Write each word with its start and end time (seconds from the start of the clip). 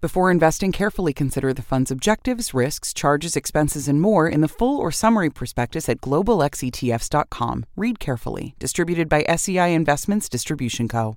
Before 0.00 0.30
investing, 0.30 0.70
carefully 0.70 1.12
consider 1.12 1.52
the 1.52 1.60
fund's 1.60 1.90
objectives, 1.90 2.54
risks, 2.54 2.94
charges, 2.94 3.34
expenses, 3.34 3.88
and 3.88 4.00
more 4.00 4.28
in 4.28 4.42
the 4.42 4.48
full 4.48 4.78
or 4.78 4.92
summary 4.92 5.28
prospectus 5.28 5.88
at 5.88 6.00
globalxetfs.com. 6.00 7.66
Read 7.74 7.98
carefully. 7.98 8.54
Distributed 8.60 9.08
by 9.08 9.24
SEI 9.24 9.74
Investments 9.74 10.28
Distribution 10.28 10.86
Co. 10.86 11.16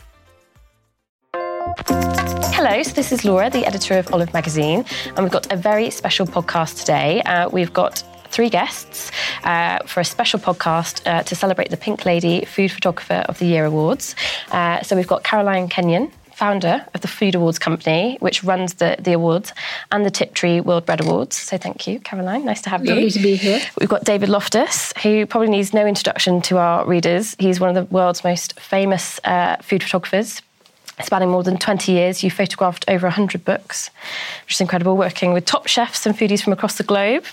Hello, 1.61 2.81
so 2.81 2.91
this 2.93 3.11
is 3.11 3.23
Laura, 3.23 3.49
the 3.51 3.67
editor 3.67 3.99
of 3.99 4.11
Olive 4.13 4.33
Magazine, 4.33 4.83
and 5.05 5.19
we've 5.19 5.31
got 5.31 5.53
a 5.53 5.55
very 5.55 5.91
special 5.91 6.25
podcast 6.25 6.79
today. 6.79 7.21
Uh, 7.21 7.49
we've 7.49 7.71
got 7.71 8.03
three 8.29 8.49
guests 8.49 9.11
uh, 9.43 9.77
for 9.85 9.99
a 9.99 10.05
special 10.05 10.39
podcast 10.39 11.05
uh, 11.05 11.21
to 11.21 11.35
celebrate 11.35 11.69
the 11.69 11.77
Pink 11.77 12.03
Lady 12.03 12.45
Food 12.45 12.71
Photographer 12.71 13.25
of 13.29 13.37
the 13.37 13.45
Year 13.45 13.65
Awards. 13.65 14.15
Uh, 14.51 14.81
so 14.81 14.95
we've 14.95 15.07
got 15.07 15.23
Caroline 15.23 15.67
Kenyon, 15.67 16.11
founder 16.31 16.83
of 16.95 17.01
the 17.01 17.07
Food 17.07 17.35
Awards 17.35 17.59
Company, 17.59 18.17
which 18.21 18.43
runs 18.43 18.75
the, 18.75 18.95
the 18.97 19.13
awards, 19.13 19.53
and 19.91 20.03
the 20.03 20.09
Tiptree 20.11 20.61
World 20.61 20.87
Bread 20.87 21.01
Awards. 21.01 21.35
So 21.35 21.59
thank 21.59 21.85
you, 21.85 21.99
Caroline. 21.99 22.43
Nice 22.43 22.61
to 22.63 22.71
have 22.71 22.81
Lovely 22.83 23.03
you. 23.03 23.09
to 23.11 23.19
be 23.19 23.35
here. 23.35 23.61
We've 23.79 23.89
got 23.89 24.03
David 24.03 24.29
Loftus, 24.29 24.93
who 25.03 25.27
probably 25.27 25.49
needs 25.49 25.75
no 25.75 25.85
introduction 25.85 26.41
to 26.43 26.57
our 26.57 26.87
readers. 26.87 27.35
He's 27.37 27.59
one 27.59 27.75
of 27.75 27.75
the 27.75 27.93
world's 27.93 28.23
most 28.23 28.59
famous 28.59 29.19
uh, 29.23 29.57
food 29.57 29.83
photographers. 29.83 30.41
Spanning 31.03 31.29
more 31.29 31.43
than 31.43 31.57
20 31.57 31.91
years, 31.91 32.23
you 32.23 32.31
photographed 32.31 32.85
over 32.87 33.07
100 33.07 33.43
books, 33.43 33.89
which 34.45 34.55
is 34.55 34.61
incredible, 34.61 34.97
working 34.97 35.33
with 35.33 35.45
top 35.45 35.67
chefs 35.67 36.05
and 36.05 36.17
foodies 36.17 36.43
from 36.43 36.53
across 36.53 36.77
the 36.77 36.83
globe. 36.83 37.25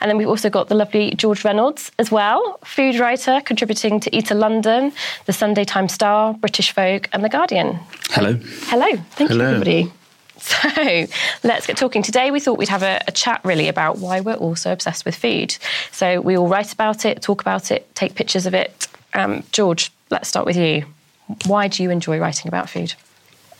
And 0.00 0.08
then 0.08 0.18
we've 0.18 0.28
also 0.28 0.50
got 0.50 0.68
the 0.68 0.74
lovely 0.74 1.12
George 1.12 1.44
Reynolds 1.44 1.90
as 1.98 2.10
well, 2.10 2.58
food 2.64 2.98
writer, 2.98 3.40
contributing 3.44 3.98
to 4.00 4.14
Eater 4.16 4.34
London, 4.34 4.92
the 5.26 5.32
Sunday 5.32 5.64
Times 5.64 5.92
Star, 5.92 6.34
British 6.34 6.72
Vogue, 6.72 7.06
and 7.12 7.24
The 7.24 7.28
Guardian. 7.28 7.78
Hello. 8.10 8.38
Hello. 8.66 8.86
Thank 9.10 9.30
Hello. 9.30 9.44
you, 9.44 9.50
everybody. 9.56 9.92
So 10.36 11.06
let's 11.42 11.66
get 11.66 11.76
talking. 11.78 12.02
Today, 12.02 12.30
we 12.30 12.38
thought 12.38 12.58
we'd 12.58 12.68
have 12.68 12.82
a, 12.82 13.00
a 13.06 13.12
chat 13.12 13.40
really 13.44 13.68
about 13.68 13.98
why 13.98 14.20
we're 14.20 14.34
all 14.34 14.56
so 14.56 14.72
obsessed 14.72 15.06
with 15.06 15.14
food. 15.14 15.56
So 15.90 16.20
we 16.20 16.36
all 16.36 16.48
write 16.48 16.72
about 16.72 17.06
it, 17.06 17.22
talk 17.22 17.40
about 17.40 17.70
it, 17.70 17.92
take 17.94 18.14
pictures 18.14 18.44
of 18.44 18.52
it. 18.52 18.86
Um, 19.14 19.44
George, 19.52 19.90
let's 20.10 20.28
start 20.28 20.44
with 20.44 20.56
you. 20.56 20.84
Why 21.46 21.68
do 21.68 21.82
you 21.82 21.90
enjoy 21.90 22.18
writing 22.18 22.48
about 22.48 22.68
food? 22.68 22.94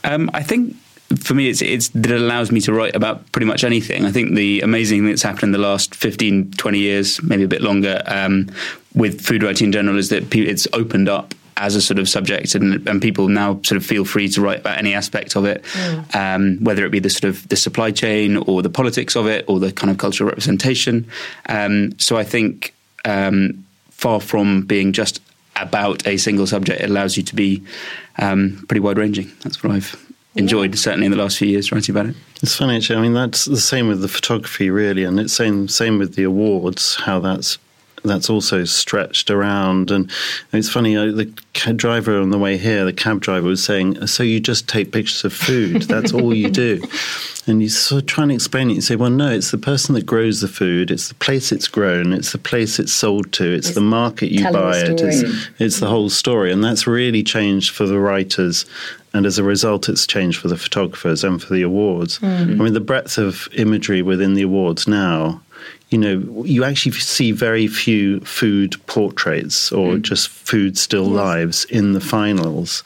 Um, 0.04 0.30
I 0.34 0.42
think 0.42 0.76
for 1.18 1.34
me, 1.34 1.48
it's, 1.48 1.62
it's 1.62 1.88
that 1.90 2.10
it 2.10 2.20
allows 2.20 2.50
me 2.50 2.60
to 2.62 2.72
write 2.72 2.94
about 2.94 3.30
pretty 3.32 3.46
much 3.46 3.64
anything. 3.64 4.04
I 4.04 4.12
think 4.12 4.34
the 4.34 4.60
amazing 4.60 5.00
thing 5.00 5.08
that's 5.08 5.22
happened 5.22 5.44
in 5.44 5.52
the 5.52 5.58
last 5.58 5.94
15, 5.94 6.52
20 6.52 6.78
years, 6.78 7.22
maybe 7.22 7.44
a 7.44 7.48
bit 7.48 7.62
longer, 7.62 8.02
um, 8.06 8.50
with 8.94 9.20
food 9.20 9.42
writing 9.42 9.66
in 9.66 9.72
general 9.72 9.98
is 9.98 10.08
that 10.10 10.34
it's 10.34 10.68
opened 10.72 11.08
up 11.08 11.34
as 11.56 11.76
a 11.76 11.80
sort 11.80 11.98
of 11.98 12.08
subject 12.08 12.54
and, 12.54 12.86
and 12.88 13.00
people 13.00 13.28
now 13.28 13.54
sort 13.62 13.72
of 13.72 13.86
feel 13.86 14.04
free 14.04 14.28
to 14.28 14.40
write 14.40 14.60
about 14.60 14.76
any 14.76 14.92
aspect 14.92 15.36
of 15.36 15.44
it, 15.44 15.64
um, 16.14 16.58
whether 16.64 16.84
it 16.84 16.90
be 16.90 16.98
the 16.98 17.10
sort 17.10 17.24
of 17.24 17.46
the 17.48 17.56
supply 17.56 17.90
chain 17.90 18.36
or 18.36 18.60
the 18.60 18.70
politics 18.70 19.14
of 19.14 19.26
it 19.26 19.44
or 19.48 19.60
the 19.60 19.70
kind 19.70 19.90
of 19.90 19.98
cultural 19.98 20.28
representation. 20.28 21.06
Um, 21.48 21.96
so 21.98 22.16
I 22.16 22.24
think 22.24 22.74
um, 23.04 23.64
far 23.90 24.20
from 24.20 24.62
being 24.62 24.92
just 24.92 25.20
about 25.56 26.06
a 26.06 26.16
single 26.16 26.46
subject, 26.46 26.80
it 26.80 26.90
allows 26.90 27.16
you 27.16 27.22
to 27.22 27.34
be 27.34 27.62
um, 28.18 28.64
pretty 28.68 28.80
wide 28.80 28.98
ranging. 28.98 29.30
That's 29.42 29.62
what 29.62 29.72
I've 29.72 29.96
enjoyed, 30.34 30.76
certainly 30.78 31.06
in 31.06 31.12
the 31.12 31.18
last 31.18 31.38
few 31.38 31.48
years, 31.48 31.72
writing 31.72 31.94
about 31.94 32.06
it. 32.06 32.16
It's 32.42 32.56
funny, 32.56 32.76
actually. 32.76 32.98
I 32.98 33.02
mean, 33.02 33.14
that's 33.14 33.44
the 33.44 33.60
same 33.60 33.88
with 33.88 34.00
the 34.00 34.08
photography, 34.08 34.70
really, 34.70 35.04
and 35.04 35.18
it's 35.20 35.32
same 35.32 35.68
same 35.68 35.98
with 35.98 36.14
the 36.14 36.24
awards. 36.24 36.96
How 36.96 37.20
that's 37.20 37.58
that's 38.04 38.28
also 38.28 38.64
stretched 38.64 39.30
around, 39.30 39.90
and 39.90 40.10
it's 40.52 40.68
funny. 40.68 40.96
Uh, 40.96 41.06
the 41.06 41.32
cab 41.54 41.76
driver 41.76 42.20
on 42.20 42.30
the 42.30 42.38
way 42.38 42.56
here, 42.58 42.84
the 42.84 42.92
cab 42.92 43.20
driver 43.20 43.48
was 43.48 43.64
saying, 43.64 44.06
"So 44.06 44.22
you 44.22 44.40
just 44.40 44.68
take 44.68 44.92
pictures 44.92 45.24
of 45.24 45.32
food? 45.32 45.82
That's 45.82 46.12
all 46.12 46.34
you 46.34 46.50
do?" 46.50 46.82
And 47.46 47.60
you 47.60 47.68
sort 47.68 48.00
of 48.00 48.06
try 48.06 48.22
and 48.22 48.32
explain 48.32 48.70
it. 48.70 48.74
You 48.74 48.80
say, 48.80 48.96
"Well, 48.96 49.10
no, 49.10 49.30
it's 49.30 49.50
the 49.50 49.58
person 49.58 49.94
that 49.96 50.06
grows 50.06 50.40
the 50.40 50.48
food. 50.48 50.90
It's 50.90 51.08
the 51.08 51.14
place 51.16 51.52
it's 51.52 51.68
grown. 51.68 52.14
It's 52.14 52.32
the 52.32 52.38
place 52.38 52.78
it's 52.78 52.94
sold 52.94 53.32
to. 53.32 53.44
It's, 53.44 53.74
the 53.74 53.82
market 53.82 54.30
you 54.32 54.50
buy 54.50 54.78
it. 54.78 54.98
It's, 55.02 55.50
it's 55.58 55.78
the 55.78 55.88
whole 55.88 56.08
story, 56.08 56.50
and 56.52 56.64
that's 56.64 56.86
really 56.86 57.22
changed 57.22 57.74
for 57.74 57.84
the 57.86 57.98
writers." 57.98 58.64
And 59.12 59.26
as 59.26 59.38
a 59.38 59.44
result, 59.44 59.88
it's 59.90 60.06
changed 60.06 60.40
for 60.40 60.48
the 60.48 60.56
photographers 60.56 61.22
and 61.22 61.40
for 61.40 61.52
the 61.54 61.62
awards. 61.62 62.18
I 62.22 62.44
mean, 62.46 62.72
the 62.72 62.80
breadth 62.80 63.16
of 63.16 63.48
imagery 63.52 64.02
within 64.02 64.34
the 64.34 64.42
awards 64.42 64.88
now, 64.88 65.40
you 65.94 65.98
know, 65.98 66.44
you 66.44 66.64
actually 66.64 66.90
see 66.90 67.30
very 67.30 67.68
few 67.68 68.18
food 68.20 68.74
portraits 68.86 69.70
or 69.70 69.96
just 69.98 70.28
food 70.28 70.76
still 70.76 71.04
lives 71.04 71.66
in 71.66 71.92
the 71.92 72.00
finals. 72.00 72.82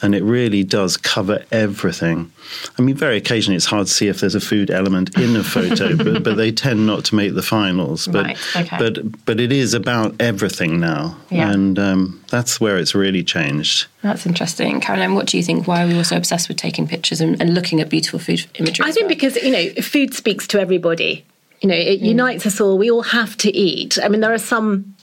And 0.00 0.14
it 0.14 0.22
really 0.22 0.64
does 0.64 0.96
cover 0.96 1.44
everything. 1.52 2.32
I 2.78 2.82
mean, 2.82 2.94
very 2.94 3.18
occasionally 3.18 3.56
it's 3.56 3.66
hard 3.66 3.88
to 3.88 3.92
see 3.92 4.08
if 4.08 4.20
there's 4.20 4.34
a 4.34 4.40
food 4.40 4.70
element 4.70 5.18
in 5.18 5.36
a 5.36 5.44
photo, 5.44 5.94
but, 6.02 6.22
but 6.22 6.36
they 6.36 6.50
tend 6.50 6.86
not 6.86 7.04
to 7.06 7.16
make 7.16 7.34
the 7.34 7.42
finals. 7.42 8.06
But, 8.06 8.24
Right, 8.24 8.38
okay. 8.56 8.76
but, 8.78 9.26
but 9.26 9.40
it 9.40 9.52
is 9.52 9.74
about 9.74 10.14
everything 10.18 10.80
now. 10.80 11.18
Yeah. 11.28 11.50
And 11.50 11.78
um, 11.78 12.24
that's 12.30 12.58
where 12.58 12.78
it's 12.78 12.94
really 12.94 13.24
changed. 13.24 13.88
That's 14.00 14.24
interesting. 14.24 14.80
Caroline, 14.80 15.14
what 15.14 15.26
do 15.26 15.36
you 15.36 15.42
think? 15.42 15.66
Why 15.66 15.84
are 15.84 15.86
we 15.86 15.96
all 15.96 16.04
so 16.04 16.16
obsessed 16.16 16.48
with 16.48 16.56
taking 16.56 16.88
pictures 16.88 17.20
and, 17.20 17.38
and 17.42 17.52
looking 17.52 17.80
at 17.82 17.90
beautiful 17.90 18.20
food 18.20 18.46
imagery? 18.54 18.86
I 18.86 18.92
think 18.92 19.04
well? 19.04 19.08
because 19.16 19.36
you 19.36 19.50
know 19.50 19.82
food 19.82 20.14
speaks 20.14 20.46
to 20.48 20.60
everybody. 20.60 21.26
You 21.60 21.68
know, 21.68 21.74
it 21.74 22.00
mm. 22.00 22.06
unites 22.06 22.46
us 22.46 22.60
all. 22.60 22.78
We 22.78 22.90
all 22.90 23.02
have 23.02 23.36
to 23.38 23.56
eat. 23.56 23.98
I 24.02 24.08
mean, 24.08 24.20
there 24.20 24.32
are 24.32 24.38
some 24.38 24.94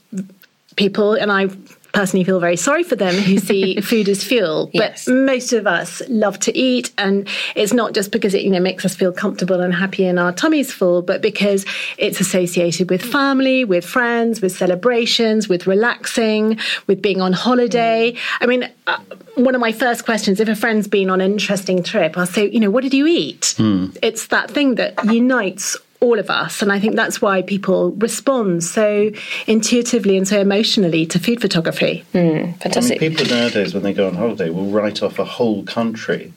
people, 0.76 1.14
and 1.14 1.32
I 1.32 1.50
personally 1.96 2.26
feel 2.26 2.42
very 2.42 2.58
sorry 2.58 2.84
for 2.84 2.98
them 2.98 3.16
who 3.16 3.38
see 3.38 3.80
food 3.82 4.10
as 4.10 4.24
fuel. 4.24 4.70
Yes. 4.74 5.06
But 5.06 5.14
most 5.14 5.54
of 5.54 5.66
us 5.66 6.02
love 6.10 6.38
to 6.42 6.56
eat, 6.56 6.92
and 6.98 7.28
it's 7.56 7.74
not 7.74 7.94
just 7.94 8.12
because 8.12 8.34
it 8.34 8.44
you 8.44 8.52
know 8.52 8.60
makes 8.60 8.86
us 8.86 8.96
feel 8.96 9.12
comfortable 9.12 9.62
and 9.62 9.74
happy 9.74 10.06
and 10.06 10.20
our 10.20 10.34
tummies 10.34 10.72
full, 10.72 11.02
but 11.02 11.22
because 11.22 11.66
it's 11.98 12.20
associated 12.20 12.90
with 12.90 13.02
family, 13.02 13.64
with 13.64 13.86
friends, 13.86 14.42
with 14.42 14.56
celebrations, 14.56 15.48
with 15.48 15.66
relaxing, 15.66 16.60
with 16.88 17.02
being 17.02 17.22
on 17.22 17.34
holiday. 17.34 18.12
Mm. 18.12 18.18
I 18.42 18.46
mean. 18.46 18.70
Uh, 18.88 19.00
one 19.36 19.54
of 19.54 19.60
my 19.60 19.74
first 19.74 20.06
questions, 20.06 20.40
if 20.40 20.48
a 20.48 20.56
friend's 20.56 20.88
been 20.88 21.10
on 21.10 21.20
an 21.20 21.30
interesting 21.30 21.84
trip, 21.84 22.18
I'll 22.18 22.26
say, 22.26 22.50
you 22.50 22.60
know, 22.62 22.70
what 22.70 22.84
did 22.84 22.94
you 22.94 23.06
eat? 23.06 23.54
Hmm. 23.58 23.88
It's 24.02 24.28
that 24.28 24.50
thing 24.50 24.76
that 24.76 25.04
unites 25.04 25.76
all 26.06 26.20
of 26.20 26.30
us. 26.30 26.62
And 26.62 26.72
I 26.72 26.80
think 26.80 26.96
that's 26.96 27.22
why 27.22 27.42
people 27.42 27.92
respond 27.92 28.64
so 28.64 29.12
intuitively 29.48 30.18
and 30.18 30.28
so 30.28 30.40
emotionally 30.40 31.06
to 31.08 31.20
food 31.20 31.42
photography. 31.42 32.06
Hmm, 32.12 32.52
I 32.64 32.80
mean, 32.80 33.00
people 33.00 33.26
nowadays, 33.26 33.74
when 33.74 33.84
they 33.84 33.94
go 33.94 34.08
on 34.08 34.16
holiday, 34.16 34.50
will 34.50 34.70
write 34.70 35.02
off 35.02 35.20
a 35.20 35.26
whole 35.26 35.64
country 35.64 36.32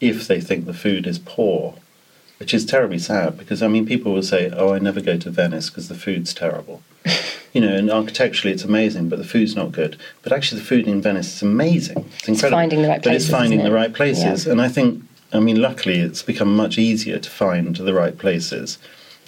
if 0.00 0.26
they 0.26 0.40
think 0.40 0.64
the 0.64 0.72
food 0.72 1.06
is 1.06 1.18
poor, 1.18 1.74
which 2.38 2.54
is 2.54 2.64
terribly 2.64 2.98
sad 2.98 3.36
because, 3.36 3.62
I 3.62 3.68
mean, 3.68 3.84
people 3.84 4.12
will 4.12 4.22
say, 4.22 4.50
Oh, 4.50 4.72
I 4.72 4.78
never 4.78 5.00
go 5.00 5.18
to 5.18 5.30
Venice 5.30 5.68
because 5.68 5.88
the 5.88 5.94
food's 5.94 6.32
terrible. 6.32 6.82
you 7.52 7.60
know, 7.60 7.74
and 7.74 7.90
architecturally 7.90 8.54
it's 8.54 8.64
amazing, 8.64 9.08
but 9.08 9.18
the 9.18 9.24
food's 9.24 9.56
not 9.56 9.72
good. 9.72 9.98
But 10.22 10.32
actually, 10.32 10.60
the 10.60 10.66
food 10.66 10.86
in 10.86 11.02
Venice 11.02 11.34
is 11.36 11.42
amazing. 11.42 11.98
It's 12.18 12.28
incredible. 12.28 12.34
It's 12.34 12.50
finding 12.50 12.82
the 12.82 12.88
right 12.88 13.02
But 13.02 13.14
it's 13.14 13.26
places, 13.26 13.30
finding 13.30 13.58
isn't 13.60 13.70
the 13.70 13.76
right 13.76 13.92
places. 13.92 14.46
And 14.46 14.60
I 14.60 14.68
think, 14.68 15.02
I 15.32 15.40
mean, 15.40 15.60
luckily 15.60 15.98
it's 16.00 16.22
become 16.22 16.54
much 16.54 16.78
easier 16.78 17.18
to 17.18 17.30
find 17.30 17.74
the 17.74 17.94
right 17.94 18.16
places. 18.16 18.78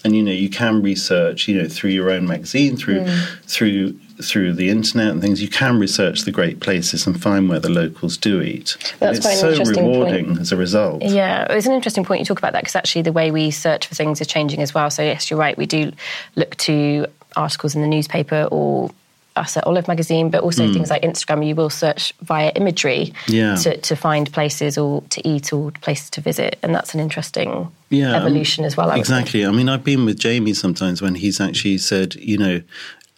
And 0.04 0.16
you 0.16 0.22
know, 0.22 0.32
you 0.32 0.50
can 0.50 0.82
research, 0.82 1.46
you 1.48 1.60
know, 1.60 1.68
through 1.68 1.90
your 1.90 2.10
own 2.10 2.26
magazine, 2.26 2.76
through 2.76 3.00
Mm. 3.00 3.18
through 3.46 3.94
through 4.22 4.52
the 4.52 4.68
internet 4.70 5.08
and 5.08 5.20
things. 5.20 5.42
You 5.42 5.48
can 5.48 5.78
research 5.80 6.22
the 6.22 6.30
great 6.30 6.60
places 6.60 7.06
and 7.06 7.20
find 7.20 7.48
where 7.48 7.58
the 7.58 7.68
locals 7.70 8.16
do 8.16 8.40
eat. 8.40 8.76
That's 9.00 9.18
and 9.18 9.26
it's 9.26 9.40
so 9.40 9.50
interesting 9.50 9.84
point. 9.84 9.96
rewarding 9.96 10.38
as 10.38 10.52
a 10.52 10.56
result. 10.56 11.02
Yeah, 11.02 11.46
it's 11.50 11.66
an 11.66 11.72
interesting 11.72 12.04
point 12.04 12.20
you 12.20 12.26
talk 12.26 12.38
about 12.38 12.52
that 12.52 12.62
because 12.62 12.76
actually 12.76 13.02
the 13.02 13.10
way 13.12 13.30
we 13.32 13.50
search 13.50 13.86
for 13.88 13.94
things 13.96 14.20
is 14.20 14.26
changing 14.28 14.60
as 14.60 14.74
well. 14.74 14.90
So 14.90 15.02
yes, 15.02 15.28
you're 15.30 15.40
right. 15.40 15.56
We 15.58 15.66
do 15.66 15.92
look 16.36 16.56
to 16.58 17.06
articles 17.34 17.74
in 17.74 17.80
the 17.82 17.88
newspaper 17.88 18.46
or 18.50 18.90
us 19.36 19.56
at 19.56 19.66
Olive 19.66 19.88
Magazine, 19.88 20.30
but 20.30 20.42
also 20.42 20.72
things 20.72 20.90
like 20.90 21.02
Instagram. 21.02 21.46
You 21.46 21.54
will 21.54 21.70
search 21.70 22.12
via 22.22 22.50
imagery 22.50 23.12
Yeah. 23.28 23.54
to, 23.56 23.76
to 23.76 23.96
find 23.96 24.30
places 24.32 24.76
or 24.76 25.02
to 25.10 25.26
eat 25.28 25.52
or 25.52 25.70
places 25.80 26.10
to 26.10 26.20
visit, 26.20 26.58
and 26.62 26.74
that's 26.74 26.94
an 26.94 27.00
interesting 27.00 27.70
yeah, 27.90 28.10
um, 28.10 28.22
evolution 28.22 28.64
as 28.64 28.76
well. 28.76 28.90
I. 28.90 28.96
Exactly. 28.98 29.44
I 29.46 29.50
mean, 29.50 29.68
I've 29.68 29.84
been 29.84 30.04
with 30.04 30.18
Jamie 30.18 30.54
sometimes 30.54 31.00
when 31.02 31.14
he's 31.14 31.40
actually 31.40 31.78
said, 31.78 32.14
you 32.16 32.36
know, 32.38 32.62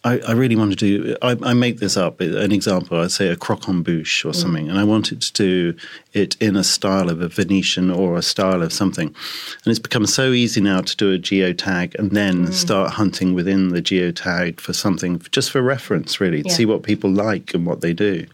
I, 0.05 0.19
I 0.19 0.33
really 0.33 0.55
want 0.55 0.71
to 0.71 0.77
do. 0.77 1.17
I, 1.23 1.37
I 1.43 1.55
make 1.55 1.79
this 1.79 1.97
up. 1.97 2.21
Uh, 2.21 2.37
an 2.37 2.53
example, 2.53 3.01
I'd 3.01 3.11
say 3.11 3.29
a 3.29 3.37
croquembouche 3.37 4.25
or 4.25 4.31
mm. 4.31 4.37
something, 4.37 4.69
and 4.69 4.79
I 4.79 4.85
wanted 4.85 5.23
to 5.23 5.33
do 5.33 5.75
it 6.13 6.37
in 6.41 6.57
a 6.57 6.65
style 6.65 7.09
of 7.09 7.23
a 7.23 7.29
Venetian 7.29 7.91
or 7.91 8.17
a 8.17 8.23
style 8.23 8.63
of 8.63 8.73
something. 8.73 9.09
And 9.09 9.67
it's 9.67 9.79
become 9.79 10.07
so 10.07 10.33
easy 10.33 10.61
now 10.61 10.83
to 10.83 10.97
do 10.97 11.13
a 11.15 11.19
geotag 11.19 11.95
and 11.95 12.11
then 12.11 12.49
mm. 12.49 12.53
start 12.53 12.93
hunting 12.93 13.33
within 13.33 13.71
the 13.71 13.81
geotag 13.81 14.61
for 14.61 14.75
something, 14.75 15.21
just 15.31 15.51
for 15.51 15.63
reference, 15.63 16.21
really, 16.21 16.43
to 16.43 16.49
Yeah. 16.51 16.55
see 16.55 16.67
what 16.67 16.83
people 16.83 17.11
like 17.11 17.55
and 17.55 17.65
what 17.65 17.81
they 17.81 17.95
do. 17.95 18.27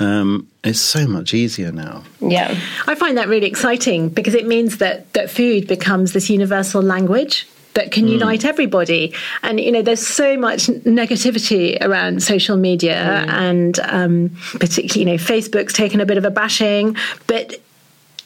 Um, 0.00 0.46
it's 0.62 0.80
so 0.80 1.06
much 1.06 1.34
easier 1.34 1.72
now. 1.72 2.04
Yeah, 2.20 2.56
I 2.86 2.94
find 2.94 3.16
that 3.18 3.28
really 3.28 3.46
exciting 3.46 4.08
because 4.08 4.34
it 4.34 4.46
means 4.46 4.78
that, 4.78 5.12
that 5.12 5.30
food 5.30 5.66
becomes 5.66 6.12
this 6.12 6.30
universal 6.30 6.82
language 6.82 7.46
that 7.78 7.92
can 7.92 8.08
unite 8.08 8.44
everybody. 8.44 9.14
And, 9.44 9.60
you 9.60 9.70
know, 9.70 9.82
there's 9.82 10.04
so 10.04 10.36
much 10.36 10.66
negativity 10.66 11.80
around 11.80 12.24
social 12.24 12.56
media 12.56 13.24
and 13.28 13.78
um, 13.80 14.36
particularly, 14.58 15.00
you 15.00 15.06
know, 15.06 15.22
Facebook's 15.22 15.72
taken 15.72 16.00
a 16.00 16.06
bit 16.06 16.18
of 16.18 16.24
a 16.24 16.30
bashing, 16.30 16.96
but 17.28 17.54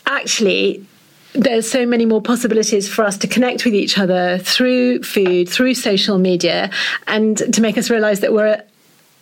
actually, 0.06 0.86
there's 1.34 1.70
so 1.70 1.84
many 1.86 2.06
more 2.06 2.22
possibilities 2.22 2.88
for 2.88 3.04
us 3.04 3.16
to 3.18 3.26
connect 3.26 3.64
with 3.66 3.74
each 3.74 3.98
other 3.98 4.38
through 4.38 5.02
food, 5.02 5.48
through 5.48 5.74
social 5.74 6.18
media, 6.18 6.70
and 7.06 7.36
to 7.54 7.60
make 7.60 7.76
us 7.76 7.90
realize 7.90 8.20
that 8.20 8.32
we're 8.32 8.62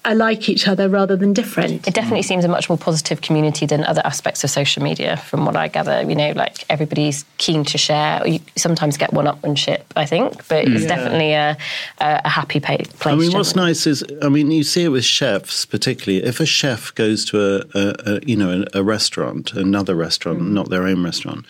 alike 0.05 0.49
each 0.49 0.67
other 0.67 0.89
rather 0.89 1.17
than 1.17 1.33
different. 1.33 1.87
it 1.87 1.95
definitely 1.95 2.23
seems 2.23 2.45
a 2.45 2.49
much 2.49 2.69
more 2.69 2.79
positive 2.79 3.21
community 3.21 3.67
than 3.67 3.85
other 3.85 4.01
aspects 4.05 4.43
of 4.43 4.51
social 4.51 4.83
media, 4.83 5.17
from 5.17 5.45
what 5.45 5.57
I 5.57 5.69
gather. 5.69 6.03
You 6.03 6.15
know, 6.15 6.33
like 6.33 6.65
everybody's 6.71 7.25
keen 7.39 7.65
to 7.65 7.79
share. 7.79 8.27
You 8.27 8.41
sometimes 8.57 8.97
get 8.97 9.13
one-upmanship, 9.13 9.83
I 9.97 10.07
think, 10.07 10.49
but 10.49 10.67
it's 10.67 10.85
mm. 10.85 10.89
definitely 10.89 11.33
a, 11.33 11.57
a, 11.99 12.21
a 12.25 12.29
happy 12.29 12.61
place. 12.61 12.89
I 13.05 13.15
mean, 13.15 13.33
what's 13.33 13.53
generally. 13.53 13.71
nice 13.71 13.87
is, 13.87 14.05
I 14.23 14.29
mean, 14.29 14.51
you 14.51 14.65
see 14.65 14.85
it 14.85 14.89
with 14.89 15.05
chefs, 15.05 15.67
particularly. 15.67 16.25
If 16.27 16.41
a 16.41 16.47
chef 16.47 16.95
goes 16.95 17.25
to 17.27 17.39
a, 17.39 17.79
a, 17.79 17.95
a 18.07 18.21
you 18.27 18.37
know, 18.37 18.65
a, 18.75 18.81
a 18.81 18.83
restaurant, 18.83 19.53
another 19.53 19.95
restaurant, 19.95 20.41
mm. 20.41 20.51
not 20.51 20.71
their 20.71 20.85
own 20.85 21.05
restaurant, 21.05 21.45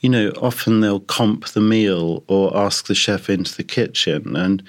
you 0.00 0.10
know, 0.10 0.32
often 0.42 0.80
they'll 0.80 1.00
comp 1.00 1.46
the 1.48 1.62
meal 1.62 2.24
or 2.26 2.54
ask 2.54 2.88
the 2.88 2.94
chef 2.94 3.30
into 3.30 3.56
the 3.56 3.64
kitchen, 3.64 4.36
and 4.36 4.62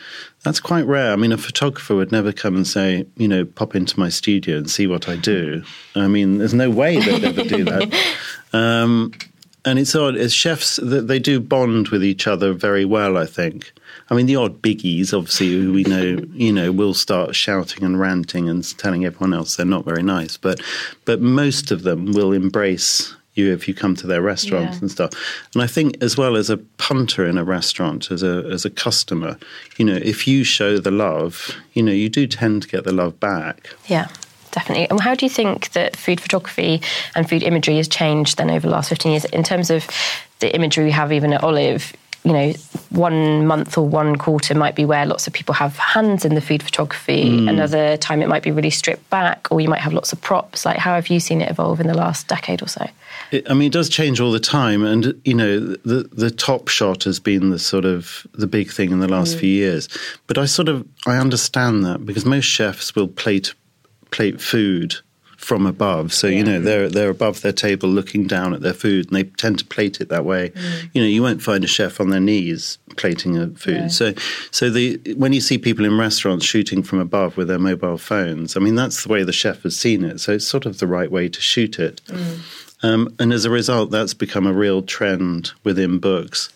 that's 0.46 0.60
quite 0.60 0.86
rare. 0.86 1.12
I 1.12 1.16
mean, 1.16 1.32
a 1.32 1.38
photographer 1.38 1.96
would 1.96 2.12
never 2.12 2.32
come 2.32 2.56
and 2.56 2.68
say, 2.68 3.08
you 3.18 3.28
know, 3.28 3.46
pop 3.46 3.76
into 3.76 4.00
my 4.00 4.10
studio 4.10 4.58
and 4.58 4.70
see 4.70 4.86
what 4.86 5.10
I 5.10 5.16
do. 5.16 5.64
I 5.96 6.08
mean, 6.08 6.38
there's 6.38 6.54
no 6.54 6.70
way 6.70 7.00
they'd 7.00 7.24
ever 7.26 7.44
do 7.44 7.66
that. 7.66 7.94
Um, 8.54 9.12
and 9.66 9.78
it's 9.78 9.94
odd 9.96 10.16
as 10.16 10.34
chefs 10.34 10.78
that 10.78 11.10
they 11.10 11.20
do 11.20 11.42
bond 11.42 11.90
with 11.90 12.06
each 12.06 12.26
other 12.26 12.54
very 12.54 12.86
well. 12.86 13.18
I 13.18 13.26
think. 13.26 13.74
I 14.10 14.16
mean, 14.16 14.28
the 14.28 14.38
odd 14.38 14.62
biggies, 14.62 15.14
obviously, 15.14 15.50
who 15.50 15.74
we 15.74 15.84
know, 15.84 16.24
you 16.32 16.54
know, 16.54 16.72
will 16.72 16.94
start 16.94 17.36
shouting 17.36 17.84
and 17.84 18.00
ranting 18.00 18.48
and 18.48 18.64
telling 18.78 19.04
everyone 19.04 19.34
else 19.34 19.58
they're 19.58 19.66
not 19.66 19.84
very 19.84 20.04
nice. 20.04 20.38
But, 20.38 20.62
but 21.04 21.20
most 21.20 21.70
of 21.72 21.84
them 21.84 22.14
will 22.14 22.32
embrace 22.32 23.14
you 23.36 23.54
if 23.54 23.68
you 23.68 23.74
come 23.74 23.96
to 23.96 24.08
their 24.08 24.22
restaurants 24.22 24.76
Yeah. 24.78 24.82
and 24.82 24.92
stuff. 24.92 25.12
And 25.54 25.62
I 25.62 25.68
think, 25.68 25.98
as 26.02 26.18
well 26.18 26.36
as 26.36 26.50
a 26.50 26.58
punter 26.78 27.26
in 27.26 27.38
a 27.38 27.44
restaurant, 27.44 28.12
as 28.12 28.24
a 28.24 28.44
as 28.52 28.66
a 28.66 28.70
customer, 28.70 29.38
you 29.78 29.86
know, 29.86 29.96
if 30.02 30.28
you 30.28 30.44
show 30.44 30.78
the 30.78 30.92
love, 30.92 31.52
you 31.74 31.84
know, 31.84 31.92
you 31.92 32.10
do 32.10 32.26
tend 32.28 32.64
to 32.64 32.68
get 32.68 32.84
the 32.84 32.94
love 32.94 33.20
back. 33.20 33.70
Yeah, 33.88 34.08
definitely. 34.52 34.90
And 34.90 35.00
how 35.02 35.16
do 35.16 35.26
you 35.26 35.30
think 35.30 35.72
that 35.74 35.96
food 35.96 36.20
photography 36.22 36.82
and 37.16 37.30
food 37.30 37.44
imagery 37.44 37.78
has 37.78 37.88
changed 37.88 38.38
then 38.38 38.50
over 38.50 38.68
the 38.68 38.74
last 38.74 38.90
15 38.90 39.12
years 39.12 39.26
in 39.26 39.44
terms 39.44 39.70
of 39.70 39.86
the 40.40 40.54
imagery 40.56 40.86
we 40.86 40.92
have 40.92 41.12
even 41.12 41.34
at 41.34 41.44
Olive? 41.44 41.94
You 42.24 42.34
know, 42.34 42.54
one 42.90 43.46
month 43.46 43.78
or 43.78 43.88
one 43.88 44.16
quarter 44.16 44.56
might 44.56 44.74
be 44.74 44.84
where 44.84 45.06
lots 45.06 45.28
of 45.28 45.34
people 45.34 45.54
have 45.54 45.78
hands 45.78 46.26
in 46.26 46.34
the 46.34 46.42
food 46.42 46.64
photography. 46.64 47.26
Mm. 47.30 47.50
Another 47.50 47.98
time 47.98 48.24
it 48.24 48.28
might 48.28 48.42
be 48.42 48.50
really 48.50 48.72
stripped 48.72 49.08
back, 49.12 49.48
or 49.52 49.62
you 49.62 49.70
might 49.70 49.82
have 49.82 49.94
lots 49.94 50.12
of 50.12 50.20
props. 50.22 50.66
Like, 50.66 50.78
how 50.78 50.96
have 50.96 51.10
you 51.10 51.20
seen 51.20 51.40
it 51.42 51.52
evolve 51.52 51.80
in 51.80 51.86
the 51.86 51.94
last 51.94 52.28
decade 52.28 52.64
or 52.64 52.68
so? 52.68 52.90
It, 53.32 53.50
I 53.50 53.54
mean, 53.54 53.68
it 53.68 53.74
does 53.74 53.90
change 53.90 54.20
all 54.20 54.32
the 54.32 54.40
time, 54.40 54.84
and 54.84 55.20
you 55.26 55.34
know, 55.34 55.60
the 55.60 56.10
the 56.12 56.32
top 56.32 56.68
shot 56.68 57.04
has 57.04 57.20
been 57.20 57.50
the 57.50 57.60
sort 57.60 57.86
of 57.86 58.26
the 58.34 58.48
big 58.48 58.72
thing 58.72 58.92
in 58.92 59.00
the 59.00 59.08
last 59.08 59.36
mm. 59.36 59.40
few 59.40 59.50
years. 59.50 59.90
But 60.28 60.38
I 60.38 60.46
sort 60.46 60.70
of 60.70 60.88
I 61.06 61.18
understand 61.18 61.84
that 61.86 62.06
because 62.06 62.26
most 62.26 62.46
chefs 62.46 62.96
will 62.96 63.08
plate 63.08 63.54
plate 64.12 64.40
food 64.40 64.96
from 65.46 65.66
above. 65.68 66.12
So 66.14 66.28
you 66.28 66.44
know 66.44 66.60
they're 66.60 66.90
they're 66.90 67.10
above 67.10 67.42
their 67.42 67.54
table 67.54 67.88
looking 67.88 68.26
down 68.26 68.54
at 68.54 68.62
their 68.62 68.74
food, 68.74 69.08
and 69.08 69.16
they 69.16 69.24
tend 69.24 69.60
to 69.60 69.66
plate 69.66 70.02
it 70.02 70.10
that 70.10 70.26
way. 70.26 70.50
Mm. 70.50 70.90
You 70.94 71.02
know, 71.02 71.08
you 71.08 71.22
won't 71.22 71.42
find 71.42 71.64
a 71.64 71.68
chef 71.68 72.00
on 72.00 72.10
their 72.10 72.20
knees 72.20 72.78
plating 72.96 73.38
a 73.38 73.50
food. 73.50 73.92
So 73.92 74.14
so 74.52 74.70
the 74.70 75.00
when 75.16 75.34
you 75.34 75.42
see 75.42 75.58
people 75.58 75.86
in 75.86 75.98
restaurants 75.98 76.46
shooting 76.46 76.82
from 76.82 77.00
above 77.00 77.38
with 77.38 77.48
their 77.48 77.60
mobile 77.60 77.98
phones, 77.98 78.58
I 78.58 78.60
mean 78.60 78.76
that's 78.76 79.04
the 79.04 79.10
way 79.10 79.24
the 79.24 79.34
chef 79.34 79.64
has 79.64 79.78
seen 79.78 80.04
it. 80.04 80.20
So 80.20 80.34
it's 80.34 80.48
sort 80.48 80.66
of 80.66 80.80
the 80.80 80.88
right 80.88 81.12
way 81.12 81.30
to 81.30 81.42
shoot 81.42 81.80
it. 81.80 82.02
Mm. 82.08 82.65
Um, 82.86 83.16
and 83.20 83.34
as 83.34 83.46
a 83.46 83.50
result, 83.50 83.90
that's 83.90 84.14
become 84.14 84.46
a 84.46 84.54
real 84.54 84.84
trend 84.84 85.52
within 85.64 85.98
books. 85.98 86.50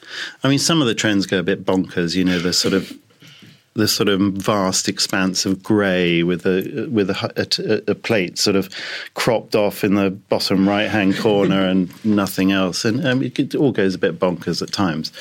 I 0.43 0.49
mean, 0.49 0.59
some 0.59 0.79
of 0.79 0.87
the 0.87 0.93
trends 0.93 1.25
go 1.25 1.39
a 1.39 1.43
bit 1.43 1.65
bonkers. 1.65 2.15
You 2.15 2.23
know, 2.23 2.37
the 2.37 2.53
sort 2.53 2.75
of 2.75 2.93
the 3.73 3.87
sort 3.87 4.09
of 4.09 4.19
vast 4.19 4.89
expanse 4.89 5.45
of 5.45 5.63
grey 5.63 6.21
with 6.21 6.45
a 6.45 6.87
with 6.91 7.09
a, 7.09 7.83
a, 7.87 7.91
a 7.91 7.95
plate 7.95 8.37
sort 8.37 8.55
of 8.55 8.69
cropped 9.15 9.55
off 9.55 9.83
in 9.83 9.95
the 9.95 10.11
bottom 10.11 10.67
right 10.69 10.89
hand 10.89 11.17
corner 11.17 11.65
and 11.65 11.89
nothing 12.05 12.51
else, 12.51 12.85
and 12.85 13.05
um, 13.07 13.23
it, 13.23 13.39
it 13.39 13.55
all 13.55 13.71
goes 13.71 13.95
a 13.95 13.97
bit 13.97 14.19
bonkers 14.19 14.61
at 14.61 14.71
times. 14.71 15.11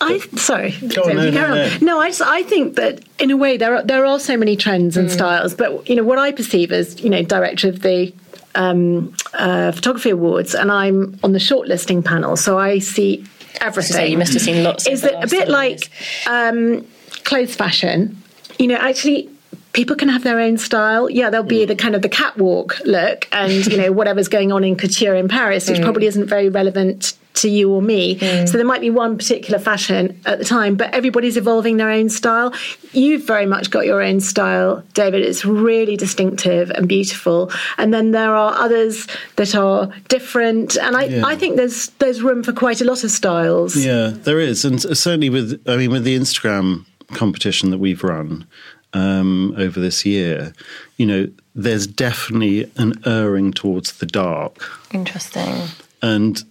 I 0.00 0.18
sorry. 0.36 0.72
Go 0.94 1.02
on, 1.02 1.16
no, 1.16 1.30
no, 1.30 1.54
no. 1.54 1.76
No, 1.80 2.00
I 2.00 2.08
just 2.08 2.22
I 2.22 2.44
think 2.44 2.76
that 2.76 3.00
in 3.18 3.32
a 3.32 3.36
way 3.36 3.56
there 3.56 3.74
are 3.74 3.82
there 3.82 4.06
are 4.06 4.20
so 4.20 4.36
many 4.36 4.54
trends 4.54 4.96
and 4.96 5.10
styles, 5.10 5.54
but 5.54 5.88
you 5.88 5.96
know 5.96 6.04
what 6.04 6.18
I 6.18 6.30
perceive 6.30 6.70
as 6.70 7.00
you 7.00 7.10
know 7.10 7.22
director 7.22 7.68
of 7.68 7.80
the 7.80 8.12
um, 8.54 9.14
uh, 9.34 9.72
photography 9.72 10.10
awards, 10.10 10.54
and 10.54 10.70
I'm 10.70 11.18
on 11.22 11.32
the 11.32 11.38
shortlisting 11.38 12.04
panel, 12.04 12.36
so 12.36 12.58
I 12.58 12.78
see 12.78 13.24
everything. 13.60 13.96
So 13.96 14.02
you 14.02 14.18
must 14.18 14.32
have 14.32 14.42
seen 14.42 14.62
lots. 14.62 14.86
Is 14.86 15.04
it 15.04 15.14
a 15.14 15.26
bit 15.26 15.48
like 15.48 15.90
um, 16.26 16.86
clothes 17.24 17.54
fashion? 17.54 18.20
You 18.58 18.68
know, 18.68 18.76
actually. 18.76 19.30
People 19.72 19.96
can 19.96 20.08
have 20.08 20.22
their 20.22 20.38
own 20.38 20.56
style. 20.56 21.10
Yeah, 21.10 21.30
there'll 21.30 21.44
be 21.44 21.64
the 21.64 21.74
kind 21.74 21.96
of 21.96 22.02
the 22.02 22.08
catwalk 22.08 22.78
look, 22.84 23.26
and 23.32 23.66
you 23.66 23.76
know 23.76 23.90
whatever's 23.90 24.28
going 24.28 24.52
on 24.52 24.62
in 24.62 24.76
couture 24.76 25.16
in 25.16 25.26
Paris, 25.26 25.68
which 25.68 25.82
probably 25.82 26.06
isn't 26.06 26.28
very 26.28 26.48
relevant 26.48 27.14
to 27.34 27.48
you 27.48 27.70
or 27.70 27.82
me. 27.82 28.16
Mm. 28.16 28.48
So 28.48 28.56
there 28.56 28.66
might 28.66 28.80
be 28.80 28.90
one 28.90 29.16
particular 29.18 29.58
fashion 29.58 30.20
at 30.24 30.38
the 30.38 30.44
time, 30.44 30.76
but 30.76 30.94
everybody's 30.94 31.36
evolving 31.36 31.76
their 31.76 31.90
own 31.90 32.08
style. 32.08 32.54
You've 32.92 33.24
very 33.24 33.46
much 33.46 33.70
got 33.70 33.86
your 33.86 34.00
own 34.02 34.20
style, 34.20 34.82
David. 34.94 35.22
It's 35.22 35.44
really 35.44 35.96
distinctive 35.96 36.70
and 36.70 36.88
beautiful. 36.88 37.50
And 37.76 37.92
then 37.92 38.12
there 38.12 38.34
are 38.34 38.54
others 38.54 39.06
that 39.36 39.54
are 39.54 39.90
different. 40.08 40.76
And 40.76 40.96
I, 40.96 41.04
Yeah. 41.04 41.26
I 41.26 41.36
think 41.36 41.56
there's 41.56 41.88
there's 41.98 42.22
room 42.22 42.42
for 42.42 42.52
quite 42.52 42.80
a 42.80 42.84
lot 42.84 43.04
of 43.04 43.10
styles. 43.10 43.76
Yeah, 43.76 44.12
there 44.14 44.38
is, 44.40 44.64
and 44.64 44.80
certainly 44.80 45.30
with 45.30 45.60
I 45.66 45.76
mean 45.76 45.90
with 45.90 46.04
the 46.04 46.16
Instagram 46.18 46.84
competition 47.08 47.70
that 47.70 47.78
we've 47.78 48.02
run 48.04 48.46
um, 48.92 49.54
over 49.58 49.80
this 49.80 50.06
year, 50.06 50.52
you 50.96 51.06
know, 51.06 51.28
there's 51.54 51.86
definitely 51.86 52.70
an 52.76 52.94
erring 53.04 53.52
towards 53.52 53.94
the 53.98 54.06
dark, 54.06 54.62
Interesting. 54.92 55.68
and 56.00 56.44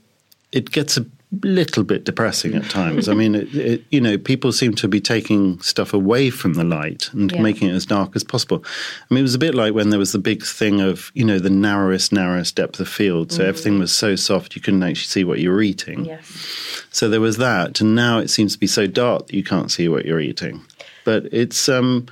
it 0.53 0.71
gets 0.71 0.97
a 0.97 1.05
little 1.41 1.83
bit 1.83 2.03
depressing 2.03 2.53
at 2.53 2.69
times. 2.69 3.09
I 3.09 3.15
mean, 3.15 3.33
it, 3.33 3.55
it, 3.55 3.83
you 3.89 3.99
know, 3.99 4.19
people 4.19 4.51
seem 4.51 4.75
to 4.75 4.87
be 4.87 5.01
taking 5.01 5.59
stuff 5.61 5.91
away 5.91 6.29
from 6.29 6.53
the 6.53 6.63
light 6.63 7.09
and 7.11 7.31
Yeah. 7.31 7.41
making 7.41 7.69
it 7.69 7.73
as 7.73 7.87
dark 7.87 8.15
as 8.15 8.23
possible. 8.23 8.63
I 9.09 9.11
mean, 9.11 9.21
it 9.21 9.23
was 9.23 9.33
a 9.33 9.39
bit 9.39 9.55
like 9.55 9.73
when 9.73 9.89
there 9.89 9.97
was 9.97 10.11
the 10.11 10.19
big 10.19 10.43
thing 10.45 10.79
of 10.79 11.11
you 11.15 11.25
know 11.25 11.39
the 11.39 11.49
narrowest, 11.49 12.11
narrowest 12.13 12.55
depth 12.55 12.79
of 12.79 12.87
field, 12.87 13.31
so 13.31 13.43
everything 13.43 13.79
was 13.79 13.91
so 13.91 14.15
soft 14.15 14.55
you 14.55 14.61
couldn't 14.61 14.83
actually 14.83 15.07
see 15.07 15.23
what 15.23 15.39
you 15.39 15.49
were 15.49 15.63
eating. 15.63 16.05
Yes. 16.05 16.85
So 16.91 17.09
there 17.09 17.19
was 17.21 17.37
that, 17.37 17.81
and 17.81 17.95
now 17.95 18.19
it 18.19 18.29
seems 18.29 18.53
to 18.53 18.59
be 18.59 18.67
so 18.67 18.85
dark 18.85 19.25
that 19.27 19.33
you 19.35 19.43
can't 19.43 19.71
see 19.71 19.89
what 19.89 20.05
you're 20.05 20.19
eating. 20.21 20.61
But 21.03 21.25
it's, 21.33 21.67
um, 21.67 22.05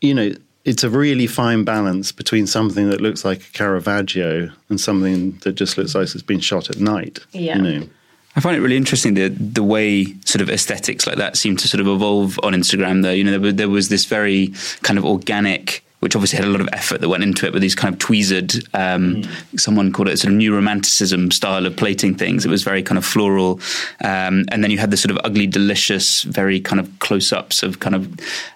you 0.00 0.14
know, 0.14 0.30
it's 0.68 0.84
a 0.84 0.90
really 0.90 1.26
fine 1.26 1.64
balance 1.64 2.12
between 2.12 2.46
something 2.46 2.90
that 2.90 3.00
looks 3.00 3.24
like 3.24 3.40
a 3.40 3.52
Caravaggio 3.52 4.50
and 4.68 4.78
something 4.78 5.32
that 5.38 5.54
just 5.54 5.78
looks 5.78 5.94
like 5.94 6.02
it's 6.02 6.22
been 6.22 6.40
shot 6.40 6.68
at 6.68 6.78
night. 6.78 7.20
Yeah. 7.32 7.56
You 7.56 7.62
know. 7.62 7.88
I 8.36 8.40
find 8.40 8.54
it 8.54 8.60
really 8.60 8.76
interesting 8.76 9.14
the 9.14 9.28
the 9.28 9.62
way 9.62 10.04
sort 10.26 10.42
of 10.42 10.50
aesthetics 10.50 11.06
like 11.06 11.16
that 11.16 11.36
seem 11.36 11.56
to 11.56 11.66
sort 11.66 11.80
of 11.80 11.88
evolve 11.88 12.38
on 12.42 12.52
Instagram. 12.52 13.02
Though 13.02 13.10
you 13.10 13.24
know 13.24 13.38
there, 13.38 13.52
there 13.52 13.68
was 13.70 13.88
this 13.88 14.04
very 14.04 14.52
kind 14.82 14.98
of 14.98 15.04
organic, 15.04 15.82
which 16.00 16.14
obviously 16.14 16.36
had 16.36 16.46
a 16.46 16.50
lot 16.50 16.60
of 16.60 16.68
effort 16.72 17.00
that 17.00 17.08
went 17.08 17.22
into 17.24 17.44
it, 17.46 17.52
with 17.52 17.60
these 17.62 17.74
kind 17.74 17.92
of 17.92 17.98
tweezered. 17.98 18.66
Um, 18.72 19.24
Someone 19.56 19.92
called 19.92 20.08
it 20.08 20.18
sort 20.18 20.32
of 20.32 20.38
new 20.38 20.54
romanticism 20.54 21.30
style 21.32 21.66
of 21.66 21.76
plating 21.76 22.14
things. 22.14 22.44
It 22.44 22.48
was 22.50 22.62
very 22.62 22.82
kind 22.82 22.98
of 22.98 23.04
floral, 23.04 23.60
um, 24.04 24.44
and 24.52 24.62
then 24.62 24.70
you 24.70 24.78
had 24.78 24.90
the 24.90 24.96
sort 24.96 25.10
of 25.10 25.18
ugly, 25.24 25.46
delicious, 25.46 26.22
very 26.22 26.60
kind 26.60 26.78
of 26.78 26.98
close 27.00 27.32
ups 27.32 27.62
of 27.62 27.80
kind 27.80 27.94
of. 27.96 28.08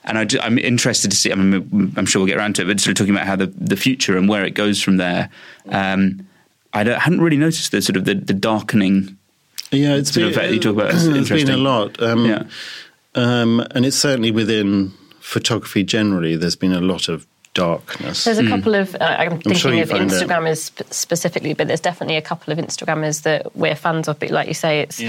And 0.04 0.18
I, 0.18 0.46
am 0.46 0.58
interested 0.58 1.10
to 1.10 1.16
see. 1.16 1.32
I 1.32 1.34
mean, 1.34 1.92
I'm 1.96 2.06
sure 2.06 2.20
we'll 2.20 2.28
get 2.28 2.36
around 2.36 2.54
to 2.56 2.62
it, 2.62 2.66
but 2.66 2.80
sort 2.80 2.92
of 2.92 2.96
talking 2.98 3.14
about 3.14 3.26
how 3.26 3.36
the 3.36 3.46
the 3.46 3.76
future 3.76 4.16
and 4.16 4.28
where 4.28 4.44
it 4.44 4.54
goes 4.54 4.80
from 4.82 4.98
there. 4.98 5.28
Um, 5.68 6.26
I 6.74 6.84
don't- 6.84 7.00
hadn't 7.00 7.20
really 7.20 7.36
noticed 7.36 7.70
the 7.72 7.82
sort 7.82 7.96
of 7.96 8.06
the, 8.06 8.14
the 8.14 8.32
darkening 8.32 9.18
Yeah, 9.72 9.94
it's 9.96 10.14
Sort 10.14 10.24
of 10.28 10.32
been, 10.32 10.40
fact 10.40 10.52
you 10.54 10.60
talk 10.60 10.74
about 10.74 10.94
is 10.94 11.06
it's 11.06 11.28
been 11.28 11.50
a 11.50 11.56
lot. 11.58 12.00
Um, 12.02 12.24
Yeah. 12.24 12.44
um, 13.14 13.60
and 13.72 13.84
it's 13.84 13.96
certainly 13.96 14.30
within 14.30 14.92
photography 15.20 15.82
generally, 15.84 16.34
there's 16.36 16.56
been 16.56 16.72
a 16.72 16.80
lot 16.80 17.08
of 17.08 17.26
darkness. 17.54 18.24
There's 18.24 18.38
a 18.38 18.48
couple 18.48 18.74
of, 18.74 18.94
uh, 18.94 18.98
I'm 19.18 19.30
thinking 19.32 19.54
sure 19.54 19.82
of 19.82 19.90
find 19.90 20.10
it. 20.10 20.14
Instagrammers 20.14 20.58
sp- 20.72 20.88
specifically, 20.90 21.54
but 21.54 21.68
there's 21.68 21.80
definitely 21.80 22.16
a 22.16 22.22
couple 22.22 22.52
of 22.52 22.58
Instagrammers 22.58 23.22
that 23.22 23.54
we're 23.56 23.74
fans 23.74 24.08
of. 24.08 24.18
But 24.18 24.30
like 24.30 24.48
you 24.48 24.54
say, 24.54 24.80
it's, 24.80 25.00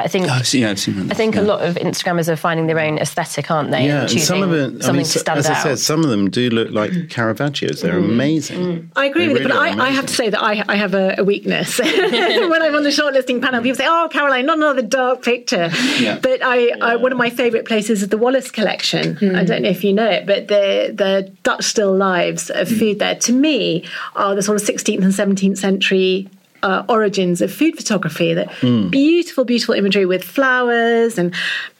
I 0.00 0.06
think, 0.06 0.26
Oh, 0.28 0.32
I've 0.32 0.46
seen, 0.46 0.62
yeah, 0.62 0.70
I've 0.70 0.78
seen 0.78 0.96
them. 0.96 1.10
I 1.10 1.14
think 1.14 1.34
yeah. 1.34 1.40
a 1.40 1.42
lot 1.42 1.64
of 1.64 1.74
Instagrammers 1.74 2.28
are 2.28 2.36
finding 2.36 2.68
their 2.68 2.78
own 2.78 2.98
aesthetic, 2.98 3.50
aren't 3.50 3.72
they? 3.72 3.86
yeah, 3.86 4.02
and 4.02 4.10
and 4.10 4.20
some 4.20 4.42
of 4.42 4.50
choosing 4.50 4.76
it, 4.76 4.84
I 4.88 4.92
mean, 4.92 5.04
to 5.04 5.18
stand 5.18 5.38
as 5.40 5.46
out. 5.46 5.56
I 5.56 5.62
said, 5.62 5.78
some 5.80 6.04
of 6.04 6.10
them 6.10 6.30
do 6.30 6.50
look 6.50 6.70
like 6.70 6.92
Caravaggios. 7.08 7.82
They're 7.82 7.94
mm. 7.94 8.06
Mm. 8.06 8.12
amazing. 8.12 8.60
Mm. 8.60 8.88
I 8.94 9.06
agree 9.06 9.26
They 9.26 9.32
with 9.32 9.42
it, 9.42 9.48
but 9.48 9.56
I, 9.56 9.86
I 9.86 9.90
have 9.90 10.06
to 10.06 10.14
say 10.14 10.30
that 10.30 10.40
I, 10.40 10.64
I 10.68 10.76
have 10.76 10.94
a, 10.94 11.16
a 11.18 11.24
weakness. 11.24 11.78
when 11.80 12.62
I'm 12.62 12.74
on 12.74 12.84
the 12.84 12.90
shortlisting 12.90 13.42
panel, 13.42 13.60
people 13.60 13.76
say, 13.76 13.86
"Oh, 13.88 14.08
Caroline, 14.10 14.46
not 14.46 14.58
another 14.58 14.82
dark 14.82 15.22
picture." 15.22 15.70
Yeah. 15.98 16.18
But 16.22 16.40
I, 16.44 16.68
I, 16.80 16.96
one 16.96 17.10
of 17.10 17.18
my 17.18 17.30
favourite 17.30 17.66
places 17.66 18.02
is 18.02 18.08
the 18.08 18.18
Wallace 18.18 18.50
Collection. 18.50 19.16
Hmm. 19.16 19.34
I 19.34 19.44
don't 19.44 19.62
know 19.62 19.68
if 19.68 19.82
you 19.82 19.92
know 19.92 20.08
it, 20.08 20.26
but 20.26 20.48
the 20.48 20.92
the 20.94 21.32
Dutch 21.42 21.64
still 21.64 21.94
lives 21.94 22.50
of 22.50 22.68
hmm. 22.68 22.76
food 22.76 22.98
there, 23.00 23.16
to 23.16 23.32
me, 23.32 23.84
are 24.14 24.34
the 24.34 24.42
sort 24.42 24.60
of 24.60 24.66
16th 24.66 25.02
and 25.02 25.12
17th 25.12 25.58
century. 25.58 26.28
Uh, 26.62 26.84
origins 26.88 27.40
of 27.40 27.52
food 27.52 27.76
photography 27.76 28.34
that 28.34 28.48
beautiful 28.90 29.44
beautiful 29.44 29.74
imagery 29.74 30.04
with 30.04 30.24
flowers 30.24 31.16
and 31.16 31.32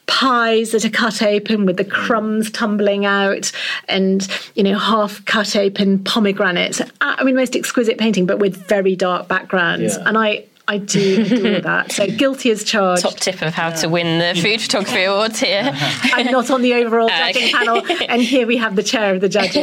pies 0.07 0.71
that 0.71 0.83
are 0.83 0.89
cut 0.89 1.21
open 1.21 1.65
with 1.65 1.77
the 1.77 1.83
crumbs 1.85 2.49
tumbling 2.49 3.05
out 3.05 3.51
and 3.87 4.27
you 4.55 4.63
know 4.63 4.77
half 4.77 5.23
cut 5.25 5.55
open 5.55 6.03
pomegranates 6.03 6.81
i 7.01 7.23
mean 7.23 7.35
most 7.35 7.55
exquisite 7.55 7.97
painting 7.97 8.25
but 8.25 8.39
with 8.39 8.55
very 8.67 8.95
dark 8.95 9.27
backgrounds. 9.27 9.95
And 10.07 10.17
i 10.17 10.45
i 10.69 10.77
do 10.77 11.21
adore 11.21 11.59
that 11.71 11.91
so 11.91 12.07
guilty 12.07 12.49
as 12.51 12.63
charged 12.63 13.01
Top 13.03 13.15
tip 13.15 13.41
of 13.41 13.53
how 13.53 13.71
to 13.71 13.89
win 13.89 14.19
the 14.19 14.39
food 14.41 14.61
photography 14.61 15.03
awards 15.03 15.39
here. 15.39 15.71
i'm 16.13 16.27
not 16.31 16.49
on 16.49 16.61
the 16.61 16.73
overall 16.75 17.09
judging 17.09 17.51
panel 17.53 17.83
and 18.07 18.21
here 18.21 18.47
we 18.47 18.55
have 18.55 18.75
the 18.77 18.83
chair 18.83 19.13
of 19.13 19.19
the 19.21 19.29
judges 19.29 19.59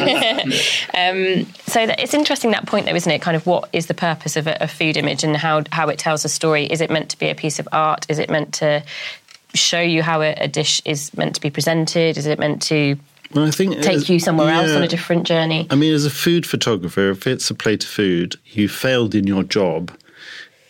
Um, 0.95 1.47
so 1.67 1.87
that, 1.87 2.01
it's 2.01 2.15
interesting 2.15 2.51
that 2.53 2.67
point, 2.67 2.87
though, 2.87 2.95
isn't 2.95 3.11
it? 3.11 3.21
Kind 3.21 3.37
of 3.37 3.47
what 3.47 3.69
is 3.73 3.87
the 3.87 3.95
purpose 3.95 4.37
of 4.37 4.47
a, 4.47 4.57
a 4.61 4.69
food 4.69 4.97
image 4.97 5.23
and 5.25 5.37
how 5.37 5.63
how 5.73 5.89
it 5.89 5.99
tells 5.99 6.25
a 6.25 6.29
story? 6.29 6.65
Is 6.67 6.81
it 6.81 6.91
meant 6.91 7.11
to 7.11 7.19
be 7.19 7.29
a 7.29 7.35
piece 7.35 7.59
of 7.59 7.69
art? 7.73 8.07
Is 8.09 8.19
it 8.19 8.31
meant 8.31 8.55
to 8.55 8.83
show 9.55 9.81
you 9.81 10.03
how 10.03 10.23
a, 10.23 10.33
a 10.35 10.49
dish 10.49 10.81
is 10.85 11.15
meant 11.17 11.35
to 11.35 11.41
be 11.41 11.51
presented? 11.51 12.17
Is 12.17 12.27
it 12.27 12.39
meant 12.39 12.63
to 12.63 12.97
Well, 13.35 13.45
I 13.47 13.51
think 13.51 13.83
take 13.83 13.97
as- 13.97 14.09
you 14.09 14.19
somewhere 14.19 14.49
else 14.51 14.71
on 14.71 14.83
a 14.83 14.89
different 14.89 15.27
journey? 15.27 15.67
I 15.71 15.75
mean, 15.75 15.93
as 15.95 16.05
a 16.07 16.11
food 16.11 16.47
photographer, 16.47 17.11
if 17.11 17.27
it's 17.27 17.51
a 17.51 17.55
plate 17.55 17.85
of 17.85 17.91
food, 17.91 18.37
you 18.53 18.69
failed 18.69 19.15
in 19.15 19.27
your 19.27 19.43
job 19.43 19.91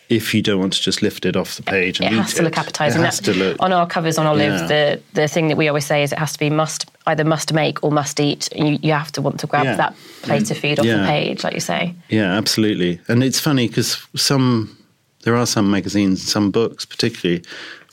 if 0.09 0.33
you 0.33 0.41
don't 0.41 0.59
want 0.59 0.73
to 0.73 0.81
just 0.81 1.01
lift 1.01 1.25
it 1.25 1.35
off 1.35 1.55
the 1.57 1.63
page 1.63 1.99
and 1.99 2.13
It 2.13 2.17
has 2.17 2.33
to 2.35 2.43
look 2.43 2.57
appetising. 2.57 3.01
It 3.01 3.05
has 3.05 3.19
to 3.21 3.33
look. 3.33 3.57
on 3.59 3.73
our 3.73 3.85
covers 3.85 4.17
on 4.17 4.25
Olive, 4.25 4.61
Yeah. 4.61 4.67
the 4.67 5.01
the 5.13 5.27
thing 5.27 5.49
that 5.49 5.57
we 5.57 5.67
always 5.67 5.85
say 5.85 6.03
is 6.03 6.11
it 6.13 6.19
has 6.19 6.33
to 6.33 6.39
be 6.39 6.49
must 6.49 6.85
either 7.07 7.23
must 7.25 7.51
make 7.53 7.83
or 7.83 7.91
must 7.91 8.19
eat. 8.19 8.47
And 8.53 8.69
you, 8.69 8.79
you 8.81 8.93
have 8.93 9.11
to 9.13 9.21
want 9.21 9.39
to 9.41 9.47
grab 9.47 9.65
Yeah. 9.65 9.75
that 9.75 9.95
plate 10.21 10.49
of 10.51 10.57
food 10.57 10.79
off 10.79 10.85
the 10.85 11.05
page, 11.07 11.43
like 11.43 11.53
you 11.53 11.59
say. 11.59 11.93
Yeah, 12.09 12.31
absolutely. 12.37 12.99
And 13.07 13.23
it's 13.23 13.39
funny 13.39 13.67
because 13.67 13.97
some 14.15 14.77
there 15.23 15.35
are 15.35 15.45
some 15.45 15.69
magazines, 15.69 16.25
some 16.31 16.51
books, 16.51 16.85
particularly, 16.85 17.43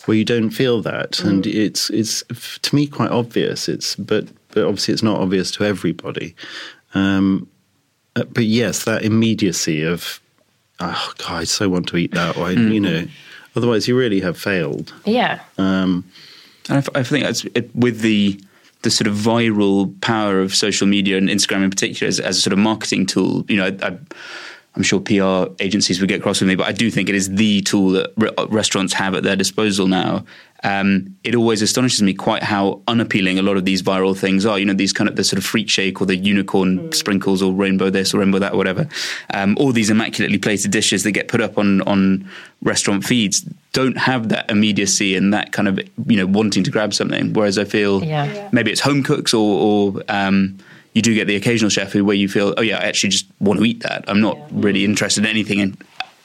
where 0.04 0.16
you 0.16 0.24
don't 0.24 0.50
feel 0.50 0.82
that, 0.82 1.20
and 1.20 1.46
it's 1.46 1.90
it's 1.90 2.22
to 2.62 2.74
me 2.76 2.86
quite 2.86 3.10
obvious. 3.10 3.68
It's 3.68 3.96
but 3.96 4.26
but 4.52 4.62
obviously 4.64 4.94
it's 4.94 5.02
not 5.02 5.20
obvious 5.20 5.50
to 5.52 5.64
everybody. 5.64 6.34
Um, 6.94 7.48
uh, 8.14 8.22
but 8.32 8.44
yes, 8.44 8.84
that 8.84 9.02
immediacy 9.02 9.82
of 9.82 10.20
oh 10.80 11.12
god, 11.18 11.30
I 11.32 11.44
so 11.44 11.68
want 11.68 11.88
to 11.88 11.96
eat 11.96 12.12
that, 12.12 12.36
or 12.36 12.50
you 12.52 12.80
know, 12.80 13.06
otherwise 13.56 13.86
you 13.88 13.96
really 13.98 14.20
have 14.20 14.36
failed. 14.38 14.92
Yeah. 15.04 15.40
Um, 15.58 16.04
And 16.68 16.76
I, 16.76 16.78
f- 16.78 16.88
I 16.94 17.02
think 17.02 17.24
that's 17.24 17.44
it, 17.44 17.74
with 17.74 18.00
the 18.00 18.40
the 18.82 18.90
sort 18.90 19.06
of 19.06 19.14
viral 19.14 19.98
power 20.00 20.40
of 20.40 20.54
social 20.54 20.86
media 20.86 21.16
and 21.16 21.28
Instagram 21.28 21.62
in 21.64 21.70
particular 21.70 22.08
as, 22.08 22.20
as 22.20 22.38
a 22.38 22.40
sort 22.40 22.52
of 22.52 22.58
marketing 22.58 23.06
tool. 23.06 23.44
You 23.48 23.56
know, 23.56 23.64
I, 23.66 23.86
I, 23.88 23.98
I'm 24.76 24.82
sure 24.82 24.98
PR 24.98 25.52
agencies 25.60 26.00
would 26.00 26.08
get 26.08 26.20
cross 26.22 26.40
with 26.40 26.48
me, 26.48 26.56
but 26.56 26.66
I 26.66 26.72
do 26.72 26.90
think 26.90 27.08
it 27.08 27.14
is 27.14 27.32
the 27.32 27.60
tool 27.62 27.90
that 27.90 28.10
re- 28.16 28.30
restaurants 28.48 28.92
have 28.94 29.14
at 29.14 29.22
their 29.22 29.36
disposal 29.36 29.86
now. 29.86 30.24
Um, 30.64 31.14
it 31.22 31.34
always 31.34 31.60
astonishes 31.62 32.02
me 32.02 32.14
quite 32.14 32.42
how 32.42 32.80
unappealing 32.88 33.38
a 33.38 33.42
lot 33.42 33.56
of 33.58 33.66
these 33.66 33.82
viral 33.82 34.16
things 34.18 34.46
are. 34.46 34.58
You 34.58 34.64
know, 34.64 34.72
these 34.72 34.94
kind 34.94 35.08
of 35.10 35.14
the 35.14 35.22
sort 35.22 35.38
of 35.38 35.44
freak 35.44 35.68
shake 35.68 36.00
or 36.00 36.06
the 36.06 36.16
unicorn 36.16 36.90
sprinkles 36.92 37.42
or 37.42 37.52
rainbow 37.52 37.90
this 37.90 38.14
or 38.14 38.18
rainbow 38.20 38.38
that 38.38 38.54
or 38.54 38.56
whatever. 38.56 38.88
Um, 39.32 39.56
all 39.60 39.72
these 39.72 39.90
immaculately 39.90 40.38
plated 40.38 40.70
dishes 40.70 41.02
that 41.02 41.12
get 41.12 41.28
put 41.28 41.40
up 41.42 41.58
on 41.58 41.82
on 41.82 42.28
restaurant 42.62 43.04
feeds 43.04 43.42
don't 43.74 43.98
have 43.98 44.30
that 44.30 44.50
immediacy 44.50 45.14
and 45.16 45.34
that 45.34 45.52
kind 45.52 45.68
of 45.68 45.78
you 46.06 46.16
know 46.16 46.26
wanting 46.26 46.64
to 46.64 46.70
grab 46.70 46.94
something. 46.94 47.34
Whereas 47.34 47.58
I 47.58 47.64
feel 47.64 48.02
Yeah. 48.02 48.24
Yeah. 48.32 48.48
maybe 48.50 48.72
it's 48.72 48.80
home 48.80 49.02
cooks 49.02 49.34
or, 49.34 49.94
or 49.96 50.02
um, 50.08 50.56
you 50.94 51.02
do 51.02 51.12
get 51.12 51.26
the 51.26 51.36
occasional 51.36 51.68
chef 51.68 51.92
who 51.92 52.04
where 52.04 52.16
you 52.16 52.28
feel 52.28 52.54
oh 52.56 52.62
yeah 52.62 52.78
I 52.78 52.84
actually 52.84 53.10
just 53.10 53.26
want 53.40 53.58
to 53.58 53.66
eat 53.66 53.82
that. 53.82 54.04
I'm 54.08 54.20
not 54.20 54.38
really 54.52 54.84
interested 54.84 55.24
in 55.24 55.30
anything 55.30 55.58
in, 55.58 55.76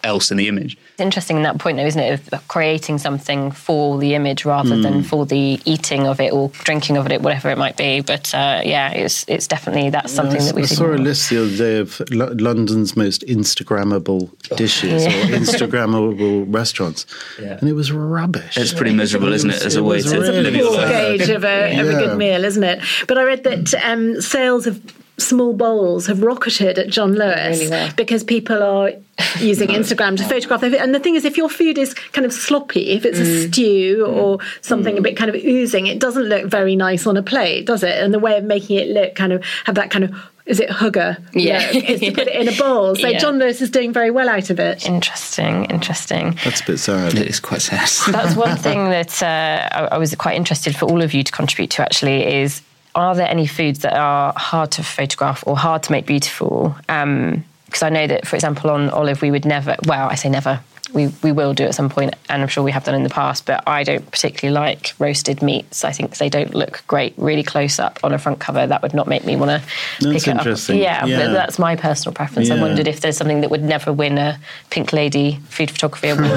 else 0.03 0.31
in 0.31 0.37
the 0.37 0.47
image. 0.47 0.77
It's 0.93 1.01
interesting 1.01 1.37
in 1.37 1.43
that 1.43 1.57
point, 1.57 1.77
though, 1.77 1.85
isn't 1.85 2.01
it, 2.01 2.33
of 2.33 2.47
creating 2.47 2.97
something 2.99 3.51
for 3.51 3.97
the 3.99 4.15
image 4.15 4.45
rather 4.45 4.75
Hmm. 4.75 4.81
than 4.81 5.03
for 5.03 5.25
the 5.25 5.59
eating 5.65 6.07
of 6.07 6.19
it 6.21 6.31
or 6.33 6.49
drinking 6.63 6.97
of 6.97 7.11
it, 7.11 7.21
whatever 7.21 7.49
it 7.49 7.57
might 7.57 7.75
be. 7.77 8.01
But 8.01 8.33
uh, 8.33 8.61
yeah, 8.63 8.91
it's 8.91 9.25
it's 9.27 9.47
definitely 9.47 9.89
that's 9.89 10.11
something 10.13 10.41
I, 10.41 10.45
that 10.45 10.55
we've 10.55 10.67
seen. 10.69 10.77
saw 10.77 10.93
a 10.93 10.95
list 10.95 11.29
the 11.29 11.41
other 11.41 11.55
day 11.57 11.77
of 11.79 12.01
Lo- 12.11 12.33
London's 12.37 12.95
most 12.95 13.23
Instagrammable 13.27 14.29
dishes 14.55 15.03
Yeah. 15.09 15.09
or 15.09 15.37
Instagrammable 15.37 16.53
restaurants, 16.53 17.05
Yeah. 17.41 17.57
and 17.59 17.69
it 17.69 17.73
was 17.73 17.91
rubbish. 17.91 18.57
It's 18.57 18.73
pretty 18.73 18.93
miserable, 18.95 19.33
isn't 19.33 19.49
it, 19.49 19.65
as 19.65 19.75
a 19.75 19.83
way 19.83 20.01
to 20.01 20.09
really 20.19 20.41
live 20.41 20.55
your 20.55 20.65
full 20.67 20.75
life? 20.77 20.89
gauge 21.19 21.29
of 21.29 21.43
a, 21.43 21.79
of 21.79 21.87
a 21.89 21.91
good 21.93 22.17
meal, 22.17 22.43
isn't 22.45 22.63
it? 22.63 22.79
But 23.07 23.17
I 23.17 23.23
read 23.23 23.43
that 23.43 23.73
um, 23.83 24.21
sales 24.21 24.67
of 24.67 24.81
small 25.19 25.53
bowls 25.53 26.07
have 26.07 26.21
rocketed 26.23 26.77
at 26.77 26.89
John 26.89 27.13
Lewis 27.13 27.59
Really 27.59 27.69
well. 27.69 27.91
because 27.95 28.23
people 28.23 28.61
are 28.61 28.91
using 29.39 29.67
Instagram 29.79 30.17
to 30.17 30.23
photograph 30.23 30.61
their 30.61 30.71
food. 30.71 30.79
And 30.79 30.93
the 30.93 30.99
thing 30.99 31.15
is, 31.15 31.25
if 31.25 31.37
your 31.37 31.49
food 31.49 31.77
is 31.77 31.93
kind 31.93 32.25
of 32.25 32.33
sloppy, 32.33 32.91
if 32.91 33.05
it's 33.05 33.19
a 33.19 33.23
mm. 33.23 33.51
stew 33.51 34.05
mm. 34.07 34.15
or 34.15 34.39
something 34.61 34.97
a 34.97 34.99
mm. 34.99 35.03
bit 35.03 35.17
kind 35.17 35.29
of 35.29 35.35
oozing, 35.35 35.87
it 35.87 35.99
doesn't 35.99 36.23
look 36.23 36.45
very 36.45 36.75
nice 36.75 37.05
on 37.05 37.17
a 37.17 37.23
plate, 37.23 37.65
does 37.65 37.83
it? 37.83 37.97
And 37.97 38.13
the 38.13 38.19
way 38.19 38.37
of 38.37 38.43
making 38.43 38.77
it 38.77 38.87
look 38.89 39.15
kind 39.15 39.33
of 39.33 39.43
have 39.65 39.75
that 39.75 39.91
kind 39.91 40.05
of 40.05 40.15
is 40.49 40.59
it 40.59 40.69
hygge? 40.69 41.17
Yeah. 41.33 41.69
look, 41.71 41.83
is 41.87 41.99
to 41.99 42.11
put 42.11 42.27
it 42.27 42.35
in 42.35 42.47
a 42.47 42.57
bowl. 42.57 42.95
So 42.95 43.07
Yeah. 43.09 43.19
John 43.19 43.37
Lewis 43.37 43.61
is 43.61 43.69
doing 43.69 43.93
very 43.93 44.09
well 44.09 44.27
out 44.27 44.49
of 44.49 44.59
it. 44.59 44.83
Interesting, 44.87 45.65
interesting. 45.65 46.37
That's 46.43 46.61
a 46.61 46.65
bit 46.65 46.79
sad. 46.79 47.13
It 47.13 47.27
is 47.27 47.39
quite 47.39 47.61
sad. 47.61 47.87
That's 48.11 48.35
one 48.35 48.57
thing 48.65 48.89
that 48.89 49.21
uh, 49.21 49.69
I, 49.71 49.89
I 49.91 49.97
was 49.99 50.13
quite 50.15 50.35
interested 50.35 50.75
for 50.75 50.85
all 50.89 51.03
of 51.03 51.13
you 51.13 51.23
to 51.23 51.31
contribute 51.31 51.69
to. 51.71 51.83
Actually, 51.83 52.41
is 52.41 52.63
are 52.95 53.15
there 53.15 53.27
any 53.27 53.47
foods 53.47 53.79
that 53.79 53.93
are 53.93 54.33
hard 54.35 54.71
to 54.71 54.83
photograph 54.83 55.43
or 55.45 55.57
hard 55.57 55.83
to 55.83 55.91
make 55.91 56.05
beautiful? 56.05 56.75
Um, 56.87 57.43
because 57.65 57.83
I 57.83 57.89
know 57.89 58.07
that, 58.07 58.27
for 58.27 58.35
example, 58.35 58.71
on 58.71 58.89
olive, 58.89 59.21
we 59.21 59.29
would 59.29 59.45
never. 59.45 59.75
Well, 59.85 60.09
I 60.09 60.15
say 60.15 60.29
never. 60.29 60.59
We, 60.93 61.07
we 61.23 61.31
will 61.31 61.53
do 61.53 61.65
at 61.65 61.75
some 61.75 61.89
point, 61.89 62.15
and 62.29 62.41
I'm 62.41 62.47
sure 62.47 62.63
we 62.63 62.71
have 62.71 62.83
done 62.83 62.95
in 62.95 63.03
the 63.03 63.09
past. 63.09 63.45
But 63.45 63.63
I 63.67 63.83
don't 63.83 64.09
particularly 64.11 64.53
like 64.59 64.93
roasted 64.97 65.41
meats. 65.43 65.83
I 65.83 65.91
think 65.91 66.17
they 66.17 66.29
don't 66.29 66.53
look 66.55 66.83
great 66.87 67.13
really 67.17 67.43
close 67.43 67.77
up 67.79 67.99
on 68.03 68.11
a 68.13 68.17
front 68.17 68.39
cover. 68.39 68.65
That 68.65 68.81
would 68.81 68.93
not 68.93 69.07
make 69.07 69.23
me 69.23 69.35
want 69.35 69.51
to 69.61 69.67
pick 70.11 70.27
it 70.27 70.35
up. 70.37 70.45
Yeah, 70.69 71.05
Yeah. 71.05 71.17
but 71.27 71.33
that's 71.33 71.59
my 71.59 71.75
personal 71.75 72.13
preference. 72.13 72.49
I 72.49 72.59
wondered 72.59 72.87
if 72.87 73.01
there's 73.01 73.17
something 73.17 73.41
that 73.41 73.51
would 73.51 73.63
never 73.63 73.93
win 73.93 74.17
a 74.17 74.39
Pink 74.71 74.91
Lady 74.93 75.39
Food 75.49 75.69
Photography 75.69 76.09
Award. 76.09 76.29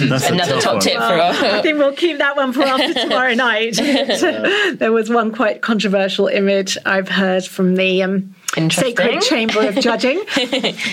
That's 0.00 0.28
Another 0.28 0.60
top 0.60 0.74
one. 0.74 0.80
tip 0.82 0.96
for 0.96 1.02
our, 1.02 1.32
I 1.32 1.62
think 1.62 1.78
we'll 1.78 1.94
keep 1.94 2.18
that 2.18 2.36
one 2.36 2.52
for 2.52 2.62
after 2.62 2.94
tomorrow 3.02 3.34
night. 3.34 3.74
there 4.78 4.92
was 4.92 5.10
one 5.10 5.32
quite 5.32 5.62
controversial 5.62 6.26
image 6.26 6.76
I've 6.84 7.08
heard 7.08 7.44
from 7.44 7.76
the 7.76 8.02
um, 8.02 8.12
Interesting. 8.12 8.34
Sacred 8.54 9.20
Chamber 9.22 9.66
of 9.68 9.76
Judging. 9.76 10.22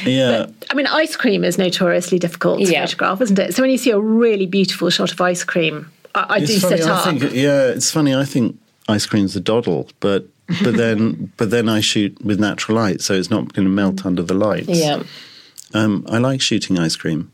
Yeah. 0.05 0.47
I 0.69 0.73
mean, 0.73 0.87
ice 0.87 1.15
cream 1.15 1.43
is 1.43 1.57
notoriously 1.57 2.17
difficult 2.19 2.59
to 2.59 2.71
Yeah. 2.71 2.85
photograph, 2.85 3.21
isn't 3.21 3.37
it? 3.39 3.53
So 3.55 3.61
when 3.63 3.71
you 3.71 3.77
see 3.77 3.91
a 3.91 3.99
really 3.99 4.45
beautiful 4.45 4.89
shot 4.89 5.11
of 5.11 5.19
ice 5.21 5.43
cream, 5.43 5.91
I, 6.15 6.25
I 6.29 6.39
do 6.39 6.45
It's 6.53 6.61
funny, 6.61 6.77
sit 6.77 6.87
I 6.87 6.91
up. 6.91 7.03
think, 7.19 7.33
yeah, 7.33 7.67
it's 7.67 7.91
funny. 7.91 8.15
I 8.15 8.25
think 8.25 8.57
ice 8.87 9.05
cream's 9.05 9.35
a 9.35 9.39
doddle, 9.39 9.89
but 9.99 10.27
but 10.63 10.75
then 10.77 11.31
but 11.37 11.49
then 11.51 11.69
I 11.69 11.81
shoot 11.81 12.17
with 12.23 12.39
natural 12.39 12.77
light, 12.77 13.01
so 13.01 13.13
it's 13.13 13.29
not 13.29 13.53
going 13.53 13.65
to 13.67 13.71
melt 13.73 14.05
under 14.05 14.23
the 14.23 14.33
lights. 14.33 14.67
yeah. 14.69 15.03
Um, 15.73 16.05
I 16.09 16.17
like 16.17 16.41
shooting 16.41 16.79
ice 16.79 16.95
cream. 16.95 17.31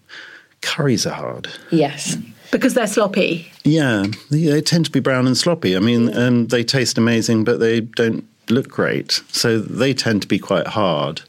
Curries 0.61 1.05
are 1.05 1.13
hard. 1.13 1.47
Yes. 1.71 2.17
because 2.51 2.73
they're 2.73 2.87
sloppy. 2.87 3.49
Yeah, 3.63 4.05
they, 4.29 4.43
they 4.45 4.61
tend 4.61 4.85
to 4.85 4.91
be 4.91 4.99
brown 4.99 5.25
and 5.27 5.37
sloppy. 5.37 5.75
I 5.75 5.79
mean, 5.79 6.15
um, 6.17 6.47
they 6.47 6.63
taste 6.63 6.97
amazing, 6.97 7.43
but 7.45 7.59
they 7.59 7.81
don't 7.81 8.25
look 8.49 8.69
great. 8.69 9.21
So 9.29 9.59
they 9.59 9.93
tend 9.93 10.21
to 10.23 10.27
be 10.27 10.39
quite 10.39 10.67
hard 10.67 11.17
to 11.17 11.23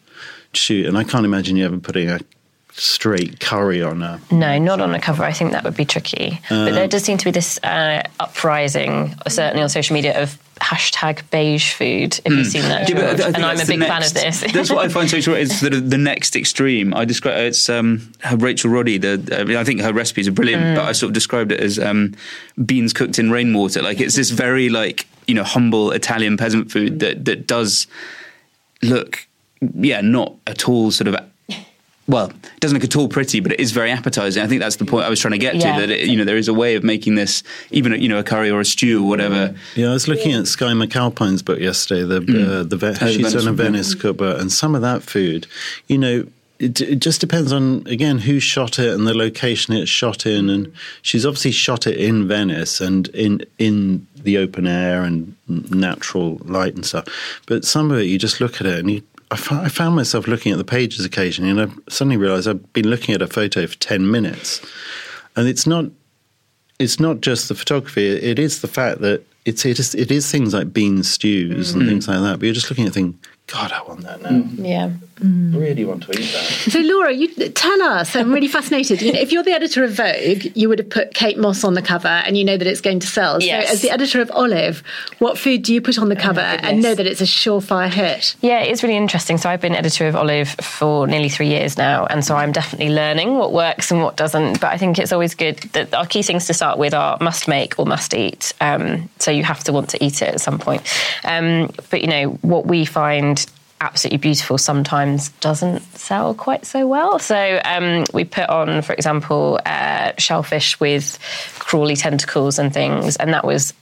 shoot. 0.58 0.86
And 0.86 0.96
I 0.98 1.04
can't 1.04 1.24
imagine 1.24 1.56
you 1.56 1.64
ever 1.64 1.78
putting 1.78 2.08
a 2.08 2.20
straight 2.72 3.40
curry 3.40 3.82
on 3.82 4.02
a. 4.02 4.20
No, 4.30 4.58
not 4.58 4.80
on 4.80 4.94
a 4.94 5.00
cover. 5.00 5.24
I 5.24 5.32
think 5.32 5.52
that 5.52 5.64
would 5.64 5.76
be 5.76 5.84
tricky. 5.86 6.40
but 6.48 6.72
there 6.72 6.86
does 6.88 7.04
seem 7.04 7.16
to 7.18 7.24
be 7.24 7.30
this 7.30 7.58
uh, 7.64 8.02
uprising, 8.20 9.14
certainly 9.28 9.62
on 9.62 9.68
social 9.68 9.94
media, 9.94 10.20
of 10.22 10.38
hashtag 10.60 11.22
beige 11.30 11.72
food. 11.72 12.18
If 12.24 12.32
you've 12.32 12.46
seen 12.46 12.62
that, 12.62 12.88
Yeah, 12.88 12.94
but 12.96 13.20
I 13.20 13.26
and 13.28 13.36
I'm 13.36 13.54
a 13.54 13.56
that's 13.56 13.68
the 13.68 13.76
big 13.78 13.86
fan 13.88 14.02
of 14.02 14.14
this. 14.14 14.40
that's 14.52 14.70
what 14.70 14.84
I 14.84 14.88
find 14.88 15.08
so 15.08 15.20
short. 15.20 15.38
It's 15.38 15.58
sort 15.60 15.74
of 15.74 15.90
the 15.90 15.98
next 15.98 16.36
extreme. 16.36 16.94
I 16.94 17.04
describe 17.04 17.38
it's 17.38 17.68
um, 17.70 18.12
her 18.20 18.36
Rachel 18.36 18.70
Roddy. 18.70 18.98
The 18.98 19.36
I, 19.38 19.44
mean, 19.44 19.56
I 19.56 19.64
think 19.64 19.80
her 19.80 19.92
recipes 19.92 20.28
are 20.28 20.32
brilliant, 20.32 20.62
Mm. 20.62 20.76
but 20.76 20.84
I 20.84 20.92
sort 20.92 21.08
of 21.10 21.14
described 21.14 21.52
it 21.52 21.60
as 21.60 21.78
um, 21.78 22.14
beans 22.64 22.92
cooked 22.92 23.18
in 23.18 23.30
rainwater. 23.30 23.82
Like 23.82 24.00
it's 24.00 24.16
this 24.16 24.30
very 24.30 24.68
like 24.68 25.06
you 25.26 25.34
know 25.34 25.44
humble 25.44 25.90
Italian 25.92 26.36
peasant 26.36 26.70
food 26.70 27.00
that 27.00 27.24
that 27.24 27.46
does 27.46 27.86
look 28.82 29.26
yeah 29.74 30.00
not 30.00 30.34
at 30.46 30.68
all 30.68 30.90
sort 30.90 31.08
of. 31.08 31.16
Well, 32.08 32.30
it 32.30 32.60
doesn't 32.60 32.76
look 32.76 32.84
at 32.84 32.94
all 32.94 33.08
pretty, 33.08 33.40
but 33.40 33.50
it 33.50 33.58
is 33.58 33.72
very 33.72 33.90
appetizing. 33.90 34.40
I 34.40 34.46
think 34.46 34.60
that's 34.60 34.76
the 34.76 34.84
point 34.84 35.04
I 35.04 35.10
was 35.10 35.18
trying 35.18 35.32
to 35.32 35.38
get 35.38 35.56
Yeah. 35.56 35.74
to. 35.74 35.80
That 35.80 35.90
it, 35.90 36.08
you 36.08 36.16
know 36.16 36.22
there 36.24 36.36
is 36.36 36.46
a 36.46 36.54
way 36.54 36.76
of 36.76 36.84
making 36.84 37.16
this, 37.16 37.42
even 37.72 38.00
you 38.00 38.08
know 38.08 38.18
a 38.20 38.22
curry 38.22 38.48
or 38.48 38.60
a 38.60 38.64
stew 38.64 39.02
or 39.04 39.08
whatever. 39.08 39.56
Yeah, 39.74 39.88
I 39.90 39.92
was 39.92 40.06
looking 40.06 40.32
at 40.32 40.46
Skye 40.46 40.66
McAlpine's 40.72 41.42
book 41.42 41.58
yesterday. 41.58 42.04
The 42.04 42.18
uh, 42.18 42.62
the 42.62 42.76
ve- 42.76 42.86
Oh, 42.86 42.92
the 42.92 43.06
she's 43.08 43.16
Venice 43.16 43.32
done 43.32 43.48
a. 43.48 43.52
Venice 43.56 43.94
cookbook, 43.96 44.40
and 44.40 44.52
some 44.52 44.76
of 44.76 44.82
that 44.82 45.02
food, 45.02 45.48
you 45.88 45.98
know. 45.98 46.26
It, 46.58 46.80
it 46.80 47.00
just 47.00 47.20
depends 47.20 47.52
on 47.52 47.86
again 47.86 48.18
who 48.18 48.40
shot 48.40 48.78
it 48.78 48.94
and 48.94 49.06
the 49.06 49.14
location 49.14 49.74
it's 49.74 49.90
shot 49.90 50.24
in, 50.26 50.48
and 50.48 50.72
she's 51.02 51.26
obviously 51.26 51.50
shot 51.50 51.86
it 51.86 51.96
in 51.98 52.26
Venice 52.26 52.80
and 52.80 53.08
in 53.08 53.44
in 53.58 54.06
the 54.16 54.38
open 54.38 54.66
air 54.66 55.02
and 55.02 55.34
natural 55.48 56.40
light 56.44 56.74
and 56.74 56.86
stuff. 56.86 57.06
But 57.46 57.64
some 57.64 57.90
of 57.90 57.98
it, 57.98 58.04
you 58.04 58.18
just 58.18 58.40
look 58.40 58.60
at 58.60 58.66
it 58.66 58.78
and 58.78 58.90
you. 58.90 59.02
I 59.28 59.68
found 59.68 59.96
myself 59.96 60.28
looking 60.28 60.52
at 60.52 60.58
the 60.58 60.64
pages 60.64 61.04
occasionally, 61.04 61.50
and 61.50 61.60
I 61.60 61.90
suddenly 61.90 62.16
realised 62.16 62.46
I've 62.46 62.72
been 62.72 62.88
looking 62.88 63.12
at 63.12 63.22
a 63.22 63.26
photo 63.26 63.66
for 63.66 63.76
ten 63.78 64.08
minutes, 64.08 64.64
and 65.34 65.48
it's 65.48 65.66
not 65.66 65.86
it's 66.78 67.00
not 67.00 67.20
just 67.20 67.48
the 67.48 67.54
photography. 67.54 68.06
It 68.06 68.38
is 68.38 68.60
the 68.60 68.68
fact 68.68 69.00
that 69.00 69.24
it's 69.46 69.64
it 69.64 69.78
is, 69.78 69.94
it 69.94 70.10
is 70.10 70.30
things 70.30 70.52
like 70.52 70.72
bean 70.72 71.02
stews 71.02 71.72
and 71.72 71.82
mm. 71.82 71.88
things 71.88 72.08
like 72.08 72.18
that. 72.20 72.38
But 72.38 72.46
you're 72.46 72.54
just 72.54 72.68
looking 72.68 72.86
at 72.86 72.92
thinking, 72.92 73.18
God, 73.46 73.70
I 73.70 73.80
want 73.82 74.00
that 74.02 74.20
now. 74.22 74.30
Mm. 74.30 74.66
yeah. 74.66 74.90
Mm. 75.20 75.54
I 75.54 75.58
really 75.58 75.84
want 75.84 76.02
to 76.02 76.12
eat 76.12 76.30
that. 76.32 76.70
So, 76.72 76.80
Laura, 76.80 77.12
you 77.12 77.28
tell 77.28 77.80
us. 77.80 78.14
I'm 78.16 78.32
really 78.32 78.48
fascinated. 78.48 79.00
You 79.00 79.12
know, 79.12 79.20
if 79.20 79.32
you're 79.32 79.44
the 79.44 79.52
editor 79.52 79.82
of 79.82 79.92
Vogue, 79.92 80.44
you 80.54 80.68
would 80.68 80.78
have 80.78 80.90
put 80.90 81.14
Kate 81.14 81.38
Moss 81.38 81.64
on 81.64 81.72
the 81.72 81.80
cover, 81.80 82.08
and 82.08 82.36
you 82.36 82.44
know 82.44 82.56
that 82.56 82.66
it's 82.66 82.82
going 82.82 83.00
to 83.00 83.06
sell. 83.06 83.40
Yes. 83.40 83.68
So, 83.68 83.72
as 83.72 83.82
the 83.82 83.90
editor 83.90 84.20
of 84.20 84.30
Olive, 84.32 84.82
what 85.18 85.38
food 85.38 85.62
do 85.62 85.72
you 85.72 85.80
put 85.80 85.98
on 85.98 86.10
the 86.10 86.18
oh 86.18 86.20
cover 86.20 86.40
and 86.40 86.82
know 86.82 86.94
that 86.94 87.06
it's 87.06 87.22
a 87.22 87.24
surefire 87.24 87.88
hit? 87.88 88.36
Yeah, 88.42 88.60
it's 88.60 88.82
really 88.82 88.96
interesting. 88.96 89.38
So 89.38 89.48
I've 89.48 89.60
been 89.60 89.74
editor 89.74 90.06
of 90.06 90.16
Olive 90.16 90.48
for 90.48 91.06
nearly 91.06 91.30
three 91.30 91.48
years 91.48 91.78
now, 91.78 92.04
and 92.06 92.22
so 92.22 92.36
I'm 92.36 92.52
definitely 92.52 92.92
learning 92.92 93.38
what 93.38 93.52
works 93.52 93.90
and 93.90 94.02
what 94.02 94.16
doesn't. 94.16 94.60
But 94.60 94.72
I 94.72 94.76
think 94.76 94.98
it's 94.98 95.12
always 95.12 95.34
good 95.34 95.58
that 95.72 95.94
our 95.94 96.04
key 96.04 96.22
things 96.22 96.46
to 96.48 96.54
start 96.54 96.78
with 96.78 96.92
are 96.92 97.16
must 97.22 97.48
make 97.48 97.78
or 97.78 97.86
must 97.86 98.12
eat. 98.12 98.52
Um, 98.60 99.08
so 99.18 99.30
you 99.36 99.44
have 99.44 99.64
to 99.64 99.72
want 99.72 99.90
to 99.90 100.04
eat 100.04 100.22
it 100.22 100.34
at 100.34 100.40
some 100.40 100.58
point. 100.58 100.82
Um, 101.24 101.70
but 101.90 102.00
you 102.00 102.08
know 102.08 102.30
what 102.42 102.66
we 102.66 102.84
find 102.84 103.44
absolutely 103.80 104.18
beautiful 104.18 104.56
sometimes 104.56 105.28
doesn't 105.40 105.80
sell 105.96 106.34
quite 106.34 106.64
so 106.64 106.86
well. 106.86 107.18
So 107.18 107.60
um, 107.64 108.04
we 108.14 108.24
put 108.24 108.48
on, 108.48 108.82
for 108.82 108.94
example, 108.94 109.60
uh, 109.66 110.12
shellfish 110.18 110.80
with 110.80 111.18
crawly 111.58 111.96
tentacles 111.96 112.58
and 112.58 112.72
things, 112.72 113.16
and 113.16 113.34
that 113.34 113.44
was 113.44 113.74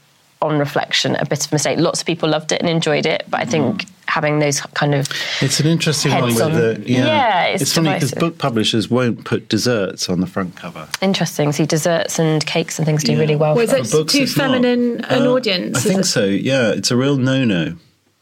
on 0.45 0.59
reflection 0.59 1.17
a 1.17 1.25
bit 1.27 1.45
of 1.47 1.53
a 1.53 1.55
mistake. 1.55 1.79
Lots 1.79 2.01
of 2.01 2.07
people 2.07 2.29
loved 2.29 2.53
it 2.53 2.61
and 2.61 2.69
enjoyed 2.69 3.07
it, 3.07 3.25
but 3.29 3.41
I 3.41 3.45
think 3.45 3.87
having 4.07 4.39
those 4.39 4.61
kind 4.75 4.95
of 4.95 5.09
It's 5.41 5.59
an 5.61 5.67
interesting 5.67 6.13
one 6.13 6.23
Heads 6.25 6.35
with 6.35 6.43
on- 6.43 6.53
the 6.53 6.83
yeah. 6.87 7.07
Yeah, 7.07 7.45
it's 7.47 7.73
funny 7.73 7.95
because 7.95 8.13
book 8.13 8.39
publishers 8.39 8.89
won't 8.91 9.25
put 9.25 9.49
desserts 9.49 10.09
on 10.09 10.21
the 10.21 10.27
front 10.27 10.55
cover. 10.57 10.87
interesting. 11.03 11.53
See, 11.53 11.67
desserts 11.67 12.19
and 12.19 12.45
cakes 12.47 12.79
and 12.79 12.87
things 12.87 13.03
do 13.03 13.13
Yeah. 13.13 13.19
really 13.19 13.37
well. 13.37 13.55
Was 13.55 13.71
for 13.71 13.77
it. 13.79 13.91
Books, 13.91 14.13
too 14.13 14.23
it's 14.23 14.37
not. 14.37 14.51
feminine 14.53 15.05
an 15.07 15.23
Uh, 15.27 15.31
audience? 15.33 15.79
I 15.79 15.81
think 15.81 16.01
it- 16.01 16.05
so. 16.05 16.25
Yeah, 16.25 16.71
it's 16.71 16.91
a 16.91 16.97
real 16.97 17.17
no-no. 17.17 17.75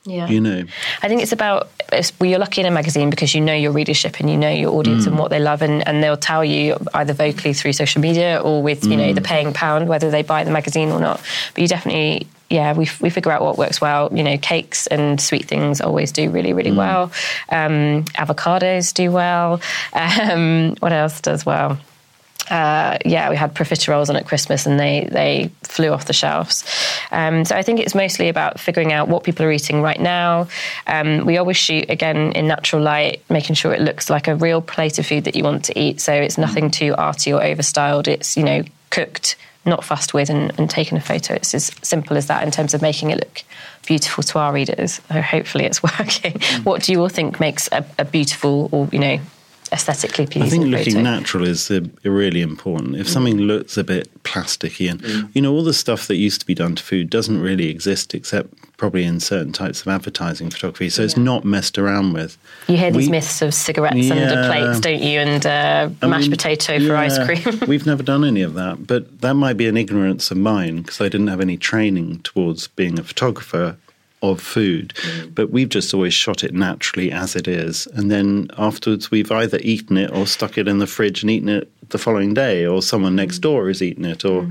Yeah. 0.05 0.29
You 0.29 0.41
know, 0.41 0.65
I 1.03 1.09
think 1.09 1.23
it's 1.23 1.31
about 1.33 1.69
it's, 1.95 2.13
well, 2.19 2.29
you're 2.29 2.39
lucky 2.39 2.61
in 2.61 2.67
a 2.67 2.71
magazine 2.71 3.11
because 3.11 3.35
you 3.35 3.41
know 3.41 3.55
your 3.55 3.73
readership 3.73 4.21
and 4.21 4.31
you 4.31 4.37
know 4.37 4.51
your 4.51 4.73
audience 4.73 5.07
and 5.07 5.19
what 5.19 5.31
they 5.31 5.41
love, 5.41 5.63
and, 5.63 5.87
and 5.87 6.03
they'll 6.03 6.17
tell 6.17 6.45
you 6.45 6.77
either 6.95 7.13
vocally 7.13 7.55
through 7.55 7.73
social 7.73 8.01
media 8.01 8.41
or 8.41 8.63
with 8.63 8.85
you 8.85 8.97
know 8.97 9.13
the 9.13 9.21
paying 9.21 9.53
pound 9.53 9.89
whether 9.89 10.11
they 10.11 10.23
buy 10.23 10.45
the 10.45 10.51
magazine 10.51 10.91
or 10.91 11.01
not. 11.01 11.21
But 11.55 11.63
you 11.63 11.69
definitely. 11.69 12.27
Yeah, 12.51 12.75
we, 12.75 12.87
we 13.01 13.09
figure 13.09 13.33
out 13.33 13.41
what 13.41 13.57
works 13.57 13.81
well. 13.81 14.11
You 14.15 14.23
know, 14.23 14.37
cakes 14.37 14.87
and 14.87 15.19
sweet 15.19 15.47
things 15.47 15.81
always 15.81 16.13
do 16.13 16.29
really, 16.29 16.53
really 16.53 16.71
well. 16.71 17.11
Um, 17.49 18.05
avocados 18.15 18.93
do 18.93 19.11
well. 19.11 19.61
Um, 19.95 20.77
what 20.81 20.93
else 20.93 21.23
does 21.23 21.47
well? 21.47 21.79
Uh, 22.53 22.99
yeah, 23.07 23.31
we 23.31 23.37
had 23.37 23.55
profiteroles 23.55 24.11
on 24.11 24.17
at 24.17 24.27
Christmas 24.27 24.67
and 24.67 24.79
they, 24.79 25.09
they 25.11 25.51
flew 25.63 25.91
off 25.91 26.05
the 26.05 26.13
shelves. 26.13 26.63
Um, 27.11 27.47
so 27.47 27.57
I 27.57 27.63
think 27.63 27.81
it's 27.81 27.95
mostly 27.95 28.29
about 28.29 28.61
figuring 28.61 28.93
out 28.93 29.09
what 29.09 29.25
people 29.25 29.47
are 29.47 29.51
eating 29.51 29.81
right 29.81 29.99
now. 29.99 30.49
Um, 30.87 31.25
we 31.25 31.39
always 31.39 31.57
shoot 31.57 31.89
again 31.89 32.33
in 32.33 32.47
natural 32.47 32.83
light, 32.83 33.25
making 33.31 33.55
sure 33.55 33.73
it 33.73 33.81
looks 33.81 34.11
like 34.11 34.29
a 34.29 34.37
real 34.37 34.61
plate 34.61 34.99
of 34.99 35.07
food 35.07 35.25
that 35.25 35.35
you 35.35 35.43
want 35.43 35.65
to 35.65 35.79
eat. 35.79 35.99
So 36.03 36.13
it's 36.13 36.37
nothing 36.37 36.71
too 36.71 36.95
arty 36.99 37.33
or 37.33 37.41
overstyled. 37.41 38.07
It's, 38.07 38.37
you 38.37 38.45
know, 38.45 38.65
cooked, 38.91 39.37
not 39.65 39.83
fussed 39.83 40.13
with, 40.13 40.29
and, 40.29 40.53
and 40.59 40.69
taken 40.69 40.99
a 40.99 41.01
photo. 41.01 41.33
It's 41.33 41.55
as 41.55 41.71
simple 41.81 42.19
as 42.19 42.27
that 42.27 42.43
in 42.43 42.51
terms 42.51 42.75
of 42.75 42.83
making 42.83 43.13
it 43.13 43.19
look 43.19 43.45
beautiful 43.87 44.25
to 44.25 44.39
our 44.39 44.53
readers. 44.53 45.01
So 45.09 45.23
hopefully 45.23 45.65
it's 45.65 45.83
working. 45.99 46.39
What 46.65 46.83
do 46.83 46.93
you 46.93 47.01
all 47.01 47.09
think 47.09 47.41
makes 47.41 47.71
a, 47.73 47.83
a 47.99 48.05
beautiful 48.05 48.69
or, 48.73 48.91
you 48.93 48.99
know, 48.99 49.21
aesthetically 49.73 50.27
pleasing. 50.27 50.43
I 50.43 50.49
think 50.51 50.65
looking 50.67 50.95
photo? 50.95 51.03
natural 51.03 51.49
is 51.49 51.71
uh, 51.71 51.81
really 52.05 52.43
important. 52.43 52.97
If 52.97 53.09
something 53.09 53.39
looks 53.39 53.77
a 53.77 53.85
bit 53.85 54.09
plasticky, 54.23 54.91
and 54.91 55.31
you 55.35 55.43
know 55.43 55.53
all 55.53 55.65
the 55.65 55.75
stuff 55.75 56.07
that 56.09 56.17
used 56.17 56.41
to 56.41 56.47
be 56.47 56.55
done 56.55 56.75
to 56.75 56.83
food 56.83 57.11
doesn't 57.11 57.41
really 57.41 57.69
exist 57.69 58.15
except 58.15 58.49
probably 58.77 59.05
in 59.05 59.21
certain 59.21 59.53
types 59.53 59.81
of 59.81 59.89
advertising 59.89 60.51
photography. 60.51 60.91
So 60.91 61.03
it's 61.03 61.17
not 61.17 61.45
messed 61.45 61.79
around 61.79 62.15
with. 62.15 62.37
You 62.67 62.77
hear 62.77 62.91
these 62.91 63.07
We- 63.07 63.13
myths 63.13 63.41
of 63.41 63.55
cigarettes 63.55 64.11
under 64.11 64.45
plates, 64.49 64.81
don't 64.81 65.01
you? 65.01 65.21
And 65.21 65.47
uh, 65.47 65.89
mashed 66.07 66.23
mean, 66.29 66.31
potato 66.33 66.81
for 66.85 66.97
ice 66.97 67.17
cream. 67.25 67.61
we've 67.69 67.87
never 67.87 68.03
done 68.03 68.25
any 68.25 68.43
of 68.43 68.55
that, 68.55 68.87
but 68.87 69.21
that 69.21 69.35
might 69.35 69.57
be 69.57 69.69
an 69.69 69.77
ignorance 69.77 70.31
of 70.33 70.37
mine 70.37 70.83
because 70.83 71.01
I 71.01 71.05
didn't 71.05 71.29
have 71.29 71.41
any 71.41 71.57
training 71.57 72.21
towards 72.21 72.69
being 72.69 72.99
a 72.99 73.05
photographer 73.05 73.77
of 74.23 74.41
food. 74.41 74.95
Mm. 74.95 75.35
But 75.35 75.51
we've 75.51 75.69
just 75.69 75.93
always 75.93 76.15
shot 76.15 76.43
it 76.45 76.55
naturally 76.55 77.11
as 77.13 77.37
it 77.37 77.47
is, 77.49 77.87
and 77.95 78.11
then 78.11 78.49
afterwards 78.57 79.11
we've 79.11 79.31
either 79.33 79.59
eaten 79.63 79.97
it 79.97 80.11
or 80.13 80.27
stuck 80.27 80.57
it 80.57 80.69
in 80.69 80.79
the 80.79 80.87
fridge 80.87 81.23
and 81.23 81.31
eaten 81.31 81.49
it 81.49 81.69
the 81.91 81.99
following 81.99 82.33
day, 82.35 82.65
or 82.67 82.81
someone 82.83 83.15
next 83.17 83.39
Mm. 83.39 83.43
door 83.43 83.69
has 83.69 83.83
eaten 83.83 84.05
it, 84.05 84.25
or. 84.25 84.49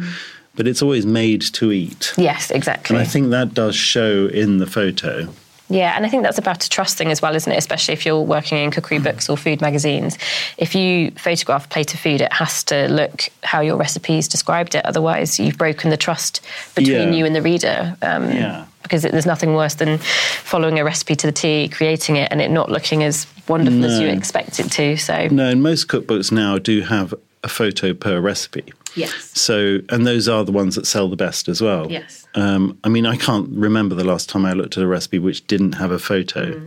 But 0.53 0.67
it's 0.67 0.81
always 0.81 1.05
made 1.05 1.41
to 1.53 1.71
eat. 1.71 2.13
yes, 2.17 2.51
exactly. 2.51 2.97
And 2.97 3.01
I 3.01 3.07
think 3.07 3.29
that 3.29 3.53
does 3.53 3.73
show 3.73 4.27
in 4.27 4.57
the 4.57 4.67
photo. 4.67 5.33
Yeah, 5.71 5.95
and 5.95 6.05
I 6.05 6.09
think 6.09 6.23
that's 6.23 6.37
about 6.37 6.63
a 6.65 6.69
trust 6.69 6.97
thing 6.97 7.07
as 7.11 7.21
well, 7.21 7.33
isn't 7.35 7.51
it? 7.51 7.57
Especially 7.57 7.93
if 7.93 8.05
you're 8.05 8.19
working 8.21 8.57
in 8.57 8.71
cookery 8.71 8.99
books 8.99 9.29
or 9.29 9.37
food 9.37 9.61
magazines. 9.61 10.17
If 10.57 10.75
you 10.75 11.11
photograph 11.11 11.65
a 11.65 11.69
plate 11.69 11.93
of 11.93 11.99
food, 11.99 12.19
it 12.21 12.33
has 12.33 12.63
to 12.65 12.87
look 12.89 13.29
how 13.43 13.61
your 13.61 13.77
recipes 13.77 14.27
described 14.27 14.75
it. 14.75 14.85
Otherwise, 14.85 15.39
you've 15.39 15.57
broken 15.57 15.89
the 15.89 15.97
trust 15.97 16.41
between 16.75 17.09
Yeah. 17.13 17.17
you 17.17 17.25
and 17.25 17.35
the 17.35 17.41
reader. 17.41 17.95
Um, 18.01 18.29
Yeah. 18.31 18.65
Because 18.83 19.05
it, 19.05 19.11
there's 19.13 19.27
nothing 19.27 19.53
worse 19.53 19.75
than 19.75 19.99
following 19.99 20.79
a 20.79 20.83
recipe 20.83 21.15
to 21.15 21.27
the 21.27 21.31
T, 21.31 21.69
creating 21.69 22.15
it, 22.17 22.27
and 22.31 22.41
it 22.41 22.51
not 22.51 22.69
looking 22.69 23.03
as 23.03 23.25
wonderful 23.47 23.85
as 23.85 23.99
you 23.99 24.07
expect 24.07 24.59
it 24.59 24.71
to. 24.71 24.97
So, 24.97 25.27
No, 25.31 25.47
and 25.49 25.61
most 25.63 25.87
cookbooks 25.87 26.31
now 26.31 26.57
do 26.57 26.81
have 26.81 27.13
a 27.43 27.47
photo 27.47 27.93
per 27.93 28.19
recipe. 28.19 28.63
Yes. 28.95 29.31
So, 29.39 29.79
and 29.89 30.05
those 30.05 30.27
are 30.27 30.43
the 30.43 30.51
ones 30.51 30.75
that 30.75 30.85
sell 30.85 31.07
the 31.09 31.15
best 31.15 31.47
as 31.47 31.61
well. 31.61 31.89
Yes. 31.91 32.27
Um, 32.35 32.77
I 32.83 32.89
mean, 32.89 33.05
I 33.05 33.15
can't 33.15 33.49
remember 33.51 33.95
the 33.95 34.03
last 34.03 34.29
time 34.29 34.45
I 34.45 34.53
looked 34.53 34.77
at 34.77 34.83
a 34.83 34.87
recipe 34.87 35.19
which 35.19 35.45
didn't 35.47 35.73
have 35.73 35.91
a 35.91 35.99
photo 35.99 36.61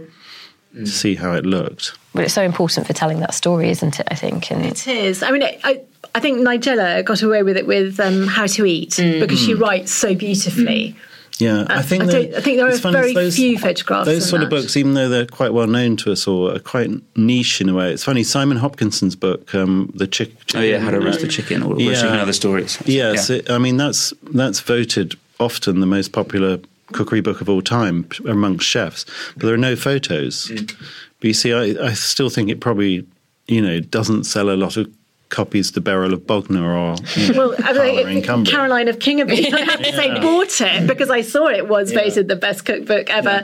Mm. 0.75 0.87
to 0.87 0.91
see 0.91 1.15
how 1.15 1.33
it 1.35 1.47
looked. 1.47 1.93
but 2.15 2.25
it's 2.25 2.35
so 2.35 2.43
important 2.43 2.85
for 2.89 2.93
telling 2.93 3.21
that 3.21 3.33
story, 3.33 3.71
isn't 3.71 4.01
it? 4.01 4.09
I 4.11 4.17
think. 4.17 4.51
And 4.51 4.67
It 4.67 4.89
is. 4.89 5.23
I 5.23 5.31
mean, 5.31 5.45
I, 5.45 5.57
I, 5.63 5.81
I 6.17 6.21
think 6.21 6.39
Nigella 6.39 7.05
got 7.05 7.23
away 7.23 7.45
with 7.45 7.57
it 7.57 7.65
with 7.69 8.01
um, 8.01 8.27
How 8.27 8.47
to 8.47 8.65
Eat 8.67 8.97
because 8.97 9.39
she 9.41 9.55
writes 9.55 9.93
so 9.93 10.17
beautifully. 10.17 10.97
Yeah, 11.39 11.67
I 11.69 11.83
think 11.83 12.05
I, 12.05 12.07
that- 12.07 12.35
I 12.37 12.41
think 12.41 12.59
there 12.59 12.69
are 12.69 12.79
funny, 12.79 12.93
very 12.97 13.13
those- 13.15 13.35
few 13.37 13.59
photographs. 13.59 14.07
Those 14.07 14.23
in 14.23 14.29
sort 14.29 14.43
of 14.45 14.51
books, 14.51 14.77
even 14.77 14.95
though 14.95 15.09
they're 15.09 15.27
quite 15.27 15.53
well 15.53 15.67
known 15.67 15.97
to 15.99 16.13
us 16.13 16.27
or 16.29 16.55
are 16.55 16.59
quite 16.61 16.91
niche 17.17 17.61
in 17.61 17.69
a 17.69 17.75
way, 17.75 17.93
it's 17.93 18.05
funny. 18.05 18.23
Simon 18.23 18.57
Hopkinson's 18.59 19.17
book, 19.17 19.53
um, 19.55 19.91
the 19.97 20.07
chick. 20.07 20.31
Oh 20.55 20.61
yeah, 20.61 20.79
how 20.79 20.91
to 20.91 21.01
roast 21.01 21.21
the 21.21 21.29
chicken 21.29 21.63
or 21.65 21.71
roasting 21.75 21.89
Yeah. 22.15 22.23
other 22.23 22.33
stories. 22.33 22.79
Yes, 22.87 23.31
Yeah. 23.31 23.37
it, 23.37 23.51
I 23.51 23.59
mean 23.59 23.77
that's 23.77 24.13
that's 24.33 24.61
voted 24.61 25.17
often 25.41 25.81
the 25.81 25.87
most 25.87 26.13
popular 26.13 26.61
cookery 26.93 27.21
book 27.21 27.41
of 27.41 27.49
all 27.49 27.63
time 27.63 28.07
amongst 28.27 28.67
chefs, 28.69 29.05
but 29.37 29.47
there 29.47 29.55
are 29.55 29.59
no 29.59 29.75
photos. 29.75 30.53
But 30.55 31.25
you 31.29 31.35
see, 31.35 31.53
I, 31.53 31.63
I 31.89 31.93
still 31.95 32.31
think 32.31 32.49
it 32.49 32.61
probably 32.61 33.05
you 33.49 33.61
know 33.61 33.81
doesn't 33.81 34.25
sell 34.25 34.51
a 34.51 34.55
lot 34.57 34.77
of 34.77 34.87
copies 35.35 35.73
the 35.73 35.81
Beryl 35.81 36.15
of 36.15 36.27
Bognor 36.27 36.75
or 36.77 36.97
you 37.17 37.33
know, 37.33 37.49
Well, 37.49 37.55
I 37.65 38.05
mean, 38.05 38.23
Cumbria. 38.23 38.55
Caroline 38.57 38.89
of 38.89 38.99
Kingerby, 38.99 39.53
I 39.53 39.61
have 39.61 39.81
to 39.83 39.93
say, 39.93 40.09
bought 40.21 40.61
it 40.61 40.87
because 40.87 41.11
I 41.11 41.21
saw 41.23 41.49
it 41.49 41.69
was 41.69 41.93
voted 41.93 42.29
the 42.29 42.37
best 42.37 42.65
cookbook 42.65 43.11
ever, 43.11 43.43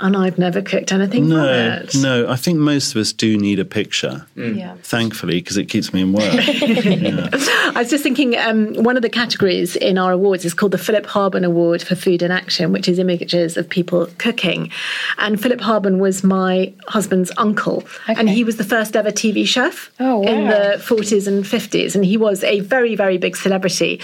and 0.00 0.16
I've 0.16 0.38
never 0.38 0.62
cooked 0.62 0.92
anything 0.92 1.28
No, 1.28 1.36
from 1.36 1.88
it. 1.88 1.94
no. 1.96 2.28
I 2.28 2.36
think 2.36 2.58
most 2.58 2.92
of 2.94 3.00
us 3.00 3.12
do 3.12 3.36
need 3.36 3.58
a 3.60 3.64
picture. 3.64 4.26
Yeah. 4.34 4.74
Thankfully, 4.82 5.40
because 5.40 5.56
it 5.58 5.66
keeps 5.66 5.92
me 5.92 6.00
in 6.02 6.12
work. 6.12 6.24
I 6.32 7.74
was 7.76 7.90
just 7.90 8.02
thinking, 8.02 8.36
um, 8.36 8.74
one 8.82 8.96
of 8.96 9.02
the 9.02 9.10
categories 9.10 9.76
in 9.76 9.98
our 9.98 10.12
awards 10.12 10.44
is 10.44 10.54
called 10.54 10.72
the 10.72 10.78
Philip 10.78 11.06
Harben 11.06 11.44
Award 11.44 11.82
for 11.82 11.94
Food 11.94 12.22
in 12.22 12.30
Action, 12.30 12.72
which 12.72 12.88
is 12.88 12.98
images 12.98 13.56
of 13.56 13.68
people 13.68 14.06
cooking. 14.18 14.70
And 15.18 15.40
Philip 15.40 15.60
Harben 15.60 15.98
was 15.98 16.24
my 16.24 16.72
husband's 16.88 17.30
uncle, 17.36 17.84
and 18.08 18.28
he 18.30 18.44
was 18.44 18.56
the 18.56 18.64
first 18.64 18.96
ever 18.96 19.10
TV 19.10 19.46
chef 19.46 19.90
Oh, 20.00 20.22
in 20.22 20.44
the 20.48 20.56
the 20.56 20.82
40s 21.26 21.28
and 21.28 21.44
50s. 21.44 21.94
And 21.94 22.04
he 22.04 22.16
was 22.16 22.42
a 22.44 22.60
very, 22.60 22.94
very 22.94 23.18
big 23.18 23.36
celebrity. 23.36 24.00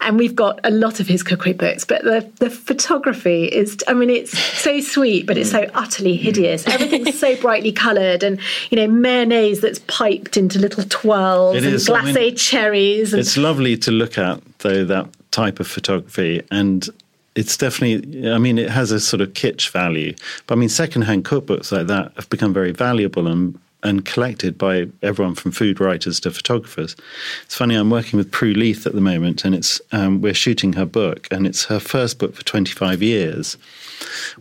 And 0.00 0.18
we've 0.18 0.34
got 0.34 0.60
a 0.64 0.70
lot 0.70 1.00
of 1.00 1.06
his 1.06 1.22
cookery 1.22 1.52
books, 1.52 1.84
but 1.84 2.02
the, 2.02 2.28
the 2.38 2.50
photography 2.50 3.46
is, 3.46 3.76
I 3.88 3.94
mean, 3.94 4.10
it's 4.10 4.36
so 4.36 4.80
sweet, 4.80 5.26
but 5.26 5.38
it's 5.38 5.50
so 5.50 5.70
utterly 5.74 6.16
hideous. 6.16 6.66
Everything's 6.66 7.18
so 7.18 7.36
brightly 7.36 7.72
coloured, 7.72 8.22
and, 8.22 8.38
you 8.70 8.76
know, 8.76 8.88
mayonnaise 8.88 9.60
that's 9.60 9.80
piped 9.86 10.36
into 10.36 10.58
little 10.58 10.84
twirls 10.84 11.56
It 11.56 11.64
and 11.64 11.74
is, 11.74 11.88
I 11.88 12.00
glacé 12.00 12.14
mean, 12.14 12.36
cherries. 12.36 13.12
And 13.12 13.20
it's 13.20 13.36
lovely 13.36 13.76
to 13.78 13.90
look 13.90 14.18
at, 14.18 14.40
though, 14.58 14.84
that 14.84 15.08
type 15.30 15.60
of 15.60 15.66
photography. 15.66 16.42
And 16.50 16.88
it's 17.34 17.56
definitely, 17.56 18.30
I 18.30 18.38
mean, 18.38 18.58
it 18.58 18.70
has 18.70 18.90
a 18.90 19.00
sort 19.00 19.20
of 19.20 19.32
kitsch 19.32 19.70
value. 19.70 20.14
But 20.46 20.54
I 20.54 20.58
mean, 20.58 20.68
secondhand 20.68 21.24
cookbooks 21.24 21.72
like 21.72 21.88
that 21.88 22.12
have 22.16 22.30
become 22.30 22.52
very 22.52 22.72
valuable 22.72 23.26
and 23.26 23.58
and 23.84 24.04
collected 24.04 24.58
by 24.58 24.86
everyone 25.02 25.34
from 25.34 25.52
food 25.52 25.78
writers 25.78 26.18
to 26.20 26.30
photographers. 26.30 26.96
It's 27.44 27.54
funny, 27.54 27.74
I'm 27.74 27.90
working 27.90 28.16
with 28.16 28.32
Prue 28.32 28.54
Leith 28.54 28.86
at 28.86 28.94
the 28.94 29.00
moment, 29.00 29.44
and 29.44 29.54
it's 29.54 29.80
um, 29.92 30.20
we're 30.20 30.34
shooting 30.34 30.72
her 30.72 30.86
book, 30.86 31.28
and 31.30 31.46
it's 31.46 31.64
her 31.66 31.78
first 31.78 32.18
book 32.18 32.34
for 32.34 32.42
25 32.44 33.02
years, 33.02 33.56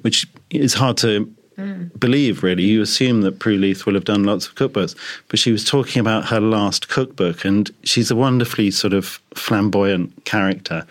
which 0.01 0.25
is 0.49 0.73
hard 0.73 0.97
to 0.97 1.31
believe, 1.99 2.43
really. 2.43 2.63
You 2.63 2.81
assume 2.81 3.21
that 3.21 3.39
Prue 3.39 3.57
Leith 3.57 3.85
will 3.85 3.93
have 3.93 4.05
done 4.05 4.23
lots 4.23 4.47
of 4.47 4.55
cookbooks, 4.55 4.95
but 5.27 5.39
she 5.39 5.51
was 5.51 5.63
talking 5.63 5.99
about 5.99 6.25
her 6.25 6.39
last 6.39 6.89
cookbook, 6.89 7.45
and 7.45 7.69
she's 7.83 8.09
a 8.09 8.15
wonderfully 8.15 8.71
sort 8.71 8.93
of 8.93 9.21
flamboyant 9.35 10.25
character. 10.25 10.85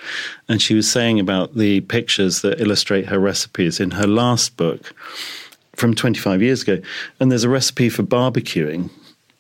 And 0.48 0.60
she 0.62 0.74
was 0.74 0.90
saying 0.90 1.18
about 1.18 1.56
the 1.56 1.80
pictures 1.82 2.42
that 2.42 2.60
illustrate 2.60 3.06
her 3.06 3.18
recipes 3.18 3.80
in 3.80 3.92
her 3.92 4.06
last 4.06 4.56
book 4.56 4.94
from 5.76 5.94
25 5.94 6.42
years 6.42 6.62
ago. 6.62 6.80
And 7.20 7.30
there's 7.30 7.44
a 7.44 7.48
recipe 7.48 7.88
for 7.88 8.02
barbecuing. 8.02 8.90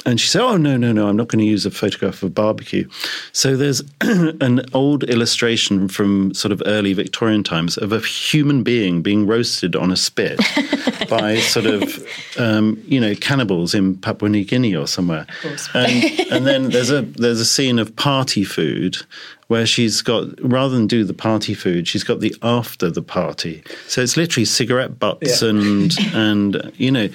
And 0.04 0.20
she 0.20 0.26
said, 0.26 0.42
Oh, 0.42 0.56
no, 0.56 0.76
no, 0.76 0.92
no, 0.92 1.08
I'm 1.08 1.16
not 1.16 1.28
going 1.28 1.38
to 1.38 1.44
use 1.44 1.64
a 1.64 1.70
photograph 1.70 2.22
of 2.22 2.34
barbecue. 2.34 2.88
So 3.32 3.56
there's 3.56 3.82
an 4.00 4.62
old 4.72 5.04
illustration 5.04 5.88
from 5.88 6.34
sort 6.34 6.50
of 6.50 6.62
early 6.66 6.92
Victorian 6.92 7.44
times 7.44 7.76
of 7.76 7.92
a 7.92 8.00
human 8.00 8.62
being 8.62 9.02
being 9.02 9.26
roasted 9.26 9.76
on 9.76 9.92
a 9.92 9.96
spit 9.96 10.40
by 11.18 11.36
sort 11.40 11.66
of, 11.66 12.06
um, 12.38 12.82
you 12.86 12.98
know, 13.00 13.14
cannibals 13.14 13.74
in 13.74 13.96
Papua 13.96 14.28
New 14.28 14.44
Guinea 14.44 14.74
or 14.74 14.86
somewhere. 14.86 15.26
And, 15.74 16.20
and 16.30 16.46
then 16.46 16.70
there's 16.70 16.90
a, 16.90 17.02
there's 17.02 17.40
a 17.40 17.44
scene 17.44 17.78
of 17.78 17.94
party 17.96 18.44
food 18.44 18.96
where 19.48 19.66
she's 19.66 20.00
got, 20.00 20.26
rather 20.40 20.74
than 20.74 20.86
do 20.86 21.04
the 21.04 21.14
party 21.14 21.52
food, 21.54 21.86
she's 21.86 22.04
got 22.04 22.20
the 22.20 22.34
after 22.42 22.90
the 22.90 23.02
party. 23.02 23.62
So 23.86 24.00
it's 24.00 24.16
literally 24.16 24.46
cigarette 24.46 24.98
butts 24.98 25.42
and, 25.42 25.92
and, 26.14 26.72
you 26.76 26.90
know, 26.90 27.08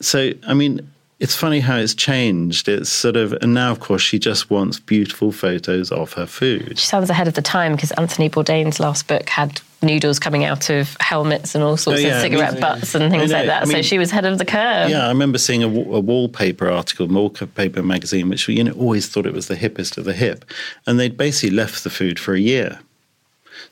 so, 0.00 0.32
I 0.46 0.54
mean, 0.54 0.91
it's 1.22 1.36
funny 1.36 1.60
how 1.60 1.76
it's 1.76 1.94
changed. 1.94 2.66
It's 2.66 2.90
sort 2.90 3.14
of, 3.14 3.32
and 3.34 3.54
now, 3.54 3.70
of 3.70 3.78
course, 3.78 4.02
she 4.02 4.18
just 4.18 4.50
wants 4.50 4.80
beautiful 4.80 5.30
photos 5.30 5.92
of 5.92 6.14
her 6.14 6.26
food. 6.26 6.80
She 6.80 6.86
sounds 6.86 7.08
ahead 7.10 7.28
of 7.28 7.34
the 7.34 7.42
time 7.42 7.76
because 7.76 7.92
Anthony 7.92 8.28
Bourdain's 8.28 8.80
last 8.80 9.06
book 9.06 9.28
had 9.28 9.60
noodles 9.82 10.18
coming 10.18 10.44
out 10.44 10.68
of 10.68 10.96
helmets 10.98 11.54
and 11.54 11.62
all 11.62 11.76
sorts 11.76 12.00
Oh, 12.00 12.02
yeah, 12.02 12.14
of 12.14 12.18
I 12.18 12.22
cigarette 12.22 12.52
mean, 12.54 12.60
butts 12.60 12.96
and 12.96 13.08
things 13.08 13.30
know, 13.30 13.36
like 13.36 13.46
that. 13.46 13.62
I 13.62 13.66
so 13.66 13.82
she 13.82 13.98
was 13.98 14.10
ahead 14.10 14.24
of 14.24 14.38
the 14.38 14.44
curve. 14.44 14.90
Yeah, 14.90 15.06
I 15.06 15.10
remember 15.10 15.38
seeing 15.38 15.62
a, 15.62 15.68
a 15.68 16.00
wallpaper 16.00 16.68
article, 16.68 17.06
in 17.06 17.14
wallpaper 17.14 17.84
magazine, 17.84 18.28
which 18.28 18.48
you 18.48 18.64
know 18.64 18.72
always 18.72 19.06
thought 19.06 19.24
it 19.24 19.32
was 19.32 19.46
the 19.46 19.54
hippest 19.54 19.96
of 19.98 20.04
the 20.04 20.14
hip, 20.14 20.44
and 20.88 20.98
they'd 20.98 21.16
basically 21.16 21.54
left 21.54 21.84
the 21.84 21.90
food 21.90 22.18
for 22.18 22.34
a 22.34 22.40
year. 22.40 22.80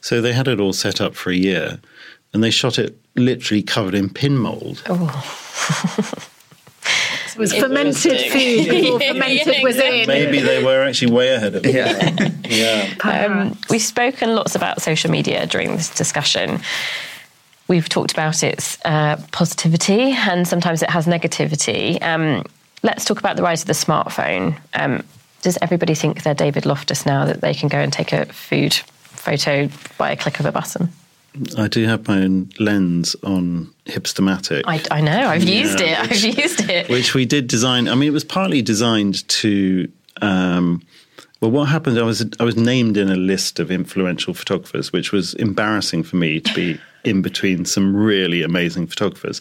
So 0.01 0.21
they 0.21 0.35
had 0.35 0.47
it 0.47 0.61
all 0.61 0.73
set 0.73 1.01
up 1.01 1.17
for 1.17 1.31
a 1.31 1.37
year, 1.37 1.81
and 2.33 2.45
they 2.45 2.53
shot 2.53 2.79
it 2.79 2.97
literally 3.17 3.65
covered 3.65 3.95
in 3.95 4.09
pin 4.09 4.39
mold. 4.39 4.85
it 4.87 4.91
oh. 4.91 6.27
was 7.41 7.53
fermented 7.53 8.21
food 8.31 8.69
before 8.69 9.01
fermented 9.09 9.63
was 9.63 9.77
in. 9.77 10.07
Maybe 10.07 10.39
they 10.39 10.63
were 10.63 10.85
actually 10.85 11.13
way 11.13 11.35
ahead 11.35 11.57
of 11.57 11.67
it. 11.67 11.75
Yeah. 11.75 12.29
yeah. 13.03 13.27
Um, 13.27 13.59
we've 13.69 13.83
spoken 13.83 14.35
lots 14.35 14.55
about 14.55 14.81
social 14.81 15.11
media 15.11 15.47
during 15.47 15.77
this 15.77 15.93
discussion. 15.93 16.61
We've 17.67 17.89
talked 17.89 18.13
about 18.13 18.43
its 18.43 18.79
uh, 18.85 19.17
positivity 19.33 20.13
and 20.13 20.47
sometimes 20.47 20.83
it 20.83 20.91
has 20.91 21.07
negativity. 21.07 22.01
Um, 22.03 22.45
let's 22.83 23.05
talk 23.05 23.19
about 23.19 23.37
the 23.37 23.43
rise 23.43 23.63
of 23.63 23.67
the 23.67 23.73
smartphone. 23.73 24.59
Um, 24.75 25.03
does 25.43 25.57
everybody 25.63 25.95
think 25.95 26.23
they're 26.23 26.35
David 26.35 26.67
Loftus 26.67 27.07
now 27.07 27.25
that 27.25 27.41
they 27.41 27.55
can 27.55 27.69
go 27.69 27.79
and 27.79 27.93
take 27.93 28.13
a 28.13 28.27
food 28.27 28.75
photo 28.75 29.69
by 29.97 30.11
a 30.11 30.17
click 30.17 30.39
of 30.41 30.47
a 30.47 30.53
button? 30.53 30.91
I 31.57 31.69
do 31.69 31.85
have 31.87 32.09
my 32.09 32.19
own 32.23 32.51
lens 32.59 33.15
on 33.23 33.73
Hipstamatic. 33.87 34.63
I, 34.67 34.83
I 34.91 35.01
know, 35.01 35.29
I've 35.29 35.45
used 35.45 35.81
it, 35.81 35.99
which- 36.11 36.25
I've 36.25 36.39
used 36.39 36.61
it. 36.69 36.89
which 36.89 37.15
we 37.15 37.25
did 37.25 37.47
design. 37.47 37.89
I 37.89 37.95
mean, 37.95 38.09
it 38.09 38.13
was 38.13 38.25
partly 38.25 38.63
designed 38.63 39.27
to. 39.29 39.91
Um, 40.21 40.83
well, 41.41 41.51
what 41.51 41.67
happened? 41.69 41.99
I 41.99 42.03
was 42.03 42.25
I 42.39 42.45
was 42.45 42.57
named 42.57 42.97
in 42.97 43.09
a 43.11 43.17
list 43.17 43.59
of 43.61 43.71
influential 43.71 44.35
photographers, 44.35 44.93
which 44.93 45.13
was 45.13 45.33
embarrassing 45.35 46.03
for 46.03 46.17
me 46.17 46.41
to 46.41 46.55
be 46.55 46.79
in 47.05 47.23
between 47.23 47.65
some 47.65 47.97
really 47.97 48.43
amazing 48.43 48.87
photographers. 48.89 49.41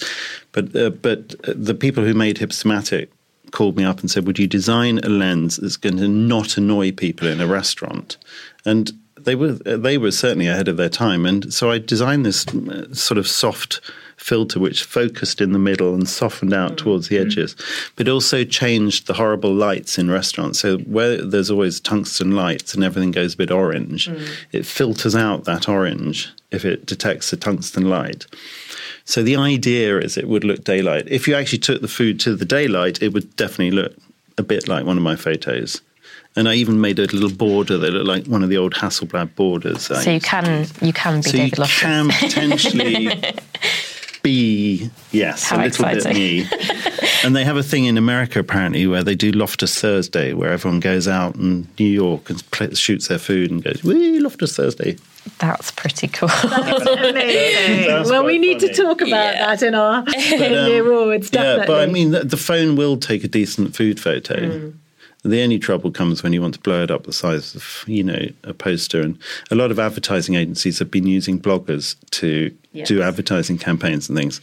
But 0.54 0.74
uh, 0.76 0.92
but 0.92 1.36
uh, 1.48 1.54
the 1.56 1.74
people 1.76 2.06
who 2.06 2.14
made 2.14 2.38
Hipstamatic 2.38 3.10
called 3.52 3.76
me 3.76 3.84
up 3.84 4.00
and 4.00 4.10
said, 4.10 4.26
"Would 4.28 4.40
you 4.40 4.48
design 4.48 5.00
a 5.00 5.10
lens 5.10 5.58
that's 5.58 5.76
going 5.76 5.98
to 5.98 6.08
not 6.08 6.56
annoy 6.56 6.92
people 6.92 7.28
in 7.28 7.42
a 7.42 7.48
restaurant?" 7.48 8.16
And 8.64 8.92
they 9.26 9.36
were 9.36 9.54
they 9.54 9.98
were 9.98 10.12
certainly 10.12 10.48
ahead 10.48 10.68
of 10.68 10.78
their 10.78 10.90
time, 10.90 11.26
and 11.26 11.54
so 11.54 11.72
I 11.72 11.80
designed 11.80 12.26
this 12.26 12.48
uh, 12.48 12.94
sort 12.94 13.18
of 13.18 13.28
soft 13.28 13.82
filter 14.18 14.60
which 14.60 14.84
focused 14.84 15.40
in 15.40 15.54
the 15.54 15.60
middle 15.60 15.96
and 15.96 16.08
softened 16.08 16.54
out 16.54 16.72
mm-hmm. 16.72 16.84
towards 16.84 17.08
the 17.08 17.16
mm-hmm. 17.16 17.28
edges, 17.28 17.56
but 17.96 18.08
also 18.08 18.44
changed 18.44 19.08
the 19.08 19.14
horrible 19.14 19.54
lights 19.54 19.98
in 19.98 20.12
restaurants. 20.12 20.60
So 20.60 20.78
where 20.80 21.18
there's 21.18 21.50
always 21.50 21.80
tungsten 21.80 22.32
lights 22.32 22.74
and 22.74 22.84
everything 22.84 23.12
goes 23.12 23.34
a 23.34 23.38
bit 23.38 23.52
orange, 23.52 24.10
mm. 24.10 24.30
it 24.52 24.66
filters 24.66 25.16
out 25.16 25.46
that 25.46 25.70
orange 25.70 26.30
if 26.52 26.66
it 26.66 26.86
detects 26.86 27.32
a 27.32 27.38
tungsten 27.38 27.90
light. 27.90 28.26
So 29.06 29.24
the 29.24 29.38
idea 29.38 29.98
is 29.98 30.18
it 30.18 30.28
would 30.28 30.44
look 30.44 30.64
daylight. 30.64 31.08
If 31.08 31.28
you 31.28 31.36
actually 31.36 31.60
took 31.60 31.82
the 31.82 31.88
food 31.88 32.20
to 32.22 32.36
the 32.36 32.46
daylight, 32.46 33.02
it 33.02 33.14
would 33.14 33.36
definitely 33.36 33.72
look 33.72 33.96
a 34.38 34.44
bit 34.44 34.68
like 34.68 34.86
one 34.86 34.98
of 34.98 35.04
my 35.04 35.16
photos. 35.16 35.82
And 36.40 36.48
I 36.48 36.54
even 36.56 36.80
made 36.80 37.00
a 37.00 37.02
little 37.04 37.30
border 37.30 37.78
that 37.78 37.92
looked 37.92 38.08
like 38.08 38.26
one 38.28 38.44
of 38.44 38.50
the 38.50 38.56
old 38.58 38.74
Hasselblad 38.74 39.36
borders. 39.36 39.92
Eh? 39.92 39.96
so 40.02 40.12
you 40.12 40.22
can 40.22 40.66
you 40.82 40.94
can 40.94 41.18
be 41.18 41.22
so 41.24 41.38
you 41.38 41.44
David 41.44 41.60
Loftus. 41.60 41.80
can 41.82 42.10
potentially 42.10 43.22
be 44.24 44.90
yes, 45.12 45.44
How 45.50 45.58
a 45.58 45.64
little 45.64 45.86
exciting. 45.86 46.14
bit 46.14 46.52
me. 46.52 47.10
and 47.26 47.36
they 47.36 47.44
have 47.44 47.58
a 47.58 47.64
thing 47.64 47.86
in 47.86 47.98
America 47.98 48.40
apparently 48.40 48.88
where 48.88 49.04
they 49.04 49.16
do 49.16 49.32
Loftus 49.32 49.80
Thursday, 49.82 50.34
where 50.34 50.52
everyone 50.52 50.80
goes 50.80 51.08
out 51.08 51.36
in 51.36 51.68
New 51.78 51.86
York 51.88 52.30
and 52.30 52.52
pl- 52.52 52.74
shoots 52.76 53.08
their 53.10 53.20
food 53.20 53.52
and 53.52 53.64
goes, 53.64 53.84
"Wee 53.84 54.20
Loftus 54.20 54.56
Thursday." 54.56 54.98
That's 55.40 55.72
pretty 55.72 56.08
cool. 56.08 56.30
Amazing. 56.30 57.88
That's 57.88 58.10
well, 58.10 58.24
we 58.24 58.34
quite 58.38 58.42
need 58.42 58.60
to 58.62 58.74
talk 58.74 59.02
about 59.02 59.36
Yeah. 59.36 59.46
that 59.56 59.62
in 59.64 59.76
our 59.76 60.00
in 60.00 60.40
the 60.40 60.80
awards. 60.80 61.30
Definitely. 61.30 61.60
Yeah, 61.62 61.66
but 61.68 61.82
I 61.82 61.92
mean, 61.92 62.12
the, 62.12 62.24
the 62.24 62.38
phone 62.38 62.76
will 62.76 62.98
take 62.98 63.24
a 63.24 63.28
decent 63.28 63.76
food 63.76 64.00
photo. 64.00 64.48
Hmm. 64.60 64.70
The 65.24 65.42
only 65.44 65.60
trouble 65.60 65.92
comes 65.92 66.24
when 66.24 66.32
you 66.32 66.42
want 66.42 66.54
to 66.54 66.60
blow 66.62 66.82
it 66.84 66.92
up 66.92 67.04
the 67.04 67.12
size 67.14 67.54
of, 67.56 67.84
you 67.88 68.04
know, 68.04 68.28
a 68.44 68.54
poster. 68.54 69.02
And 69.02 69.18
a 69.52 69.56
lot 69.56 69.70
of 69.70 69.78
advertising 69.80 70.36
agencies 70.36 70.80
have 70.80 70.90
been 70.90 71.06
using 71.08 71.40
bloggers 71.40 71.96
to 72.12 72.52
do 72.86 73.02
advertising 73.02 73.58
campaigns 73.58 74.08
and 74.08 74.18
things. 74.18 74.40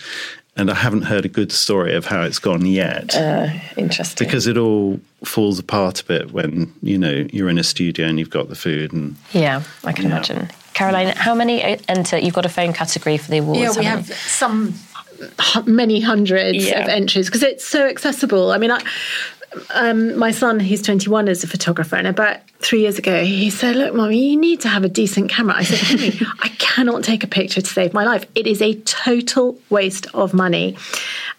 And 0.58 0.70
I 0.70 0.74
haven't 0.74 1.02
heard 1.02 1.24
a 1.24 1.28
good 1.28 1.52
story 1.52 1.94
of 1.94 2.06
how 2.06 2.22
it's 2.22 2.38
gone 2.38 2.64
yet. 2.66 3.14
Uh, 3.14 3.48
interesting. 3.76 4.26
because 4.26 4.46
it 4.46 4.56
all 4.58 5.00
falls 5.24 5.58
apart 5.58 6.00
a 6.00 6.04
bit 6.04 6.32
when, 6.32 6.72
you 6.82 6.96
know, 6.98 7.26
you're 7.32 7.48
in 7.48 7.58
a 7.58 7.64
studio 7.64 8.06
and 8.06 8.18
you've 8.18 8.30
got 8.30 8.48
the 8.48 8.54
food 8.54 8.92
and 8.92 9.16
yeah, 9.32 9.62
I 9.84 9.92
can 9.92 10.06
imagine. 10.06 10.48
Caroline, 10.74 11.08
how 11.16 11.34
many 11.34 11.62
uh, 11.64 11.78
enter? 11.88 12.18
You've 12.18 12.34
got 12.34 12.44
a 12.46 12.50
phone 12.50 12.72
category 12.74 13.16
for 13.18 13.30
the 13.30 13.38
awards. 13.38 13.60
Yeah, 13.60 13.78
we 13.78 13.84
haven't 13.84 14.06
have 14.06 14.08
you? 14.08 14.14
some 14.14 14.74
many 15.66 16.00
hundreds 16.00 16.66
Yeah. 16.66 16.82
of 16.82 16.88
entries 16.88 17.26
because 17.26 17.42
it's 17.42 17.66
so 17.66 17.86
accessible. 17.86 18.50
I 18.52 18.58
mean, 18.58 18.70
I, 18.70 18.82
um, 19.74 20.16
my 20.18 20.30
son, 20.30 20.60
he's 20.60 20.82
21, 20.82 21.28
is 21.28 21.44
a 21.44 21.46
photographer, 21.46 21.96
and 21.96 22.06
about 22.06 22.38
three 22.60 22.80
years 22.80 22.98
ago, 22.98 23.24
he 23.24 23.50
said, 23.50 23.76
"Look, 23.76 23.94
mommy, 23.94 24.30
you 24.30 24.36
need 24.36 24.60
to 24.60 24.68
have 24.68 24.84
a 24.84 24.88
decent 24.88 25.30
camera." 25.30 25.56
I 25.56 25.62
said, 25.62 25.78
"Henry, 25.78 26.26
I 26.42 26.48
cannot 26.58 27.04
take 27.04 27.24
a 27.24 27.26
picture 27.26 27.60
to 27.60 27.66
save 27.66 27.92
my 27.92 28.04
life. 28.04 28.24
It 28.34 28.46
is 28.46 28.62
a 28.62 28.74
total 28.82 29.58
waste 29.70 30.06
of 30.14 30.34
money." 30.34 30.76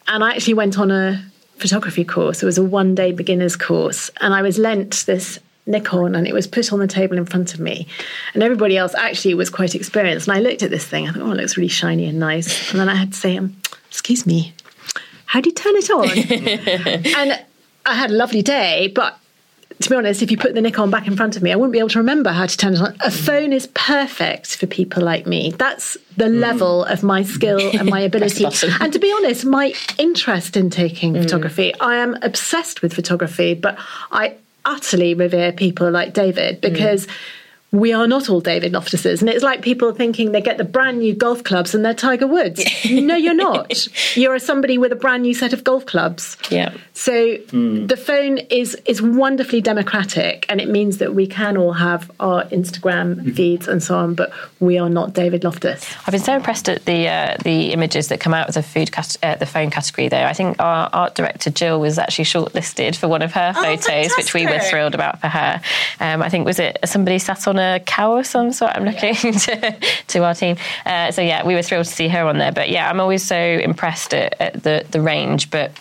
And 0.08 0.23
I 0.23 0.32
actually 0.32 0.56
went 0.56 0.80
on 0.80 0.91
a 0.91 1.23
photography 1.58 2.06
course. 2.06 2.41
It 2.41 2.45
was 2.45 2.58
a 2.58 2.63
one-day 2.63 3.12
beginners 3.12 3.56
course, 3.56 4.10
and 4.21 4.34
I 4.34 4.41
was 4.41 4.58
lent 4.58 5.06
this 5.06 5.39
Nikon 5.67 6.15
and 6.15 6.25
it 6.27 6.34
was 6.34 6.47
put 6.47 6.71
on 6.71 6.80
the 6.80 6.88
table 6.88 7.17
in 7.17 7.25
front 7.25 7.53
of 7.53 7.60
me. 7.60 7.88
And 8.34 8.41
everybody 8.41 8.77
else 8.77 8.95
actually 8.95 9.34
was 9.34 9.49
quite 9.49 9.75
experienced. 9.75 10.27
And 10.27 10.38
I 10.38 10.39
looked 10.39 10.63
at 10.63 10.71
this 10.71 10.86
thing, 10.86 11.08
I 11.08 11.12
thought, 11.12 11.23
oh, 11.23 11.32
it 11.32 11.36
looks 11.36 11.58
really 11.58 11.67
shiny 11.67 12.06
and 12.06 12.19
nice. 12.19 12.71
And 12.71 12.80
then 12.80 12.88
I 12.88 12.95
had 12.95 13.12
to 13.12 13.19
say, 13.19 13.38
um, 13.38 13.56
excuse 13.89 14.25
me, 14.25 14.53
how 15.25 15.41
do 15.41 15.49
you 15.49 15.53
turn 15.53 15.75
it 15.75 15.89
on? 15.89 16.10
and 17.17 17.45
I 17.88 17.95
had 17.95 18.12
a 18.12 18.13
lovely 18.13 18.41
day, 18.41 18.91
but 18.93 19.17
to 19.80 19.89
be 19.89 19.95
honest, 19.95 20.21
if 20.21 20.32
you 20.32 20.38
put 20.38 20.56
the 20.56 20.62
Nikon 20.62 20.89
back 20.89 21.08
in 21.08 21.15
front 21.15 21.38
of 21.38 21.43
me, 21.43 21.52
I 21.52 21.56
wouldn't 21.56 21.71
be 21.71 21.80
able 21.80 21.89
to 21.89 22.00
remember 22.00 22.32
how 22.32 22.47
to 22.47 22.58
turn 22.58 22.73
it 22.73 22.82
on. 22.82 22.95
A 23.02 23.12
phone 23.12 23.54
is 23.54 23.67
perfect 23.67 24.56
for 24.56 24.65
people 24.65 25.04
like 25.04 25.28
me. 25.28 25.52
That's 25.52 25.97
the 26.17 26.28
level 26.28 26.84
of 26.86 27.04
my 27.04 27.23
skill 27.23 27.60
and 27.78 27.89
my 27.89 28.00
ability. 28.12 28.43
and 28.45 28.91
to 28.91 29.00
be 29.00 29.13
honest, 29.17 29.45
my 29.45 29.73
interest 29.97 30.58
in 30.58 30.69
taking 30.69 31.13
photography, 31.13 31.73
I 31.80 31.97
am 31.97 32.17
obsessed 32.23 32.82
with 32.82 32.93
photography, 32.93 33.54
but 33.54 33.78
I 34.12 34.36
utterly 34.65 35.13
revere 35.13 35.52
people 35.52 35.89
like 35.91 36.13
David 36.13 36.62
because. 36.62 37.08
We 37.71 37.91
are 37.91 38.08
not 38.08 38.30
all 38.30 38.39
David 38.39 38.71
Loftuses. 38.73 39.19
And 39.19 39.30
it's 39.30 39.43
like 39.43 39.62
people 39.62 39.91
thinking 39.93 40.32
they 40.32 40.41
get 40.41 40.58
the 40.58 40.63
brand 40.63 40.99
new 40.99 41.13
golf 41.13 41.43
clubs 41.43 41.75
and 41.75 41.84
they're 41.84 41.93
Tiger 41.93 42.25
Woods. 42.25 42.63
no, 42.89 43.15
you're 43.15 43.34
not. 43.34 43.88
You're 44.15 44.39
somebody 44.39 44.77
with 44.77 44.91
a 44.91 44.95
brand 44.95 45.23
new 45.23 45.34
set 45.34 45.53
of 45.53 45.63
golf 45.63 45.86
clubs. 45.86 46.38
Yeah. 46.49 46.73
So 46.93 47.38
the 47.51 47.97
phone 47.97 48.38
is 48.38 48.75
is 48.86 49.01
wonderfully 49.01 49.62
democratic, 49.62 50.45
and 50.49 50.60
it 50.60 50.69
means 50.69 50.97
that 50.97 51.13
we 51.13 51.27
can 51.27 51.58
all 51.58 51.73
have 51.73 52.10
our 52.19 52.45
Instagram 52.45 53.36
feeds 53.36 53.67
and 53.67 53.84
so 53.84 53.97
on, 53.97 54.15
but 54.15 54.32
we 54.60 54.80
are 54.80 54.89
not 54.89 55.13
David 55.13 55.43
Loftus. 55.43 55.93
I've 56.06 56.12
been 56.12 56.21
so 56.21 56.36
impressed 56.36 56.69
at 56.69 56.86
the 56.86 57.08
uh, 57.08 57.38
the 57.43 57.73
images 57.73 58.08
that 58.08 58.19
come 58.19 58.34
out 58.34 58.47
of 58.47 58.56
the 58.56 58.63
food 58.63 58.91
cat- 58.91 59.17
uh, 59.21 59.36
the 59.36 59.45
phone 59.45 59.69
category. 59.69 60.08
Though 60.08 60.23
I 60.23 60.34
think 60.34 60.60
our 60.60 60.89
art 60.93 61.15
director 61.15 61.49
Jill 61.49 61.80
was 61.80 61.99
actually 61.99 62.25
shortlisted 62.25 62.95
for 62.95 63.08
one 63.08 63.21
of 63.21 63.34
her 63.34 63.53
photos, 63.53 64.15
which 64.17 64.34
we 64.34 64.45
were 64.47 64.60
thrilled 64.60 64.95
about 64.95 65.21
for 65.21 65.27
her. 65.27 65.62
Um, 65.99 66.21
I 66.21 66.30
think 66.30 66.45
was 66.45 66.60
it 66.60 66.80
somebody 66.86 67.19
sat 67.19 67.47
on 67.47 67.57
a 67.60 67.80
cow 67.86 68.12
or 68.13 68.24
some 68.24 68.52
sort. 68.52 68.72
I'm 68.76 68.86
looking 68.86 69.15
to, 69.48 69.76
to 70.08 70.24
our 70.24 70.34
team. 70.36 70.58
Uh, 70.86 71.12
so 71.12 71.22
yeah, 71.22 71.46
we 71.46 71.56
were 71.56 71.62
thrilled 71.63 71.86
to 71.86 71.91
see 71.93 72.08
her 72.08 72.26
on 72.26 72.38
there. 72.38 72.52
But 72.52 72.70
yeah, 72.70 72.89
I'm 72.89 73.00
always 73.00 73.26
so 73.26 73.38
impressed 73.38 74.13
at, 74.13 74.39
at 74.39 74.63
the 74.63 74.86
the 74.91 75.02
range. 75.02 75.50
But 75.50 75.72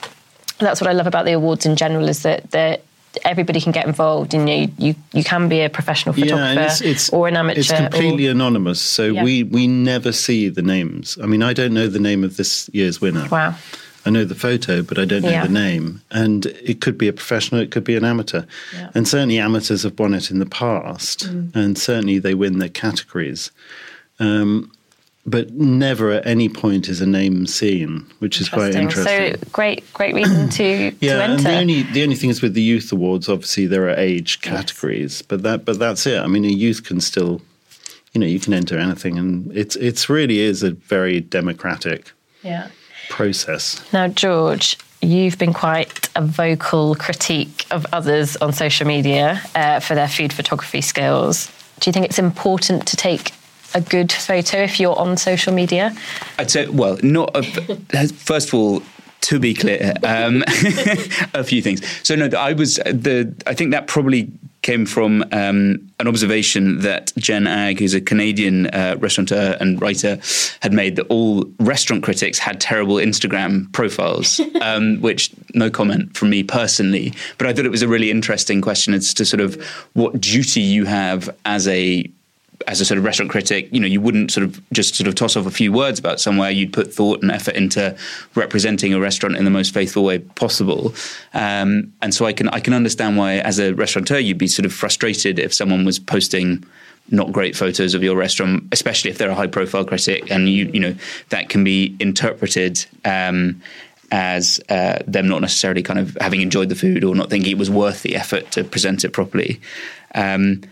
that's 0.59 0.81
what 0.81 0.89
I 0.89 0.93
love 0.93 1.07
about 1.07 1.25
the 1.27 1.33
awards 1.33 1.67
in 1.67 1.77
general 1.77 2.09
is 2.09 2.23
that 2.23 2.51
that. 2.51 2.83
Everybody 3.25 3.63
can 3.63 3.73
get 3.73 3.87
involved, 3.87 4.35
and 4.35 4.47
you 4.47 4.71
you, 4.77 4.95
you 5.15 5.25
can 5.25 5.49
be 5.49 5.63
a 5.63 5.71
professional 5.71 6.13
photographer 6.13 6.53
yeah, 6.61 6.67
it's, 6.67 6.81
it's 6.83 7.09
or 7.09 7.27
an 7.27 7.35
amateur. 7.39 7.61
It's 7.61 7.73
completely 7.73 8.29
or, 8.29 8.33
anonymous, 8.33 8.79
so 8.79 9.05
Yeah. 9.05 9.25
we 9.25 9.43
we 9.43 9.67
never 9.67 10.13
see 10.13 10.51
the 10.51 10.61
names. 10.61 11.17
I 11.23 11.25
mean, 11.25 11.43
I 11.43 11.55
don't 11.55 11.73
know 11.73 11.87
the 11.89 11.99
name 11.99 12.25
of 12.25 12.37
this 12.37 12.69
year's 12.75 13.01
winner. 13.01 13.27
wow. 13.31 13.55
I 14.07 14.11
know 14.11 14.25
the 14.25 14.35
photo, 14.37 14.83
but 14.83 14.99
I 14.99 15.05
don't 15.05 15.23
know 15.23 15.31
Yeah. 15.31 15.47
the 15.47 15.53
name. 15.53 16.01
And 16.11 16.47
it 16.47 16.81
could 16.81 16.97
be 16.97 17.09
a 17.09 17.13
professional, 17.13 17.61
it 17.61 17.71
could 17.73 17.85
be 17.85 17.97
an 17.97 18.05
amateur. 18.05 18.43
Yeah. 18.75 18.91
And 18.95 19.07
certainly 19.09 19.39
amateurs 19.39 19.83
have 19.83 19.99
won 19.99 20.15
it 20.15 20.31
in 20.31 20.39
the 20.39 20.47
past, 20.47 21.27
Mm. 21.29 21.55
and 21.55 21.77
certainly 21.77 22.19
they 22.19 22.35
win 22.35 22.59
their 22.59 22.69
categories. 22.71 23.51
Um, 24.21 24.71
but 25.29 25.53
never 25.55 26.13
at 26.13 26.25
any 26.25 26.49
point 26.49 26.89
is 26.89 27.01
a 27.01 27.07
name 27.07 27.47
seen, 27.49 28.07
which 28.21 28.41
is 28.41 28.49
quite 28.49 28.77
interesting. 28.77 29.35
So 29.35 29.49
great, 29.51 29.83
great 29.93 30.15
reason 30.15 30.49
to 30.51 30.91
to 30.93 30.97
yeah, 31.01 31.21
and 31.25 31.33
enter. 31.33 31.43
the 31.43 31.57
only 31.57 31.83
the 31.83 32.03
only 32.05 32.15
thing 32.15 32.31
is 32.31 32.41
with 32.41 32.55
the 32.55 32.63
youth 32.63 32.93
awards. 32.93 33.29
Obviously, 33.29 33.67
there 33.67 33.89
are 33.89 33.97
age 33.97 34.41
categories, 34.41 35.23
but 35.23 35.43
that 35.43 35.65
but 35.65 35.81
that's 35.81 36.07
it. 36.07 36.21
I 36.21 36.29
mean, 36.29 36.45
a 36.45 36.49
youth 36.49 36.85
can 36.85 37.01
still, 37.01 37.43
you 38.15 38.21
know, 38.21 38.27
you 38.29 38.39
can 38.39 38.55
enter 38.55 38.79
anything, 38.79 39.19
and 39.19 39.51
it's 39.53 39.75
it's 39.75 40.09
really 40.09 40.39
is 40.39 40.63
a 40.63 40.71
very 40.71 41.19
democratic 41.21 42.13
yeah. 42.45 42.69
Process. 43.09 43.81
Now, 43.93 44.09
George, 44.09 44.79
you've 45.03 45.39
been 45.39 45.53
quite 45.53 46.09
a 46.17 46.23
vocal 46.23 46.95
critique 46.95 47.67
of 47.71 47.87
others 47.93 48.37
on 48.37 48.53
social 48.53 48.87
media 48.87 49.41
uh, 49.55 49.81
for 49.81 49.95
their 49.95 50.09
food 50.09 50.33
photography 50.33 50.81
skills. 50.81 51.51
Do 51.81 51.89
you 51.89 51.93
think 51.93 52.07
it's 52.07 52.19
important 52.19 52.87
to 52.89 52.97
take 52.97 53.33
a 53.75 53.81
good 53.81 54.11
photo 54.11 54.59
if 54.59 54.81
you're 54.81 54.99
on 54.99 55.17
social 55.17 55.53
media? 55.53 55.95
I'd 56.39 56.51
say, 56.51 56.67
well, 56.69 56.99
not. 57.03 57.31
A, 57.35 58.09
first 58.09 58.49
of 58.49 58.55
all, 58.55 58.83
to 59.23 59.39
be 59.39 59.55
clear, 59.55 59.93
um, 60.05 60.45
a 61.35 61.45
few 61.45 61.61
things. 61.61 61.83
So 62.03 62.15
no, 62.15 62.29
I 62.39 62.53
was 62.53 62.77
the. 62.77 63.35
I 63.47 63.55
think 63.55 63.73
that 63.73 63.87
probably 63.87 64.31
came 64.67 64.85
from 64.85 65.23
um, 65.31 65.89
an 66.01 66.09
observation 66.09 66.81
that 66.81 67.13
Jen 67.17 67.47
Agg, 67.47 67.79
who's 67.79 67.95
a 67.95 68.01
Canadian 68.01 68.67
uh, 68.67 68.97
restaurateur 68.99 69.57
and 69.61 69.81
writer, 69.81 70.19
had 70.61 70.73
made 70.73 70.97
that 70.97 71.07
all 71.07 71.45
restaurant 71.61 72.03
critics 72.03 72.37
had 72.37 72.61
terrible 72.61 72.97
Instagram 72.97 73.73
profiles. 73.73 74.41
um, 74.61 75.01
which 75.01 75.31
no 75.55 75.71
comment 75.71 76.17
from 76.17 76.31
me 76.31 76.43
personally, 76.43 77.15
but 77.39 77.47
I 77.47 77.53
thought 77.53 77.65
it 77.65 77.71
was 77.71 77.83
a 77.83 77.89
really 77.89 78.11
interesting 78.11 78.61
question 78.61 78.93
as 78.93 79.15
to 79.15 79.25
sort 79.25 79.41
of 79.41 79.55
what 79.93 80.21
duty 80.21 80.63
you 80.63 80.85
have 80.85 81.31
as 81.45 81.69
a 81.69 82.11
as 82.67 82.81
a 82.81 82.85
sort 82.85 82.99
of 82.99 83.05
restaurant 83.05 83.31
critic, 83.31 83.69
you 83.73 83.79
know, 83.79 83.87
you 83.87 84.01
wouldn't 84.01 84.31
sort 84.31 84.45
of 84.45 84.61
just 84.73 84.95
sort 84.95 85.07
of 85.07 85.15
toss 85.15 85.37
off 85.37 85.47
a 85.47 85.51
few 85.51 85.73
words 85.73 85.99
about 85.99 86.21
somewhere. 86.21 86.51
You'd 86.51 86.73
put 86.73 86.93
thought 86.93 87.23
and 87.23 87.31
effort 87.31 87.55
into 87.55 87.97
representing 88.35 88.93
a 88.93 89.01
restaurant 89.01 89.37
in 89.37 89.45
the 89.45 89.51
most 89.51 89.73
faithful 89.73 90.05
way 90.05 90.19
possible. 90.19 90.93
Um, 91.33 91.93
and 92.03 92.15
so 92.15 92.27
I 92.27 92.33
can 92.33 92.49
I 92.49 92.61
can 92.61 92.75
understand 92.75 93.17
why, 93.17 93.35
as 93.35 93.59
a 93.59 93.73
restaurateur, 93.73 94.19
you'd 94.19 94.39
be 94.39 94.49
sort 94.49 94.67
of 94.67 94.73
frustrated 94.73 95.39
if 95.39 95.55
someone 95.55 95.85
was 95.85 95.99
posting 95.99 96.65
not 97.09 97.31
great 97.31 97.55
photos 97.55 97.95
of 97.95 98.03
your 98.03 98.17
restaurant, 98.17 98.65
especially 98.73 99.11
if 99.11 99.19
they're 99.19 99.31
a 99.31 99.35
high 99.35 99.47
profile 99.47 99.85
critic, 99.85 100.31
and 100.31 100.49
you 100.49 100.67
you 100.73 100.81
know 100.81 100.95
that 101.29 101.49
can 101.49 101.63
be 101.65 101.97
interpreted. 102.01 102.85
Um, 103.05 103.63
as 104.13 104.61
uh, 104.69 105.01
them 105.09 105.27
not 105.27 105.41
necessarily 105.41 105.83
kind 105.83 105.99
of 105.99 106.17
having 106.21 106.41
enjoyed 106.41 106.69
the 106.69 106.77
food 106.77 107.03
or 107.03 107.13
not 107.17 107.29
thinking 107.29 107.51
it 107.51 107.59
was 107.59 107.69
worth 107.69 108.03
the 108.03 108.15
effort 108.15 108.49
to 108.53 108.63
present 108.63 109.05
it 109.05 109.09
properly. 109.13 109.61
Um, 110.15 110.63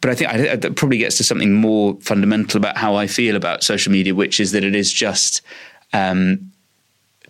but 0.00 0.10
I 0.10 0.14
think 0.14 0.30
I, 0.30 0.56
that 0.56 0.76
probably 0.76 0.98
gets 0.98 1.16
to 1.16 1.24
something 1.24 1.54
more 1.54 1.96
fundamental 2.00 2.58
about 2.58 2.76
how 2.76 2.94
I 2.94 3.06
feel 3.06 3.36
about 3.36 3.64
social 3.64 3.92
media, 3.92 4.14
which 4.14 4.40
is 4.40 4.52
that 4.52 4.64
it 4.64 4.74
is 4.74 4.92
just 4.92 5.42
um, 5.92 6.52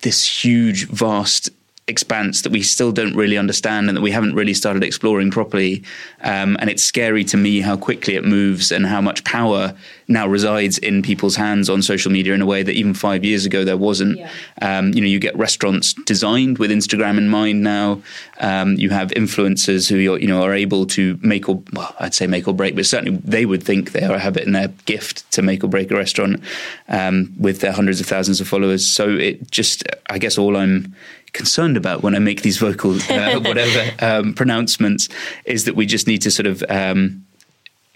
this 0.03 0.45
huge, 0.45 0.87
vast 0.89 1.51
expanse 1.89 2.43
that 2.43 2.53
we 2.53 2.63
still 2.63 2.93
don't 2.93 3.17
really 3.17 3.39
understand 3.39 3.89
and 3.89 3.97
that 3.97 4.03
we 4.03 4.11
haven't 4.11 4.35
really 4.35 4.55
started 4.55 4.85
exploring 4.85 5.31
properly. 5.31 5.83
Um, 6.21 6.57
and 6.61 6.71
it's 6.71 6.83
scary 6.83 7.25
to 7.25 7.37
me 7.37 7.61
how 7.61 7.77
quickly 7.77 8.15
it 8.15 8.25
moves 8.25 8.71
and 8.71 8.87
how 8.87 9.01
much 9.01 9.25
power 9.25 9.75
now 10.07 10.27
resides 10.27 10.79
in 10.79 11.03
people's 11.03 11.37
hands 11.37 11.69
on 11.69 11.83
social 11.83 12.11
media 12.11 12.35
in 12.35 12.41
a 12.41 12.47
way 12.47 12.63
that 12.63 12.73
even 12.73 12.95
five 12.95 13.25
years 13.25 13.45
ago 13.45 13.65
there 13.65 13.77
wasn't. 13.77 14.19
Um, 14.63 14.93
you 14.95 15.01
know, 15.01 15.07
you 15.07 15.19
get 15.19 15.37
restaurants 15.37 15.93
designed 16.05 16.59
with 16.59 16.71
Instagram 16.71 17.19
in 17.19 17.29
mind 17.29 17.63
now. 17.63 18.03
Um, 18.41 18.75
you 18.75 18.91
have 18.91 19.11
influencers 19.11 19.89
who 19.89 19.97
you're, 19.97 20.19
you 20.19 20.29
know 20.29 20.43
are 20.43 20.55
able 20.55 20.87
to 20.87 21.19
make 21.23 21.49
or 21.49 21.63
well, 21.73 21.95
I'd 22.01 22.15
say 22.15 22.27
make 22.27 22.49
or 22.49 22.55
break, 22.55 22.75
but 22.75 22.87
certainly 22.87 23.19
they 23.25 23.45
would 23.45 23.63
think 23.63 23.93
they 23.93 24.01
have 24.01 24.37
it 24.37 24.47
in 24.47 24.53
their 24.53 24.69
gift 24.87 25.31
to 25.33 25.43
make 25.43 25.63
or 25.65 25.69
break 25.69 25.91
a 25.91 25.97
restaurant 25.97 26.41
um, 26.89 27.35
with 27.39 27.61
their 27.61 27.73
hundreds 27.73 28.01
of 28.01 28.07
thousands 28.07 28.41
of 28.41 28.49
followers. 28.49 28.87
So 28.87 29.11
it 29.11 29.51
just, 29.51 29.85
I 30.09 30.19
guess, 30.19 30.39
all 30.39 30.57
I'm 30.57 30.95
concerned 31.33 31.77
about 31.77 32.03
when 32.03 32.15
I 32.15 32.19
make 32.19 32.43
these 32.43 32.59
vocal 32.59 32.93
uh, 32.93 33.41
whatever 33.41 34.05
um, 34.05 34.35
pronouncements 34.35 35.09
is 35.45 35.65
that 35.65 35.75
we 35.77 35.87
just 35.87 36.07
need 36.07 36.23
to 36.23 36.31
sort 36.31 36.47
of 36.47 36.63
um, 36.69 37.25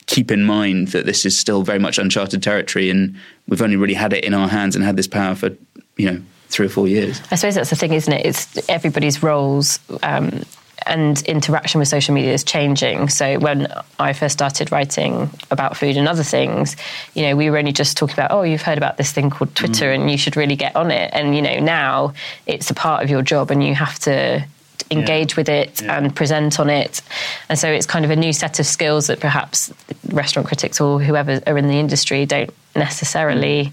keep 0.06 0.30
in 0.30 0.44
mind 0.44 0.88
that 0.88 1.06
this 1.06 1.24
is 1.24 1.38
still 1.38 1.62
very 1.62 1.78
much 1.78 1.98
uncharted 1.98 2.42
territory, 2.42 2.90
and 2.90 3.16
we've 3.48 3.62
only 3.62 3.76
really 3.76 3.94
had 3.94 4.12
it 4.12 4.24
in 4.24 4.34
our 4.34 4.48
hands 4.48 4.76
and 4.76 4.84
had 4.84 4.96
this 4.96 5.08
power 5.08 5.34
for 5.34 5.50
you 5.96 6.10
know 6.10 6.22
three 6.48 6.66
or 6.66 6.70
four 6.70 6.86
years. 6.86 7.20
I 7.30 7.36
suppose 7.36 7.54
that's 7.54 7.70
the 7.70 7.76
thing, 7.76 7.94
isn't 7.94 8.12
it? 8.12 8.26
It's 8.26 8.68
everybody's 8.68 9.22
roles. 9.22 9.78
Um, 10.02 10.42
and 10.86 11.22
interaction 11.22 11.78
with 11.78 11.88
social 11.88 12.14
media 12.14 12.32
is 12.32 12.44
changing. 12.44 13.08
So 13.08 13.38
when 13.38 13.72
I 13.98 14.12
first 14.12 14.32
started 14.32 14.72
writing 14.72 15.30
about 15.50 15.76
food 15.76 15.96
and 15.96 16.08
other 16.08 16.22
things, 16.22 16.76
you 17.14 17.22
know, 17.22 17.36
we 17.36 17.50
were 17.50 17.58
only 17.58 17.72
just 17.72 17.96
talking 17.96 18.14
about, 18.14 18.30
oh, 18.30 18.42
you've 18.42 18.62
heard 18.62 18.78
about 18.78 18.96
this 18.96 19.12
thing 19.12 19.30
called 19.30 19.54
Twitter 19.54 19.86
mm. 19.86 19.94
and 19.94 20.10
you 20.10 20.18
should 20.18 20.36
really 20.36 20.56
get 20.56 20.76
on 20.76 20.90
it. 20.90 21.10
And, 21.12 21.34
you 21.34 21.42
know, 21.42 21.58
now 21.58 22.14
it's 22.46 22.70
a 22.70 22.74
part 22.74 23.02
of 23.02 23.10
your 23.10 23.22
job 23.22 23.50
and 23.50 23.62
you 23.62 23.74
have 23.74 23.98
to 24.00 24.44
engage 24.90 25.32
yeah. 25.32 25.36
with 25.36 25.48
it 25.48 25.82
yeah. 25.82 25.98
and 25.98 26.14
present 26.14 26.60
on 26.60 26.68
it. 26.70 27.02
And 27.48 27.58
so 27.58 27.68
it's 27.68 27.86
kind 27.86 28.04
of 28.04 28.10
a 28.10 28.16
new 28.16 28.32
set 28.32 28.60
of 28.60 28.66
skills 28.66 29.06
that 29.06 29.20
perhaps 29.20 29.72
restaurant 30.08 30.46
critics 30.46 30.80
or 30.80 31.00
whoever 31.00 31.40
are 31.46 31.58
in 31.58 31.68
the 31.68 31.78
industry 31.78 32.26
don't 32.26 32.52
necessarily, 32.76 33.72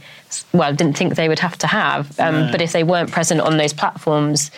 well, 0.53 0.73
didn't 0.73 0.97
think 0.97 1.15
they 1.15 1.27
would 1.27 1.39
have 1.39 1.57
to 1.59 1.67
have. 1.67 2.17
Um, 2.19 2.45
no. 2.45 2.51
But 2.51 2.61
if 2.61 2.71
they 2.71 2.83
weren't 2.83 3.11
present 3.11 3.41
on 3.41 3.57
those 3.57 3.73
platforms, 3.73 4.51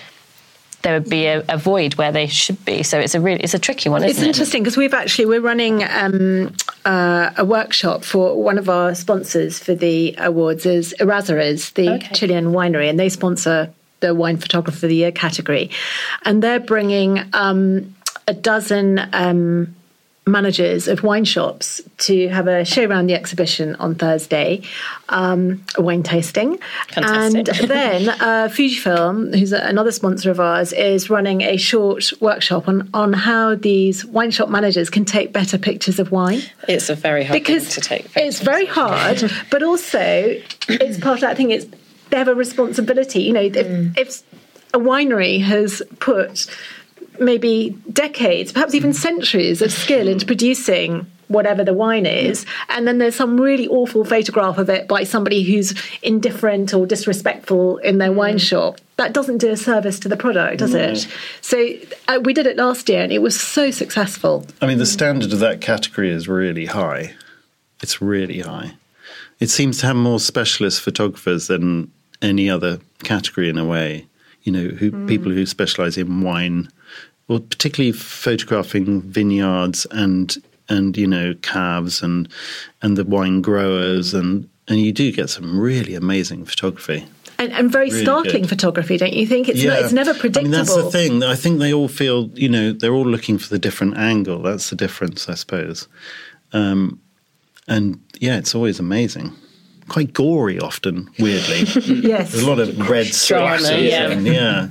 there 0.82 0.94
would 0.94 1.10
be 1.10 1.26
a, 1.26 1.44
a, 1.50 1.58
void 1.58 1.96
where 1.96 2.12
they 2.12 2.28
should 2.28 2.63
be. 2.65 2.84
So 2.84 3.00
it's 3.00 3.15
a 3.15 3.22
really 3.22 3.41
it's 3.41 3.54
a 3.54 3.60
tricky 3.60 3.89
one. 3.89 4.04
it's 4.04 4.22
interesting 4.22 4.63
because 4.63 4.78
we've 4.78 4.94
actually 4.94 5.26
we're 5.26 5.41
running 5.41 5.84
um, 5.84 6.54
uh, 6.86 7.32
a 7.38 7.46
workshop 7.46 8.04
for 8.04 8.41
one 8.41 8.58
of 8.58 8.70
our 8.70 8.96
sponsors 8.96 9.60
for 9.60 9.76
the 9.76 10.15
awards 10.17 10.65
is 10.65 10.96
Errázuriz, 11.00 11.74
the 11.74 11.89
okay. 11.96 12.13
Chilean 12.13 12.48
winery, 12.48 12.89
and 12.89 13.00
they 13.00 13.10
sponsor 13.10 13.72
the 14.00 14.15
wine 14.15 14.38
photographer 14.38 14.86
of 14.86 14.89
the 14.89 14.96
year 14.96 15.12
category, 15.12 15.70
and 16.26 16.41
they're 16.41 16.60
bringing 16.60 17.24
um, 17.34 17.96
a 18.28 18.34
dozen. 18.34 19.00
Um, 19.13 19.76
managers 20.27 20.88
of 20.88 21.03
wine 21.03 21.25
shops 21.25 21.81
to 21.97 22.27
have 22.29 22.47
a 22.47 22.63
show 22.63 22.86
around 22.86 23.07
the 23.07 23.15
exhibition 23.15 23.75
on 23.77 23.95
Thursday, 23.95 24.62
um, 25.10 25.63
a 25.75 25.81
wine 25.81 26.03
tasting. 26.03 26.60
Fantastic. 26.89 27.60
And 27.60 27.69
then 27.69 28.10
uh, 28.10 28.47
Fujifilm, 28.51 29.38
who's 29.38 29.51
another 29.51 29.91
sponsor 29.91 30.29
of 30.29 30.39
ours, 30.39 30.73
is 30.73 31.10
running 31.10 31.41
a 31.41 31.57
short 31.57 32.12
workshop 32.21 32.67
on, 32.67 32.89
on 32.93 33.13
how 33.13 33.55
these 33.55 34.05
wine 34.05 34.31
shop 34.31 34.49
managers 34.49 34.89
can 34.89 35.05
take 35.05 35.34
better 35.34 35.57
pictures 35.57 35.97
of 35.97 36.12
wine. 36.12 36.41
It's 36.67 36.89
a 36.89 36.95
very 36.95 37.23
hard 37.23 37.39
because 37.39 37.73
to 37.75 37.81
take 37.81 38.07
It's 38.15 38.41
very 38.41 38.65
hard, 38.65 39.23
but 39.49 39.63
also 39.63 39.99
it's 39.99 40.99
part 40.99 41.15
of 41.15 41.21
that 41.21 41.36
thing. 41.38 41.51
It's 41.51 41.65
they 42.12 42.17
have 42.17 42.27
a 42.27 42.36
responsibility. 42.36 43.21
You 43.21 43.34
know, 43.34 43.41
if, 43.41 43.53
mm. 43.53 43.97
if 43.97 44.21
a 44.73 44.77
winery 44.79 45.41
has 45.41 45.81
put 45.99 46.45
maybe 47.21 47.69
decades, 47.93 48.51
perhaps 48.51 48.73
even 48.73 48.93
centuries 48.93 49.62
of 49.62 49.71
skill 49.71 50.07
into 50.07 50.25
producing 50.25 51.05
whatever 51.27 51.63
the 51.63 51.73
wine 51.73 52.05
is, 52.05 52.45
and 52.69 52.86
then 52.86 52.97
there's 52.97 53.15
some 53.15 53.39
really 53.39 53.67
awful 53.69 54.03
photograph 54.03 54.57
of 54.57 54.69
it 54.69 54.88
by 54.88 55.03
somebody 55.03 55.43
who's 55.43 55.73
indifferent 56.01 56.73
or 56.73 56.86
disrespectful 56.86 57.77
in 57.77 57.99
their 57.99 58.12
wine 58.12 58.36
mm. 58.36 58.41
shop. 58.41 58.79
That 58.97 59.13
doesn't 59.13 59.38
do 59.38 59.49
a 59.49 59.57
service 59.57 59.97
to 60.01 60.10
the 60.10 60.17
product, 60.17 60.60
does 60.60 60.73
it? 60.73 61.07
So 61.39 61.73
uh, 62.07 62.19
we 62.21 62.34
did 62.34 62.47
it 62.47 62.57
last 62.57 62.89
year, 62.89 63.01
and 63.01 63.12
it 63.13 63.21
was 63.21 63.39
so 63.39 63.71
successful. 63.71 64.45
I 64.62 64.67
mean, 64.67 64.77
the 64.77 64.86
standard 64.86 65.31
of 65.31 65.39
that 65.39 65.62
category 65.62 66.12
is 66.12 66.27
really 66.27 66.65
high. 66.65 67.13
It's 67.81 68.01
really 68.01 68.41
high. 68.41 68.73
It 69.39 69.49
seems 69.49 69.79
to 69.79 69.88
have 69.88 69.95
more 69.95 70.19
specialist 70.19 70.81
photographers 70.81 71.47
than 71.47 71.91
any 72.21 72.49
other 72.49 72.79
category 73.03 73.49
in 73.49 73.57
a 73.57 73.65
way. 73.65 74.05
You 74.43 74.51
know, 74.51 74.67
who 74.67 74.91
mm. 74.91 75.07
people 75.07 75.31
who 75.31 75.45
specialize 75.45 75.97
in 75.97 76.21
wine 76.21 76.69
well, 77.32 77.39
particularly 77.39 77.94
photographing 77.94 79.04
vineyards 79.04 79.88
and 79.91 80.36
and 80.67 80.98
you 80.98 81.08
know 81.08 81.34
calves 81.41 82.04
and 82.04 82.28
and 82.82 82.98
the 82.98 83.06
wine 83.06 83.41
growers 83.41 84.13
and 84.13 84.50
and 84.67 84.82
you 84.82 84.91
do 84.91 85.13
get 85.13 85.30
some 85.30 85.58
really 85.58 85.96
amazing 85.96 86.44
photography. 86.44 87.08
And, 87.38 87.54
and 87.54 87.72
very 87.72 87.89
really 87.89 88.02
startling 88.02 88.41
good. 88.41 88.50
photography, 88.50 88.98
don't 88.98 89.13
you 89.13 89.26
think? 89.26 89.48
It's 89.48 89.63
yeah. 89.63 89.72
not, 89.72 89.80
it's 89.80 89.94
never 89.94 90.13
predictable. 90.13 90.56
I 90.56 90.60
mean, 90.60 90.65
that's 90.65 90.76
the 90.76 90.91
thing. 90.91 91.24
I 91.24 91.36
think 91.36 91.60
they 91.60 91.74
all 91.74 91.88
feel, 91.88 92.30
you 92.38 92.50
know, 92.50 92.72
they're 92.74 92.94
all 92.94 93.08
looking 93.08 93.38
for 93.39 93.48
the 93.50 93.58
different 93.58 93.98
angle. 93.98 94.41
That's 94.44 94.70
the 94.70 94.76
difference, 94.76 95.28
I 95.28 95.34
suppose. 95.34 95.88
Um, 96.54 97.02
and 97.67 98.00
yeah, 98.20 98.38
it's 98.38 98.54
always 98.54 98.78
amazing 98.78 99.34
quite 99.91 100.13
gory 100.13 100.58
often, 100.58 101.10
weirdly. 101.19 101.60
yes. 102.08 102.32
There's 102.32 102.43
a 102.43 102.49
lot 102.49 102.60
of 102.60 102.89
red 102.89 103.08
splatters. 103.08 103.89
Yeah. 103.89 104.12
And, 104.12 104.25
yeah. 104.25 104.69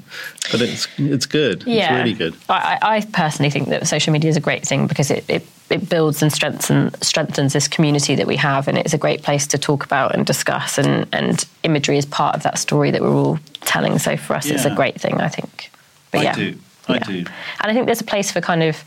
But 0.50 0.62
it's 0.62 0.88
it's 0.96 1.26
good. 1.26 1.62
Yeah. 1.66 1.98
It's 1.98 1.98
really 1.98 2.14
good. 2.14 2.34
I, 2.48 2.78
I, 2.80 3.00
personally 3.12 3.50
think 3.50 3.68
that 3.68 3.86
social 3.86 4.14
media 4.14 4.30
is 4.30 4.38
a 4.38 4.40
great 4.40 4.66
thing 4.66 4.86
because 4.86 5.10
it, 5.10 5.26
it, 5.28 5.46
it 5.68 5.90
builds 5.90 6.22
and 6.22 6.32
strengthens 6.32 7.06
strengthens 7.06 7.52
this 7.52 7.68
community 7.68 8.14
that 8.14 8.26
we 8.26 8.36
have 8.36 8.66
and 8.66 8.78
it's 8.78 8.94
a 8.94 8.98
great 8.98 9.22
place 9.22 9.46
to 9.48 9.58
talk 9.58 9.84
about 9.84 10.14
and 10.14 10.24
discuss 10.24 10.78
and, 10.78 11.06
and 11.12 11.44
imagery 11.64 11.98
is 11.98 12.06
part 12.06 12.34
of 12.34 12.42
that 12.42 12.58
story 12.58 12.90
that 12.90 13.02
we're 13.02 13.14
all 13.14 13.38
telling. 13.60 13.98
So 13.98 14.16
for 14.16 14.34
us 14.34 14.46
yeah. 14.46 14.54
it's 14.54 14.64
a 14.64 14.74
great 14.74 14.98
thing, 14.98 15.20
I 15.20 15.28
think. 15.28 15.70
But 16.12 16.20
I 16.20 16.24
yeah. 16.24 16.34
do. 16.34 16.58
I 16.88 16.94
yeah. 16.94 17.04
do. 17.04 17.18
And 17.18 17.70
I 17.70 17.74
think 17.74 17.84
there's 17.84 18.00
a 18.00 18.04
place 18.04 18.32
for 18.32 18.40
kind 18.40 18.62
of 18.62 18.82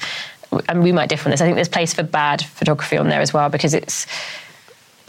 and 0.68 0.84
we 0.84 0.92
might 0.92 1.10
differ 1.10 1.28
on 1.28 1.32
this. 1.32 1.42
I 1.42 1.46
think 1.46 1.56
there's 1.56 1.70
place 1.70 1.94
for 1.94 2.04
bad 2.04 2.44
photography 2.44 2.98
on 2.98 3.10
there 3.10 3.22
as 3.22 3.34
well 3.34 3.50
because 3.50 3.74
it's 3.74 4.08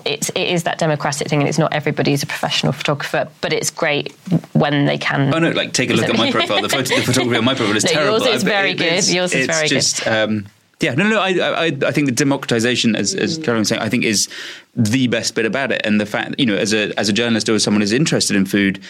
it's, 0.04 0.28
it 0.30 0.48
is 0.48 0.64
that 0.64 0.78
democratic 0.78 1.28
thing, 1.28 1.40
and 1.40 1.48
it's 1.48 1.58
not 1.58 1.72
everybody's 1.72 2.22
a 2.22 2.26
professional 2.26 2.72
photographer, 2.72 3.28
but 3.40 3.52
it's 3.52 3.70
great 3.70 4.12
when 4.52 4.86
they 4.86 4.98
can. 4.98 5.34
Oh 5.34 5.38
no! 5.38 5.50
Like 5.50 5.72
take 5.72 5.90
a 5.90 5.94
look 5.94 6.08
at 6.08 6.16
my 6.16 6.30
profile. 6.30 6.62
The, 6.62 6.68
photo, 6.68 6.94
the 6.96 7.02
photography 7.06 7.38
on 7.38 7.44
my 7.44 7.54
profile 7.54 7.76
is 7.76 7.84
no, 7.84 7.90
terrible. 7.90 8.18
Yours 8.18 8.36
is 8.36 8.42
very 8.42 8.70
it, 8.70 8.78
good. 8.78 9.08
Yours 9.08 9.34
is 9.34 9.46
very 9.46 9.68
just, 9.68 10.04
good. 10.04 10.12
Um, 10.12 10.46
yeah, 10.80 10.94
no, 10.94 11.08
no. 11.08 11.20
I, 11.20 11.30
I, 11.30 11.64
I 11.86 11.92
think 11.92 12.06
the 12.06 12.12
democratization, 12.12 12.96
as, 12.96 13.14
as 13.14 13.38
Caroline 13.38 13.60
was 13.60 13.68
saying, 13.68 13.80
I 13.80 13.88
think 13.88 14.04
is 14.04 14.28
the 14.76 15.06
best 15.06 15.34
bit 15.34 15.46
about 15.46 15.72
it, 15.72 15.80
and 15.84 16.00
the 16.00 16.06
fact, 16.06 16.34
you 16.38 16.46
know, 16.46 16.56
as 16.56 16.74
a 16.74 16.92
as 16.98 17.08
a 17.08 17.12
journalist 17.12 17.48
or 17.48 17.54
as 17.54 17.62
someone 17.62 17.80
who's 17.80 17.92
interested 17.92 18.36
in 18.36 18.44
food, 18.44 18.82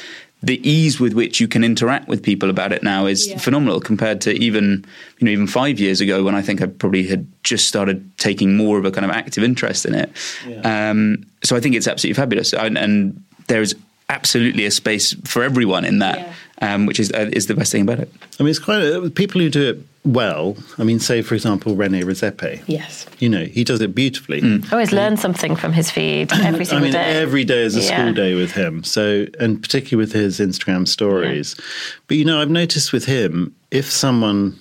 the 0.44 0.68
ease 0.68 1.00
with 1.00 1.14
which 1.14 1.40
you 1.40 1.48
can 1.48 1.64
interact 1.64 2.08
with 2.08 2.22
people 2.22 2.50
about 2.50 2.72
it 2.72 2.82
now 2.82 3.06
is 3.06 3.28
yeah. 3.28 3.38
phenomenal 3.38 3.80
compared 3.80 4.20
to 4.22 4.32
even 4.32 4.84
you 5.18 5.24
know 5.24 5.30
even 5.30 5.46
five 5.46 5.78
years 5.78 6.00
ago 6.00 6.22
when 6.22 6.34
I 6.34 6.42
think 6.42 6.60
I 6.60 6.66
probably 6.66 7.06
had 7.06 7.26
just 7.42 7.66
started 7.66 8.16
taking 8.18 8.56
more 8.56 8.78
of 8.78 8.84
a 8.84 8.90
kind 8.90 9.04
of 9.04 9.10
active 9.10 9.42
interest 9.42 9.86
in 9.86 9.94
it. 9.94 10.10
Yeah. 10.46 10.90
Um, 10.90 11.24
so 11.42 11.56
I 11.56 11.60
think 11.60 11.74
it's 11.74 11.88
absolutely 11.88 12.20
fabulous, 12.20 12.52
and, 12.52 12.76
and 12.76 13.24
there's 13.46 13.74
absolutely 14.08 14.66
a 14.66 14.70
space 14.70 15.14
for 15.24 15.42
everyone 15.42 15.84
in 15.84 15.98
that, 16.00 16.18
yeah. 16.18 16.32
Um, 16.60 16.86
which 16.86 17.00
is 17.00 17.10
uh, 17.12 17.30
is 17.32 17.46
the 17.46 17.54
best 17.54 17.72
thing 17.72 17.82
about 17.82 18.00
it. 18.00 18.12
I 18.38 18.42
mean, 18.42 18.50
it's 18.50 18.58
quite 18.58 18.82
uh, 18.82 19.10
people 19.14 19.40
who 19.40 19.50
do 19.50 19.70
it 19.70 19.78
well. 20.04 20.56
I 20.78 20.84
mean, 20.84 21.00
say 21.00 21.22
for 21.22 21.34
example, 21.34 21.74
Rene 21.74 22.02
Redzepi. 22.02 22.62
Yes, 22.66 23.06
you 23.18 23.28
know 23.28 23.44
he 23.44 23.64
does 23.64 23.80
it 23.80 23.94
beautifully. 23.94 24.40
Mm. 24.40 24.66
I 24.66 24.72
always 24.72 24.92
learn 24.92 25.16
something 25.16 25.56
from 25.56 25.72
his 25.72 25.90
feed 25.90 26.32
every 26.32 26.64
single 26.64 26.78
I 26.78 26.82
mean, 26.82 26.92
day. 26.92 27.20
every 27.20 27.44
day 27.44 27.62
is 27.62 27.76
a 27.76 27.80
yeah. 27.80 28.02
school 28.02 28.14
day 28.14 28.34
with 28.34 28.52
him. 28.52 28.84
So, 28.84 29.26
and 29.40 29.60
particularly 29.60 30.04
with 30.04 30.12
his 30.12 30.40
Instagram 30.40 30.86
stories. 30.86 31.56
Yeah. 31.58 31.64
But 32.08 32.16
you 32.18 32.24
know, 32.24 32.40
I've 32.40 32.50
noticed 32.50 32.92
with 32.92 33.06
him, 33.06 33.54
if 33.70 33.90
someone, 33.90 34.58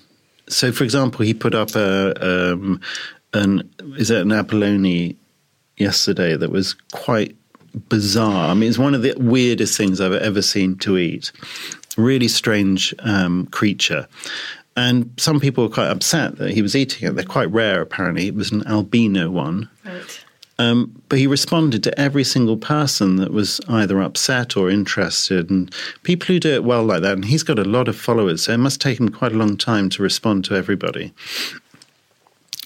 so 0.48 0.72
for 0.72 0.84
example, 0.84 1.26
he 1.26 1.34
put 1.34 1.54
up 1.54 1.76
a 1.76 2.54
um, 2.54 2.82
an 3.34 3.70
is 3.98 4.10
it 4.10 4.22
an 4.22 4.32
abalone 4.32 5.18
yesterday 5.78 6.36
that 6.38 6.52
was 6.52 6.74
quite 6.92 7.36
bizarre. 7.90 8.50
I 8.50 8.54
mean, 8.54 8.70
it's 8.70 8.78
one 8.78 8.94
of 8.94 9.02
the 9.02 9.16
weirdest 9.18 9.78
things 9.78 10.00
I've 10.00 10.14
ever 10.14 10.42
seen 10.42 10.78
to 10.80 10.98
eat. 10.98 11.32
Really 11.98 12.28
strange 12.28 12.94
um, 13.00 13.48
creature. 13.48 14.08
And 14.76 15.12
some 15.18 15.40
people 15.40 15.64
were 15.64 15.74
quite 15.74 15.90
upset 15.90 16.38
that 16.38 16.52
he 16.52 16.62
was 16.62 16.76
eating 16.76 17.08
it. 17.08 17.16
They're 17.16 17.24
quite 17.24 17.52
rare, 17.52 17.82
apparently. 17.82 18.28
It 18.28 18.36
was 18.36 18.52
an 18.52 18.66
albino 18.66 19.30
one. 19.30 19.70
Right. 19.86 20.26
Um, 20.60 21.02
but 21.10 21.20
he 21.20 21.28
responded 21.28 21.84
to 21.84 22.00
every 22.00 22.24
single 22.24 22.58
person 22.58 23.16
that 23.18 23.32
was 23.32 23.60
either 23.68 24.02
upset 24.02 24.56
or 24.56 24.70
interested, 24.70 25.50
and 25.50 25.74
people 26.04 26.28
who 26.28 26.40
do 26.40 26.54
it 26.54 26.64
well 26.64 26.84
like 26.84 27.02
that. 27.02 27.14
And 27.14 27.26
he's 27.26 27.44
got 27.44 27.60
a 27.60 27.64
lot 27.64 27.88
of 27.88 27.96
followers, 27.96 28.44
so 28.44 28.54
it 28.54 28.58
must 28.58 28.80
take 28.80 29.00
him 29.00 29.10
quite 29.10 29.32
a 29.32 29.38
long 29.38 29.58
time 29.58 29.90
to 29.90 30.04
respond 30.04 30.46
to 30.46 30.56
everybody. 30.56 31.14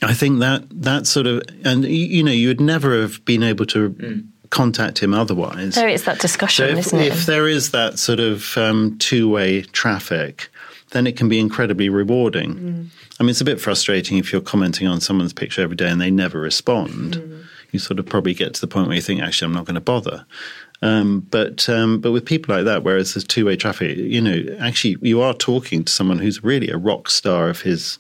I 0.04 0.14
think 0.14 0.40
that 0.40 0.64
that 0.70 1.08
sort 1.08 1.28
of, 1.28 1.42
and 1.64 1.86
you 1.86 2.24
know, 2.24 2.32
you 2.32 2.50
would 2.50 2.62
never 2.62 3.02
have 3.02 3.24
been 3.26 3.44
able 3.44 3.66
to 3.68 3.90
mm 3.90 4.28
contact 4.50 5.00
him 5.00 5.14
otherwise. 5.14 5.76
So 5.76 5.86
it's 5.86 6.04
that 6.04 6.20
discussion, 6.20 6.68
so 6.68 6.72
if, 6.72 6.88
isn't 6.88 7.00
it? 7.00 7.08
If 7.08 7.26
there 7.26 7.48
is 7.48 7.72
that 7.72 8.00
sort 8.00 8.20
of 8.20 8.58
um, 8.58 8.98
two 9.00 9.30
way 9.30 9.62
traffic, 9.64 10.50
then 10.92 11.08
it 11.08 11.18
can 11.18 11.30
be 11.30 11.40
incredibly 11.40 11.90
rewarding. 11.90 12.56
Mm. 12.56 12.88
I 13.20 13.24
mean, 13.24 13.32
it's 13.32 13.42
a 13.42 13.46
bit 13.46 13.60
frustrating 13.60 14.18
if 14.18 14.32
you're 14.32 14.42
commenting 14.42 14.88
on 14.88 15.02
someone's 15.02 15.34
picture 15.34 15.62
every 15.62 15.76
day 15.76 15.90
and 15.90 16.00
they 16.00 16.12
never 16.12 16.40
respond. 16.40 17.16
Mm. 17.16 17.44
You 17.72 17.80
sort 17.80 18.00
of 18.00 18.06
probably 18.06 18.34
get 18.34 18.54
to 18.54 18.62
the 18.62 18.68
point 18.68 18.88
where 18.88 18.96
you 18.96 19.02
think, 19.02 19.22
actually, 19.22 19.48
I'm 19.48 19.54
not 19.54 19.66
going 19.66 19.76
to 19.76 19.82
bother. 19.82 20.26
Um, 20.82 21.28
but 21.32 21.68
um, 21.70 22.00
but 22.00 22.12
with 22.12 22.26
people 22.26 22.56
like 22.56 22.66
that, 22.66 22.84
whereas 22.84 23.14
there's 23.14 23.24
two 23.24 23.46
way 23.46 23.56
traffic, 23.56 23.98
you 23.98 24.22
know, 24.22 24.56
actually 24.60 24.98
you 25.02 25.22
are 25.22 25.34
talking 25.34 25.84
to 25.84 25.92
someone 25.92 26.20
who's 26.20 26.44
really 26.44 26.70
a 26.70 26.78
rock 26.78 27.10
star 27.10 27.50
of 27.50 27.62
his 27.62 27.98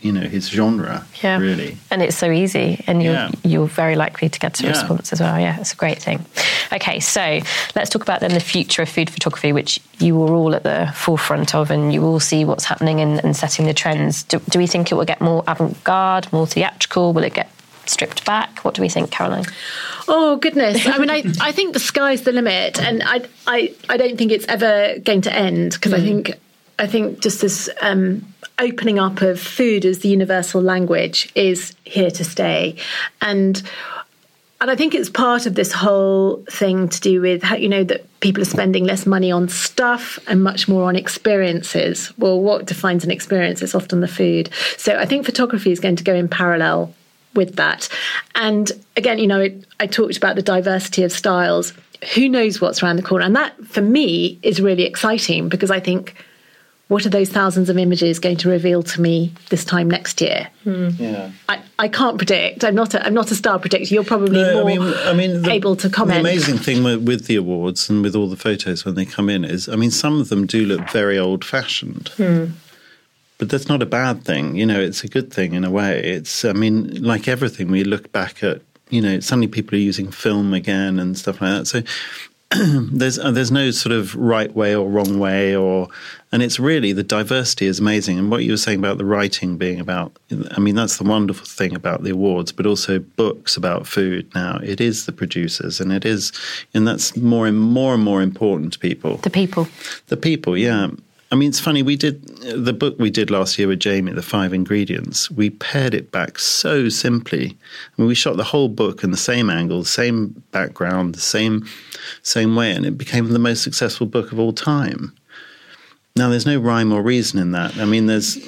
you 0.00 0.12
know 0.12 0.22
his 0.22 0.48
genre 0.48 1.06
yeah. 1.22 1.38
really 1.38 1.76
and 1.90 2.02
it's 2.02 2.16
so 2.16 2.30
easy 2.30 2.82
and 2.86 3.02
you're 3.02 3.12
yeah. 3.12 3.30
you're 3.44 3.66
very 3.66 3.94
likely 3.94 4.28
to 4.28 4.38
get 4.38 4.58
a 4.60 4.64
yeah. 4.64 4.70
response 4.70 5.12
as 5.12 5.20
well 5.20 5.38
yeah 5.38 5.58
it's 5.60 5.72
a 5.72 5.76
great 5.76 6.02
thing 6.02 6.24
okay 6.72 6.98
so 6.98 7.40
let's 7.76 7.88
talk 7.88 8.02
about 8.02 8.20
then 8.20 8.32
the 8.32 8.40
future 8.40 8.82
of 8.82 8.88
food 8.88 9.08
photography 9.08 9.52
which 9.52 9.80
you 9.98 10.16
were 10.16 10.34
all 10.34 10.54
at 10.54 10.64
the 10.64 10.92
forefront 10.94 11.54
of 11.54 11.70
and 11.70 11.92
you 11.92 12.02
all 12.04 12.18
see 12.18 12.44
what's 12.44 12.64
happening 12.64 13.00
and, 13.00 13.22
and 13.24 13.36
setting 13.36 13.66
the 13.66 13.74
trends 13.74 14.24
do, 14.24 14.40
do 14.50 14.58
we 14.58 14.66
think 14.66 14.90
it 14.90 14.96
will 14.96 15.04
get 15.04 15.20
more 15.20 15.44
avant-garde 15.46 16.32
more 16.32 16.46
theatrical 16.46 17.12
will 17.12 17.24
it 17.24 17.34
get 17.34 17.50
stripped 17.86 18.24
back 18.24 18.64
what 18.64 18.74
do 18.74 18.82
we 18.82 18.88
think 18.88 19.10
caroline 19.10 19.44
Oh 20.10 20.36
goodness! 20.36 20.86
I 20.86 20.96
mean, 20.96 21.10
I, 21.10 21.22
I 21.38 21.52
think 21.52 21.74
the 21.74 21.80
sky's 21.80 22.22
the 22.22 22.32
limit, 22.32 22.80
and 22.80 23.02
I 23.02 23.26
I, 23.46 23.74
I 23.90 23.98
don't 23.98 24.16
think 24.16 24.32
it's 24.32 24.46
ever 24.46 24.98
going 25.00 25.20
to 25.22 25.32
end 25.34 25.72
because 25.72 25.92
I 25.92 26.00
think 26.00 26.32
I 26.78 26.86
think 26.86 27.20
just 27.20 27.40
this 27.40 27.68
um, 27.80 28.24
opening 28.58 28.98
up 28.98 29.20
of 29.22 29.40
food 29.40 29.84
as 29.84 30.00
the 30.00 30.08
universal 30.08 30.60
language 30.60 31.30
is 31.34 31.74
here 31.84 32.10
to 32.10 32.24
stay, 32.24 32.76
and 33.20 33.62
and 34.60 34.70
I 34.72 34.74
think 34.74 34.94
it's 34.94 35.08
part 35.08 35.46
of 35.46 35.54
this 35.54 35.72
whole 35.72 36.44
thing 36.50 36.88
to 36.88 37.00
do 37.00 37.20
with 37.20 37.42
how 37.42 37.56
you 37.56 37.68
know 37.68 37.84
that 37.84 38.04
people 38.20 38.42
are 38.42 38.46
spending 38.46 38.84
less 38.84 39.06
money 39.06 39.30
on 39.30 39.48
stuff 39.48 40.18
and 40.26 40.42
much 40.42 40.66
more 40.68 40.84
on 40.84 40.96
experiences. 40.96 42.12
Well, 42.18 42.40
what 42.40 42.66
defines 42.66 43.04
an 43.04 43.10
experience 43.10 43.62
is 43.62 43.74
often 43.74 44.00
the 44.00 44.08
food. 44.08 44.50
So 44.76 44.98
I 44.98 45.04
think 45.04 45.24
photography 45.24 45.70
is 45.70 45.78
going 45.78 45.96
to 45.96 46.04
go 46.04 46.14
in 46.14 46.28
parallel 46.28 46.92
with 47.34 47.54
that. 47.56 47.88
And 48.34 48.72
again, 48.96 49.18
you 49.18 49.28
know, 49.28 49.40
it, 49.40 49.64
I 49.78 49.86
talked 49.86 50.16
about 50.16 50.34
the 50.34 50.42
diversity 50.42 51.04
of 51.04 51.12
styles. 51.12 51.72
Who 52.14 52.28
knows 52.28 52.60
what's 52.60 52.82
around 52.82 52.96
the 52.96 53.02
corner? 53.02 53.24
And 53.24 53.36
that, 53.36 53.54
for 53.64 53.80
me, 53.80 54.38
is 54.42 54.60
really 54.60 54.84
exciting 54.84 55.48
because 55.48 55.70
I 55.70 55.78
think, 55.78 56.16
what 56.88 57.04
are 57.04 57.10
those 57.10 57.28
thousands 57.28 57.68
of 57.68 57.76
images 57.76 58.18
going 58.18 58.38
to 58.38 58.48
reveal 58.48 58.82
to 58.82 59.00
me 59.00 59.32
this 59.50 59.64
time 59.64 59.88
next 59.88 60.20
year? 60.22 60.48
Hmm. 60.64 60.88
Yeah. 60.98 61.30
I, 61.48 61.60
I 61.78 61.88
can't 61.88 62.16
predict. 62.16 62.64
I'm 62.64 62.74
not 62.74 62.94
a, 62.94 63.06
I'm 63.06 63.12
not 63.12 63.30
a 63.30 63.34
star 63.34 63.58
predictor. 63.58 63.92
You're 63.92 64.04
probably 64.04 64.40
No, 64.40 64.54
more 64.54 64.62
I 64.62 64.74
mean, 64.74 64.94
I 65.04 65.12
mean, 65.12 65.42
the, 65.42 65.50
able 65.50 65.76
to 65.76 65.90
comment. 65.90 66.24
The 66.24 66.30
amazing 66.30 66.56
thing 66.56 66.82
with, 66.82 67.06
with 67.06 67.26
the 67.26 67.36
awards 67.36 67.90
and 67.90 68.02
with 68.02 68.16
all 68.16 68.28
the 68.28 68.36
photos 68.36 68.86
when 68.86 68.94
they 68.94 69.04
come 69.04 69.28
in 69.28 69.44
is, 69.44 69.68
I 69.68 69.76
mean, 69.76 69.90
some 69.90 70.18
of 70.18 70.30
them 70.30 70.46
do 70.46 70.64
look 70.64 70.88
very 70.90 71.18
old 71.18 71.44
fashioned. 71.44 72.08
Hmm. 72.16 72.46
But 73.36 73.50
that's 73.50 73.68
not 73.68 73.82
a 73.82 73.86
bad 73.86 74.24
thing. 74.24 74.56
You 74.56 74.66
know, 74.66 74.80
it's 74.80 75.04
a 75.04 75.08
good 75.08 75.32
thing 75.32 75.52
in 75.52 75.64
a 75.64 75.70
way. 75.70 76.02
It's, 76.02 76.44
I 76.44 76.54
mean, 76.54 77.02
like 77.02 77.28
everything, 77.28 77.70
we 77.70 77.84
look 77.84 78.10
back 78.12 78.42
at, 78.42 78.62
you 78.88 79.02
know, 79.02 79.20
suddenly 79.20 79.46
people 79.46 79.76
are 79.76 79.82
using 79.82 80.10
film 80.10 80.54
again 80.54 80.98
and 80.98 81.16
stuff 81.16 81.40
like 81.42 81.50
that. 81.50 81.66
So 81.66 81.82
there's 82.56 83.18
uh, 83.18 83.30
there's 83.30 83.50
no 83.50 83.70
sort 83.70 83.92
of 83.92 84.14
right 84.16 84.54
way 84.54 84.74
or 84.74 84.88
wrong 84.88 85.18
way 85.18 85.54
or 85.54 85.86
and 86.32 86.42
it's 86.42 86.58
really 86.58 86.92
the 86.92 87.02
diversity 87.02 87.66
is 87.66 87.78
amazing 87.78 88.18
and 88.18 88.30
what 88.30 88.42
you 88.42 88.52
were 88.52 88.56
saying 88.56 88.78
about 88.78 88.96
the 88.96 89.04
writing 89.04 89.58
being 89.58 89.78
about 89.78 90.12
I 90.52 90.58
mean 90.58 90.74
that's 90.74 90.96
the 90.96 91.04
wonderful 91.04 91.44
thing 91.44 91.74
about 91.74 92.04
the 92.04 92.10
awards 92.10 92.50
but 92.52 92.64
also 92.64 93.00
books 93.00 93.58
about 93.58 93.86
food 93.86 94.34
now 94.34 94.58
it 94.62 94.80
is 94.80 95.04
the 95.04 95.12
producers 95.12 95.78
and 95.78 95.92
it 95.92 96.06
is 96.06 96.32
and 96.72 96.88
that's 96.88 97.16
more 97.18 97.46
and 97.46 97.60
more 97.60 97.92
and 97.92 98.02
more 98.02 98.22
important 98.22 98.72
to 98.72 98.78
people 98.78 99.18
The 99.18 99.30
people. 99.30 99.68
the 100.06 100.16
people, 100.16 100.56
yeah. 100.56 100.88
I 101.30 101.34
mean, 101.34 101.50
it's 101.50 101.60
funny. 101.60 101.82
We 101.82 101.96
did 101.96 102.26
the 102.38 102.72
book 102.72 102.98
we 102.98 103.10
did 103.10 103.30
last 103.30 103.58
year 103.58 103.68
with 103.68 103.80
Jamie, 103.80 104.12
the 104.12 104.22
five 104.22 104.54
ingredients. 104.54 105.30
We 105.30 105.50
pared 105.50 105.92
it 105.92 106.10
back 106.10 106.38
so 106.38 106.88
simply. 106.88 107.48
I 107.50 108.00
mean, 108.00 108.08
we 108.08 108.14
shot 108.14 108.38
the 108.38 108.44
whole 108.44 108.70
book 108.70 109.04
in 109.04 109.10
the 109.10 109.18
same 109.18 109.50
angle, 109.50 109.80
the 109.80 109.84
same 109.86 110.42
background, 110.52 111.14
the 111.14 111.20
same 111.20 111.66
same 112.22 112.56
way, 112.56 112.72
and 112.72 112.84
it 112.86 112.98
became 112.98 113.28
the 113.28 113.38
most 113.38 113.62
successful 113.62 114.06
book 114.06 114.32
of 114.32 114.38
all 114.38 114.52
time. 114.52 115.12
Now, 116.16 116.28
there's 116.28 116.46
no 116.46 116.58
rhyme 116.58 116.92
or 116.92 117.00
reason 117.00 117.38
in 117.38 117.52
that. 117.52 117.76
I 117.76 117.84
mean, 117.84 118.06
there's, 118.06 118.38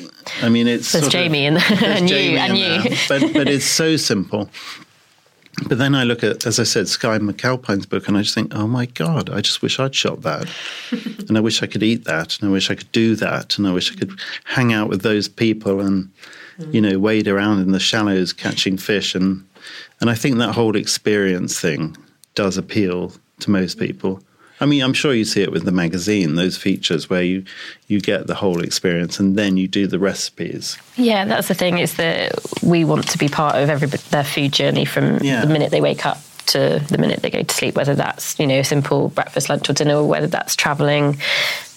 I 0.43 0.49
mean, 0.49 0.67
it's 0.67 0.91
There's 0.91 1.05
sort 1.05 1.15
of- 1.15 1.21
Jamie 1.21 1.47
and- 1.47 1.57
there's 1.57 1.83
and 2.01 2.11
you, 2.11 2.17
and 2.17 2.59
you. 2.59 2.97
but 3.09 3.33
but 3.33 3.49
it's 3.49 3.65
so 3.83 3.97
simple. 3.97 4.51
But 5.69 5.79
then 5.79 5.95
I 5.95 6.05
look 6.05 6.25
at, 6.25 6.47
as 6.47 6.59
I 6.59 6.63
said, 6.63 6.89
Skye 6.89 7.19
McAlpine's 7.19 7.85
book, 7.85 8.09
and 8.09 8.17
I 8.17 8.23
just 8.23 8.35
think, 8.35 8.55
oh 8.55 8.67
my 8.67 8.87
God, 8.87 9.29
I 9.29 9.41
just 9.41 9.63
wish 9.63 9.79
I'd 9.79 9.95
shot 9.95 10.23
that. 10.23 10.49
and 11.29 11.37
I 11.37 11.41
wish 11.41 11.63
I 11.63 11.67
could 11.67 11.83
eat 11.83 12.05
that, 12.05 12.39
and 12.39 12.49
I 12.49 12.53
wish 12.53 12.71
I 12.71 12.75
could 12.75 12.91
do 12.93 13.15
that, 13.17 13.59
and 13.59 13.67
I 13.67 13.73
wish 13.73 13.93
I 13.93 13.97
could 13.97 14.19
hang 14.45 14.73
out 14.73 14.89
with 14.89 15.03
those 15.03 15.29
people 15.29 15.81
and, 15.81 16.11
mm. 16.59 16.73
you 16.73 16.81
know, 16.81 16.99
wade 16.99 17.29
around 17.29 17.61
in 17.61 17.73
the 17.73 17.81
shallows 17.81 18.33
catching 18.33 18.79
fish. 18.79 19.15
And, 19.15 19.47
and 20.01 20.09
I 20.09 20.15
think 20.15 20.39
that 20.39 20.55
whole 20.55 20.77
experience 20.77 21.61
thing 21.61 21.97
does 22.35 22.57
appeal 22.57 23.13
to 23.43 23.51
most 23.51 23.77
mm-hmm. 23.77 23.87
people. 23.87 24.23
I 24.63 24.67
mean, 24.67 24.83
I'm 24.83 24.93
sure 24.93 25.15
you 25.15 25.25
see 25.25 25.43
it 25.43 25.51
with 25.51 25.65
the 25.65 25.73
magazine, 25.73 26.35
those 26.35 26.59
features 26.59 27.09
where 27.09 27.23
you, 27.23 27.45
you 27.89 27.99
get 27.99 28.27
the 28.27 28.35
whole 28.35 28.63
experience 28.63 29.19
and 29.19 29.35
then 29.35 29.57
you 29.57 29.67
do 29.67 29.87
the 29.87 29.99
recipes. 29.99 30.77
Yeah, 30.97 31.25
that's 31.25 31.49
the 31.49 31.55
thing. 31.55 31.79
Is 31.79 31.95
that 31.97 32.39
we 32.63 32.85
want 32.85 33.09
to 33.09 33.17
be 33.17 33.29
part 33.29 33.57
of 33.57 33.71
every 33.71 33.89
their 33.89 34.25
food 34.25 34.53
journey 34.53 34.85
from 34.85 35.19
Yeah. 35.23 35.41
the 35.41 35.47
minute 35.47 35.71
they 35.71 35.81
wake 35.81 36.05
up 36.05 36.19
to 36.49 36.85
the 36.91 36.99
minute 36.99 37.23
they 37.23 37.31
go 37.31 37.43
to 37.43 37.55
sleep. 37.55 37.75
Whether 37.75 37.95
that's 37.95 38.39
you 38.39 38.47
know 38.47 38.59
a 38.59 38.65
simple 38.65 39.09
breakfast, 39.09 39.49
lunch, 39.49 39.71
or 39.71 39.73
dinner, 39.73 39.97
or 39.97 40.07
whether 40.07 40.27
that's 40.27 40.55
traveling 40.55 41.19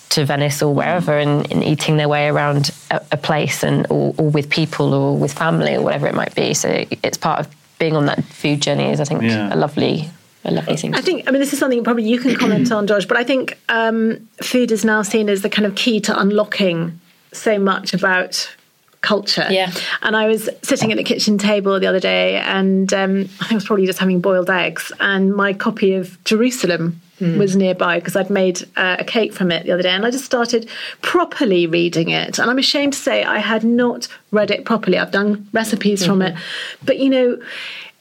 to 0.09 0.26
Venice 0.26 0.61
or 0.61 0.76
wherever 0.76 1.18
and, 1.18 1.49
and 1.51 1.64
eating 1.64 1.97
their 1.97 2.09
way 2.09 2.28
around 2.28 2.70
a, 2.91 3.01
a 3.14 3.18
place 3.18 3.64
and 3.64 3.88
or, 3.89 4.14
or 4.18 4.30
with 4.30 4.49
people 4.49 4.93
or 4.93 5.18
with 5.18 5.34
family 5.34 5.76
or 5.76 5.82
whatever 5.82 6.05
it 6.07 6.14
might 6.14 6.36
be. 6.36 6.53
So 6.53 6.86
it's 7.01 7.18
part 7.18 7.39
of 7.39 7.47
being 7.80 7.95
on 7.95 8.07
that 8.07 8.24
food 8.26 8.61
journey. 8.61 8.91
Is 8.91 8.99
I 8.99 9.05
think 9.05 9.24
Yeah. 9.24 9.53
a 9.53 9.55
lovely 9.55 10.09
a 10.43 10.51
lovely 10.51 10.75
thing. 10.75 10.93
I 10.93 11.01
think, 11.01 11.27
I 11.27 11.31
mean, 11.31 11.39
this 11.39 11.53
is 11.53 11.59
something 11.59 11.83
probably 11.83 12.03
you 12.03 12.19
can 12.19 12.35
comment 12.35 12.71
on, 12.73 12.87
George, 12.87 13.07
but 13.07 13.17
I 13.17 13.23
think 13.23 13.57
um, 13.69 14.27
food 14.41 14.71
is 14.71 14.83
now 14.83 15.01
seen 15.01 15.29
as 15.29 15.41
the 15.41 15.49
kind 15.49 15.65
of 15.65 15.75
key 15.75 15.99
to 16.01 16.19
unlocking 16.19 16.99
so 17.31 17.57
much 17.57 17.93
about 17.93 18.53
culture. 19.01 19.47
Yeah. 19.49 19.71
And 20.01 20.15
I 20.15 20.27
was 20.27 20.49
sitting 20.61 20.91
at 20.91 20.97
the 20.97 21.03
kitchen 21.03 21.37
table 21.37 21.79
the 21.79 21.87
other 21.87 21.99
day 21.99 22.37
and 22.37 22.93
um, 22.93 23.21
I 23.41 23.45
think 23.45 23.51
I 23.51 23.55
was 23.55 23.65
probably 23.65 23.85
just 23.85 23.99
having 23.99 24.21
boiled 24.21 24.49
eggs 24.49 24.91
and 24.99 25.35
my 25.35 25.53
copy 25.53 25.93
of 25.93 26.23
Jerusalem 26.23 27.01
was 27.37 27.55
nearby 27.55 27.99
because 27.99 28.15
I'd 28.15 28.29
made 28.29 28.63
uh, 28.75 28.97
a 28.99 29.03
cake 29.03 29.33
from 29.33 29.51
it 29.51 29.65
the 29.65 29.71
other 29.71 29.83
day 29.83 29.91
and 29.91 30.05
I 30.05 30.11
just 30.11 30.25
started 30.25 30.69
properly 31.01 31.67
reading 31.67 32.09
it. 32.09 32.39
And 32.39 32.49
I'm 32.49 32.59
ashamed 32.59 32.93
to 32.93 32.99
say 32.99 33.23
I 33.23 33.39
had 33.39 33.63
not 33.63 34.07
read 34.31 34.51
it 34.51 34.65
properly. 34.65 34.97
I've 34.97 35.11
done 35.11 35.47
recipes 35.53 36.05
from 36.05 36.21
it. 36.21 36.35
But, 36.83 36.99
you 36.99 37.09
know, 37.09 37.39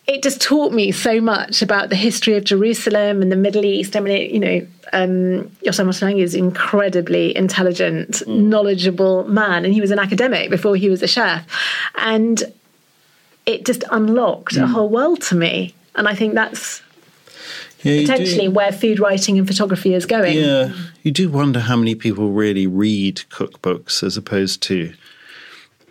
it 0.06 0.22
just 0.22 0.40
taught 0.40 0.72
me 0.72 0.90
so 0.90 1.20
much 1.20 1.62
about 1.62 1.88
the 1.88 1.96
history 1.96 2.34
of 2.34 2.44
Jerusalem 2.44 3.22
and 3.22 3.30
the 3.30 3.36
Middle 3.36 3.64
East. 3.64 3.94
I 3.94 4.00
mean, 4.00 4.14
it, 4.14 4.30
you 4.30 4.40
know, 4.40 4.66
um, 4.92 5.50
Moslang 5.64 6.20
is 6.20 6.34
an 6.34 6.44
incredibly 6.44 7.36
intelligent, 7.36 8.26
knowledgeable 8.26 9.24
man, 9.28 9.64
and 9.64 9.72
he 9.72 9.80
was 9.80 9.90
an 9.90 9.98
academic 9.98 10.50
before 10.50 10.74
he 10.76 10.88
was 10.90 11.02
a 11.02 11.06
chef. 11.06 11.46
And 11.96 12.42
it 13.46 13.64
just 13.64 13.84
unlocked 13.90 14.56
a 14.56 14.66
whole 14.66 14.88
world 14.88 15.22
to 15.22 15.34
me. 15.34 15.74
And 15.94 16.08
I 16.08 16.14
think 16.14 16.34
that's 16.34 16.82
Yeah, 17.82 17.92
you 17.92 18.06
do- 18.06 18.12
potentially 18.12 18.48
where 18.48 18.72
food 18.72 18.98
writing 18.98 19.38
and 19.38 19.46
photography 19.46 19.94
is 19.94 20.04
going. 20.06 20.36
Yeah, 20.36 20.72
you 21.02 21.12
do 21.12 21.28
wonder 21.28 21.60
how 21.60 21.76
many 21.76 21.94
people 21.94 22.30
really 22.30 22.66
read 22.66 23.22
cookbooks 23.30 24.02
as 24.02 24.16
opposed 24.16 24.62
to, 24.64 24.92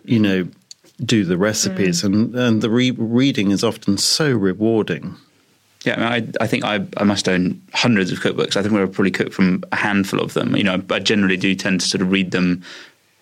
you 0.04 0.18
know, 0.18 0.48
do 1.04 1.24
the 1.24 1.36
recipes, 1.36 2.02
mm. 2.02 2.06
and 2.06 2.34
and 2.34 2.62
the 2.62 2.70
re- 2.70 2.90
reading 2.92 3.50
is 3.50 3.64
often 3.64 3.98
so 3.98 4.32
rewarding. 4.32 5.16
Yeah, 5.84 5.94
I, 5.94 6.20
mean, 6.20 6.32
I, 6.40 6.44
I 6.44 6.46
think 6.46 6.64
I, 6.64 6.86
I 6.96 7.02
must 7.02 7.28
own 7.28 7.60
hundreds 7.74 8.12
of 8.12 8.20
cookbooks. 8.20 8.56
I 8.56 8.62
think 8.62 8.72
we'll 8.72 8.86
probably 8.86 9.10
cook 9.10 9.32
from 9.32 9.64
a 9.72 9.76
handful 9.76 10.20
of 10.20 10.32
them. 10.34 10.54
You 10.54 10.62
know, 10.62 10.80
I 10.90 10.98
generally 11.00 11.36
do 11.36 11.54
tend 11.56 11.80
to 11.80 11.88
sort 11.88 12.02
of 12.02 12.12
read 12.12 12.30
them 12.30 12.62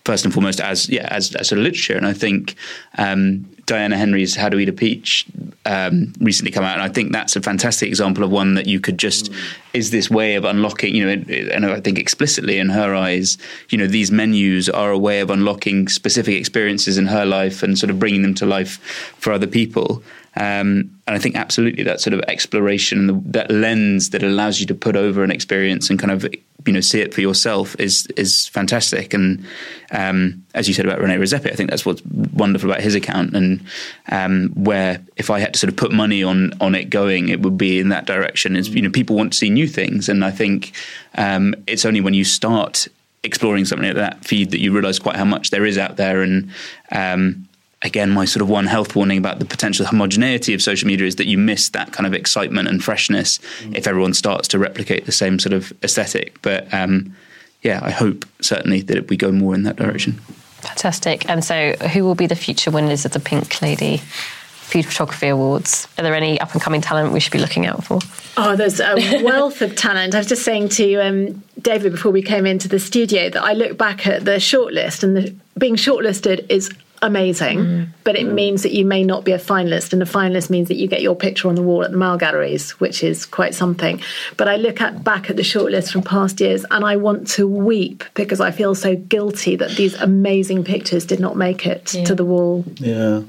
first 0.05 0.25
and 0.25 0.33
foremost 0.33 0.59
as 0.59 0.89
yeah 0.89 1.07
as, 1.11 1.35
as 1.35 1.49
sort 1.49 1.59
of 1.59 1.63
literature. 1.63 1.95
And 1.95 2.05
I 2.05 2.13
think 2.13 2.55
um, 2.97 3.45
Diana 3.65 3.97
Henry's 3.97 4.35
How 4.35 4.49
to 4.49 4.57
Eat 4.59 4.69
a 4.69 4.73
Peach 4.73 5.25
um, 5.65 6.13
recently 6.19 6.51
come 6.51 6.63
out, 6.63 6.73
and 6.73 6.81
I 6.81 6.89
think 6.89 7.11
that's 7.11 7.35
a 7.35 7.41
fantastic 7.41 7.87
example 7.87 8.23
of 8.23 8.31
one 8.31 8.55
that 8.55 8.67
you 8.67 8.79
could 8.79 8.97
just 8.97 9.31
is 9.73 9.91
this 9.91 10.09
way 10.09 10.35
of 10.35 10.43
unlocking. 10.45 10.95
You 10.95 11.05
know, 11.05 11.23
and 11.51 11.65
I 11.65 11.79
think 11.79 11.99
explicitly 11.99 12.57
in 12.57 12.69
her 12.69 12.95
eyes, 12.95 13.37
you 13.69 13.77
know, 13.77 13.87
these 13.87 14.11
menus 14.11 14.69
are 14.69 14.91
a 14.91 14.97
way 14.97 15.19
of 15.19 15.29
unlocking 15.29 15.87
specific 15.87 16.35
experiences 16.35 16.97
in 16.97 17.07
her 17.07 17.25
life 17.25 17.63
and 17.63 17.77
sort 17.77 17.89
of 17.89 17.99
bringing 17.99 18.21
them 18.21 18.33
to 18.35 18.45
life 18.45 18.77
for 19.19 19.31
other 19.31 19.47
people. 19.47 20.03
Um, 20.35 20.97
and 21.07 21.15
I 21.15 21.19
think 21.19 21.35
absolutely 21.35 21.83
that 21.83 21.99
sort 21.99 22.13
of 22.13 22.21
exploration 22.21 23.09
and 23.09 23.33
that 23.33 23.51
lens 23.51 24.11
that 24.11 24.23
allows 24.23 24.61
you 24.61 24.65
to 24.67 24.75
put 24.75 24.95
over 24.95 25.23
an 25.23 25.31
experience 25.31 25.89
and 25.89 25.99
kind 25.99 26.11
of 26.11 26.25
you 26.65 26.73
know 26.73 26.79
see 26.79 27.01
it 27.01 27.13
for 27.13 27.21
yourself 27.21 27.75
is 27.79 28.07
is 28.17 28.47
fantastic. 28.47 29.13
And 29.13 29.45
um, 29.91 30.45
as 30.53 30.67
you 30.67 30.73
said 30.73 30.85
about 30.85 30.99
Rene 30.99 31.15
Redzepi, 31.15 31.51
I 31.51 31.55
think 31.55 31.69
that's 31.69 31.85
what's 31.85 32.03
wonderful 32.05 32.69
about 32.69 32.81
his 32.81 32.95
account 32.95 33.35
and 33.35 33.63
um, 34.09 34.49
where 34.55 35.01
if 35.15 35.29
I 35.29 35.39
had 35.39 35.53
to 35.53 35.59
sort 35.59 35.69
of 35.69 35.77
put 35.77 35.91
money 35.91 36.23
on 36.23 36.53
on 36.61 36.75
it 36.75 36.89
going, 36.89 37.29
it 37.29 37.41
would 37.41 37.57
be 37.57 37.79
in 37.79 37.89
that 37.89 38.05
direction. 38.05 38.55
Is 38.55 38.69
you 38.69 38.81
know 38.81 38.91
people 38.91 39.15
want 39.15 39.33
to 39.33 39.37
see 39.37 39.49
new 39.49 39.67
things, 39.67 40.09
and 40.09 40.23
I 40.23 40.31
think 40.31 40.73
um, 41.15 41.55
it's 41.67 41.85
only 41.85 42.01
when 42.01 42.13
you 42.13 42.23
start 42.23 42.87
exploring 43.23 43.65
something 43.65 43.87
like 43.87 43.97
that 43.97 44.25
feed 44.25 44.51
that 44.51 44.59
you 44.59 44.71
realize 44.71 44.97
quite 44.97 45.15
how 45.15 45.25
much 45.25 45.51
there 45.51 45.63
is 45.63 45.77
out 45.77 45.95
there 45.95 46.21
and 46.21 46.49
um, 46.91 47.47
again, 47.81 48.11
my 48.11 48.25
sort 48.25 48.41
of 48.41 48.49
one 48.49 48.67
health 48.67 48.95
warning 48.95 49.17
about 49.17 49.39
the 49.39 49.45
potential 49.45 49.85
homogeneity 49.85 50.53
of 50.53 50.61
social 50.61 50.87
media 50.87 51.07
is 51.07 51.15
that 51.15 51.27
you 51.27 51.37
miss 51.37 51.69
that 51.69 51.91
kind 51.91 52.05
of 52.05 52.13
excitement 52.13 52.67
and 52.67 52.83
freshness 52.83 53.39
if 53.73 53.87
everyone 53.87 54.13
starts 54.13 54.47
to 54.49 54.59
replicate 54.59 55.05
the 55.05 55.11
same 55.11 55.39
sort 55.39 55.53
of 55.53 55.73
aesthetic. 55.83 56.41
But 56.41 56.71
um, 56.73 57.15
yeah, 57.61 57.79
I 57.81 57.91
hope 57.91 58.25
certainly 58.41 58.81
that 58.83 59.09
we 59.09 59.17
go 59.17 59.31
more 59.31 59.55
in 59.55 59.63
that 59.63 59.75
direction. 59.75 60.13
Fantastic. 60.61 61.27
And 61.29 61.43
so, 61.43 61.73
who 61.93 62.03
will 62.03 62.15
be 62.15 62.27
the 62.27 62.35
future 62.35 62.69
winners 62.69 63.03
of 63.03 63.13
the 63.13 63.19
Pink 63.19 63.61
Lady 63.63 63.97
Food 63.97 64.85
Photography 64.85 65.27
Awards? 65.27 65.87
Are 65.97 66.03
there 66.03 66.13
any 66.13 66.39
up 66.39 66.53
and 66.53 66.61
coming 66.61 66.81
talent 66.81 67.13
we 67.13 67.19
should 67.19 67.33
be 67.33 67.39
looking 67.39 67.65
out 67.65 67.83
for? 67.83 67.99
Oh, 68.37 68.55
there's 68.55 68.79
a 68.79 69.21
wealth 69.23 69.63
of 69.63 69.75
talent. 69.75 70.13
I 70.13 70.19
was 70.19 70.27
just 70.27 70.43
saying 70.43 70.69
to 70.69 70.95
um, 70.97 71.43
David 71.59 71.93
before 71.93 72.11
we 72.11 72.21
came 72.21 72.45
into 72.45 72.67
the 72.67 72.79
studio 72.79 73.29
that 73.31 73.43
I 73.43 73.53
look 73.53 73.75
back 73.75 74.05
at 74.05 74.23
the 74.23 74.37
shortlist, 74.37 75.03
and 75.03 75.17
the, 75.17 75.35
being 75.57 75.75
shortlisted 75.75 76.45
is 76.47 76.69
amazing, 77.01 77.57
mm. 77.57 77.87
but 78.03 78.15
it 78.15 78.25
means 78.25 78.63
that 78.63 78.73
you 78.73 78.85
may 78.85 79.03
not 79.03 79.23
be 79.23 79.31
a 79.31 79.39
finalist, 79.39 79.93
and 79.93 80.01
a 80.01 80.05
finalist 80.05 80.49
means 80.49 80.67
that 80.67 80.75
you 80.75 80.87
get 80.87 81.01
your 81.01 81.15
picture 81.15 81.47
on 81.47 81.55
the 81.55 81.61
wall 81.61 81.83
at 81.83 81.91
the 81.91 81.97
Mall 81.97 82.17
galleries, 82.17 82.71
which 82.79 83.03
is 83.03 83.25
quite 83.25 83.55
something. 83.55 84.01
But 84.37 84.47
I 84.47 84.57
look 84.57 84.81
at 84.81 85.03
back 85.03 85.29
at 85.29 85.35
the 85.35 85.41
shortlist 85.41 85.91
from 85.91 86.03
past 86.03 86.39
years, 86.39 86.65
and 86.71 86.85
I 86.85 86.95
want 86.95 87.27
to 87.29 87.47
weep 87.47 88.03
because 88.13 88.39
I 88.39 88.51
feel 88.51 88.75
so 88.75 88.95
guilty 88.95 89.55
that 89.55 89.71
these 89.71 89.95
amazing 89.95 90.63
pictures 90.63 91.05
did 91.05 91.19
not 91.19 91.35
make 91.37 91.65
it 91.65 91.93
yeah. 91.93 92.03
to 92.05 92.15
the 92.15 92.25
wall. 92.25 92.63
Yeah. 92.75 93.23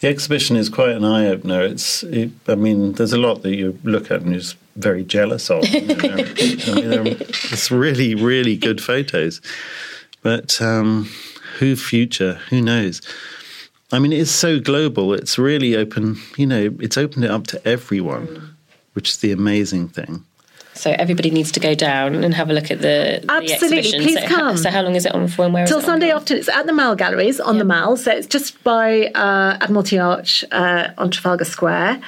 The 0.00 0.06
exhibition 0.06 0.54
is 0.54 0.68
quite 0.68 0.90
an 0.90 1.04
eye 1.04 1.26
opener. 1.26 1.60
It's, 1.62 2.04
it, 2.04 2.30
I 2.46 2.54
mean, 2.54 2.92
there's 2.92 3.12
a 3.12 3.18
lot 3.18 3.42
that 3.42 3.56
you 3.56 3.76
look 3.82 4.12
at 4.12 4.20
and 4.20 4.30
you're 4.30 4.38
just 4.38 4.56
very 4.76 5.02
jealous 5.02 5.50
of. 5.50 5.66
You 5.68 5.86
know, 5.86 6.04
I 6.04 7.02
mean, 7.02 7.16
it's 7.18 7.70
really, 7.72 8.14
really 8.14 8.56
good 8.56 8.80
photos. 8.80 9.40
But 10.22 10.62
um, 10.62 11.08
who 11.58 11.76
future? 11.76 12.34
Who 12.50 12.60
knows? 12.60 13.02
I 13.92 13.98
mean, 13.98 14.12
it's 14.12 14.30
so 14.30 14.60
global. 14.60 15.14
It's 15.14 15.38
really 15.38 15.76
open. 15.76 16.16
You 16.36 16.46
know, 16.46 16.76
it's 16.80 16.98
opened 16.98 17.24
it 17.24 17.30
up 17.30 17.46
to 17.48 17.68
everyone, 17.68 18.56
which 18.92 19.10
is 19.10 19.18
the 19.18 19.32
amazing 19.32 19.88
thing. 19.88 20.24
So 20.74 20.92
everybody 20.92 21.30
needs 21.30 21.50
to 21.52 21.60
go 21.60 21.74
down 21.74 22.14
and 22.22 22.32
have 22.34 22.50
a 22.50 22.52
look 22.52 22.70
at 22.70 22.80
the, 22.82 23.24
Absolutely, 23.28 23.90
the 23.90 23.98
please 23.98 24.20
so, 24.20 24.26
come. 24.28 24.56
So 24.56 24.70
how 24.70 24.82
long 24.82 24.94
is 24.94 25.06
it 25.06 25.12
on 25.12 25.26
for 25.26 25.44
and 25.44 25.52
where? 25.52 25.66
Till 25.66 25.80
Sunday 25.80 26.10
afternoon. 26.10 26.40
It's 26.40 26.48
at 26.48 26.66
the 26.66 26.72
Mall 26.72 26.94
Galleries 26.94 27.40
on 27.40 27.56
yeah. 27.56 27.58
the 27.58 27.64
Mall. 27.64 27.96
So 27.96 28.12
it's 28.12 28.28
just 28.28 28.62
by 28.62 29.06
uh, 29.06 29.58
Admiralty 29.60 29.98
Arch 29.98 30.44
uh, 30.52 30.90
on 30.96 31.10
Trafalgar 31.10 31.44
Square. 31.44 32.00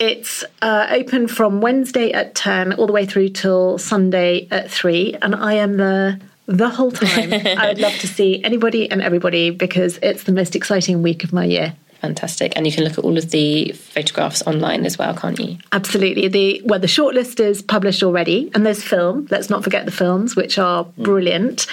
It's 0.00 0.44
uh, 0.60 0.88
open 0.90 1.28
from 1.28 1.62
Wednesday 1.62 2.12
at 2.12 2.34
10 2.34 2.74
all 2.74 2.86
the 2.86 2.92
way 2.92 3.06
through 3.06 3.30
till 3.30 3.78
Sunday 3.78 4.48
at 4.50 4.70
3. 4.70 5.16
And 5.22 5.34
I 5.34 5.54
am 5.54 5.78
the 5.78 6.20
the 6.50 6.68
whole 6.68 6.90
time. 6.90 7.32
I 7.32 7.68
would 7.68 7.78
love 7.78 7.94
to 7.98 8.08
see 8.18 8.42
anybody 8.44 8.90
and 8.90 9.00
everybody 9.00 9.50
because 9.50 9.98
it's 10.02 10.24
the 10.24 10.32
most 10.32 10.56
exciting 10.56 11.02
week 11.02 11.24
of 11.24 11.32
my 11.32 11.44
year. 11.44 11.74
Fantastic. 12.00 12.54
And 12.56 12.66
you 12.66 12.72
can 12.72 12.84
look 12.84 12.94
at 12.94 13.04
all 13.04 13.18
of 13.18 13.30
the 13.30 13.72
photographs 13.72 14.42
online 14.46 14.86
as 14.86 14.96
well, 14.96 15.14
can't 15.14 15.38
you? 15.38 15.58
Absolutely. 15.72 16.28
The 16.28 16.62
well 16.64 16.80
the 16.80 16.86
shortlist 16.86 17.40
is 17.40 17.60
published 17.60 18.02
already 18.02 18.50
and 18.54 18.64
there's 18.64 18.82
film. 18.82 19.28
Let's 19.30 19.50
not 19.50 19.62
forget 19.62 19.84
the 19.84 19.92
films, 19.92 20.34
which 20.34 20.58
are 20.58 20.84
mm. 20.84 20.94
brilliant. 20.96 21.66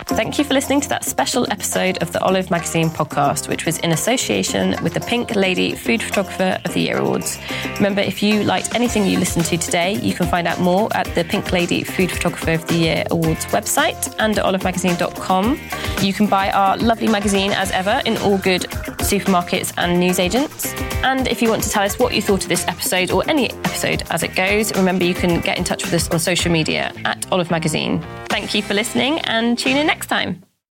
Thank 0.06 0.38
you 0.38 0.44
for 0.44 0.54
listening 0.54 0.82
to 0.82 0.90
that 0.90 1.04
special 1.04 1.50
episode 1.52 1.98
of 2.04 2.12
the 2.12 2.22
Olive 2.22 2.52
Magazine 2.52 2.90
podcast, 2.90 3.48
which 3.48 3.66
was 3.66 3.80
in 3.80 3.92
association 3.92 4.76
with 4.84 4.94
the 4.94 5.00
Pink 5.00 5.36
Lady 5.36 5.74
Food 5.74 6.04
Photographer 6.04 6.60
of 6.64 6.74
the 6.74 6.82
Year 6.82 6.98
Awards. 6.98 7.40
Remember, 7.78 8.02
if 8.02 8.22
you 8.22 8.44
liked 8.44 8.76
anything 8.76 9.08
you 9.08 9.18
listened 9.18 9.46
to 9.46 9.58
today, 9.58 9.94
you 9.94 10.14
can 10.14 10.28
find 10.28 10.48
out 10.48 10.60
more 10.60 10.88
at 10.96 11.08
the 11.16 11.24
Pink 11.24 11.52
Lady 11.52 11.84
Food 11.84 12.12
Photographer 12.12 12.52
of 12.52 12.68
the 12.68 12.76
Year 12.76 13.04
Awards 13.10 13.46
website 13.46 14.14
and 14.20 14.38
at 14.38 14.46
olivemagazine.com. 14.46 15.60
You 16.02 16.14
can 16.14 16.28
buy 16.28 16.52
our 16.52 16.78
lovely 16.78 17.08
magazine 17.08 17.52
as 17.52 17.72
ever 17.72 18.02
in 18.06 18.18
all 18.18 18.38
good 18.38 18.62
supermarkets 19.02 19.74
and 19.78 20.00
newsagents. 20.00 20.74
And 21.04 21.28
if 21.28 21.42
you 21.42 21.50
want 21.50 21.64
to 21.64 21.70
tell 21.70 21.84
us 21.84 21.98
what 21.98 22.14
you 22.14 22.22
thought 22.22 22.44
of 22.44 22.50
this 22.50 22.68
episode 22.68 23.10
or 23.10 23.28
any 23.28 23.50
episode 23.50 24.04
as 24.12 24.22
it 24.22 24.36
goes, 24.36 24.76
remember 24.76 25.04
you 25.04 25.16
can 25.16 25.42
get 25.42 25.58
in 25.58 25.64
touch 25.64 25.84
with 25.84 25.94
us 25.94 26.10
on 26.10 26.20
social 26.20 26.52
media 26.52 26.94
at 27.06 27.26
Olive 27.32 27.50
Magazine. 27.50 28.06
Thank 28.30 28.54
you 28.54 28.62
for 28.62 28.74
listening 28.74 29.20
and 29.22 29.58
tune 29.72 29.80
in 29.80 29.88
next 29.88 30.08
time. 30.08 30.44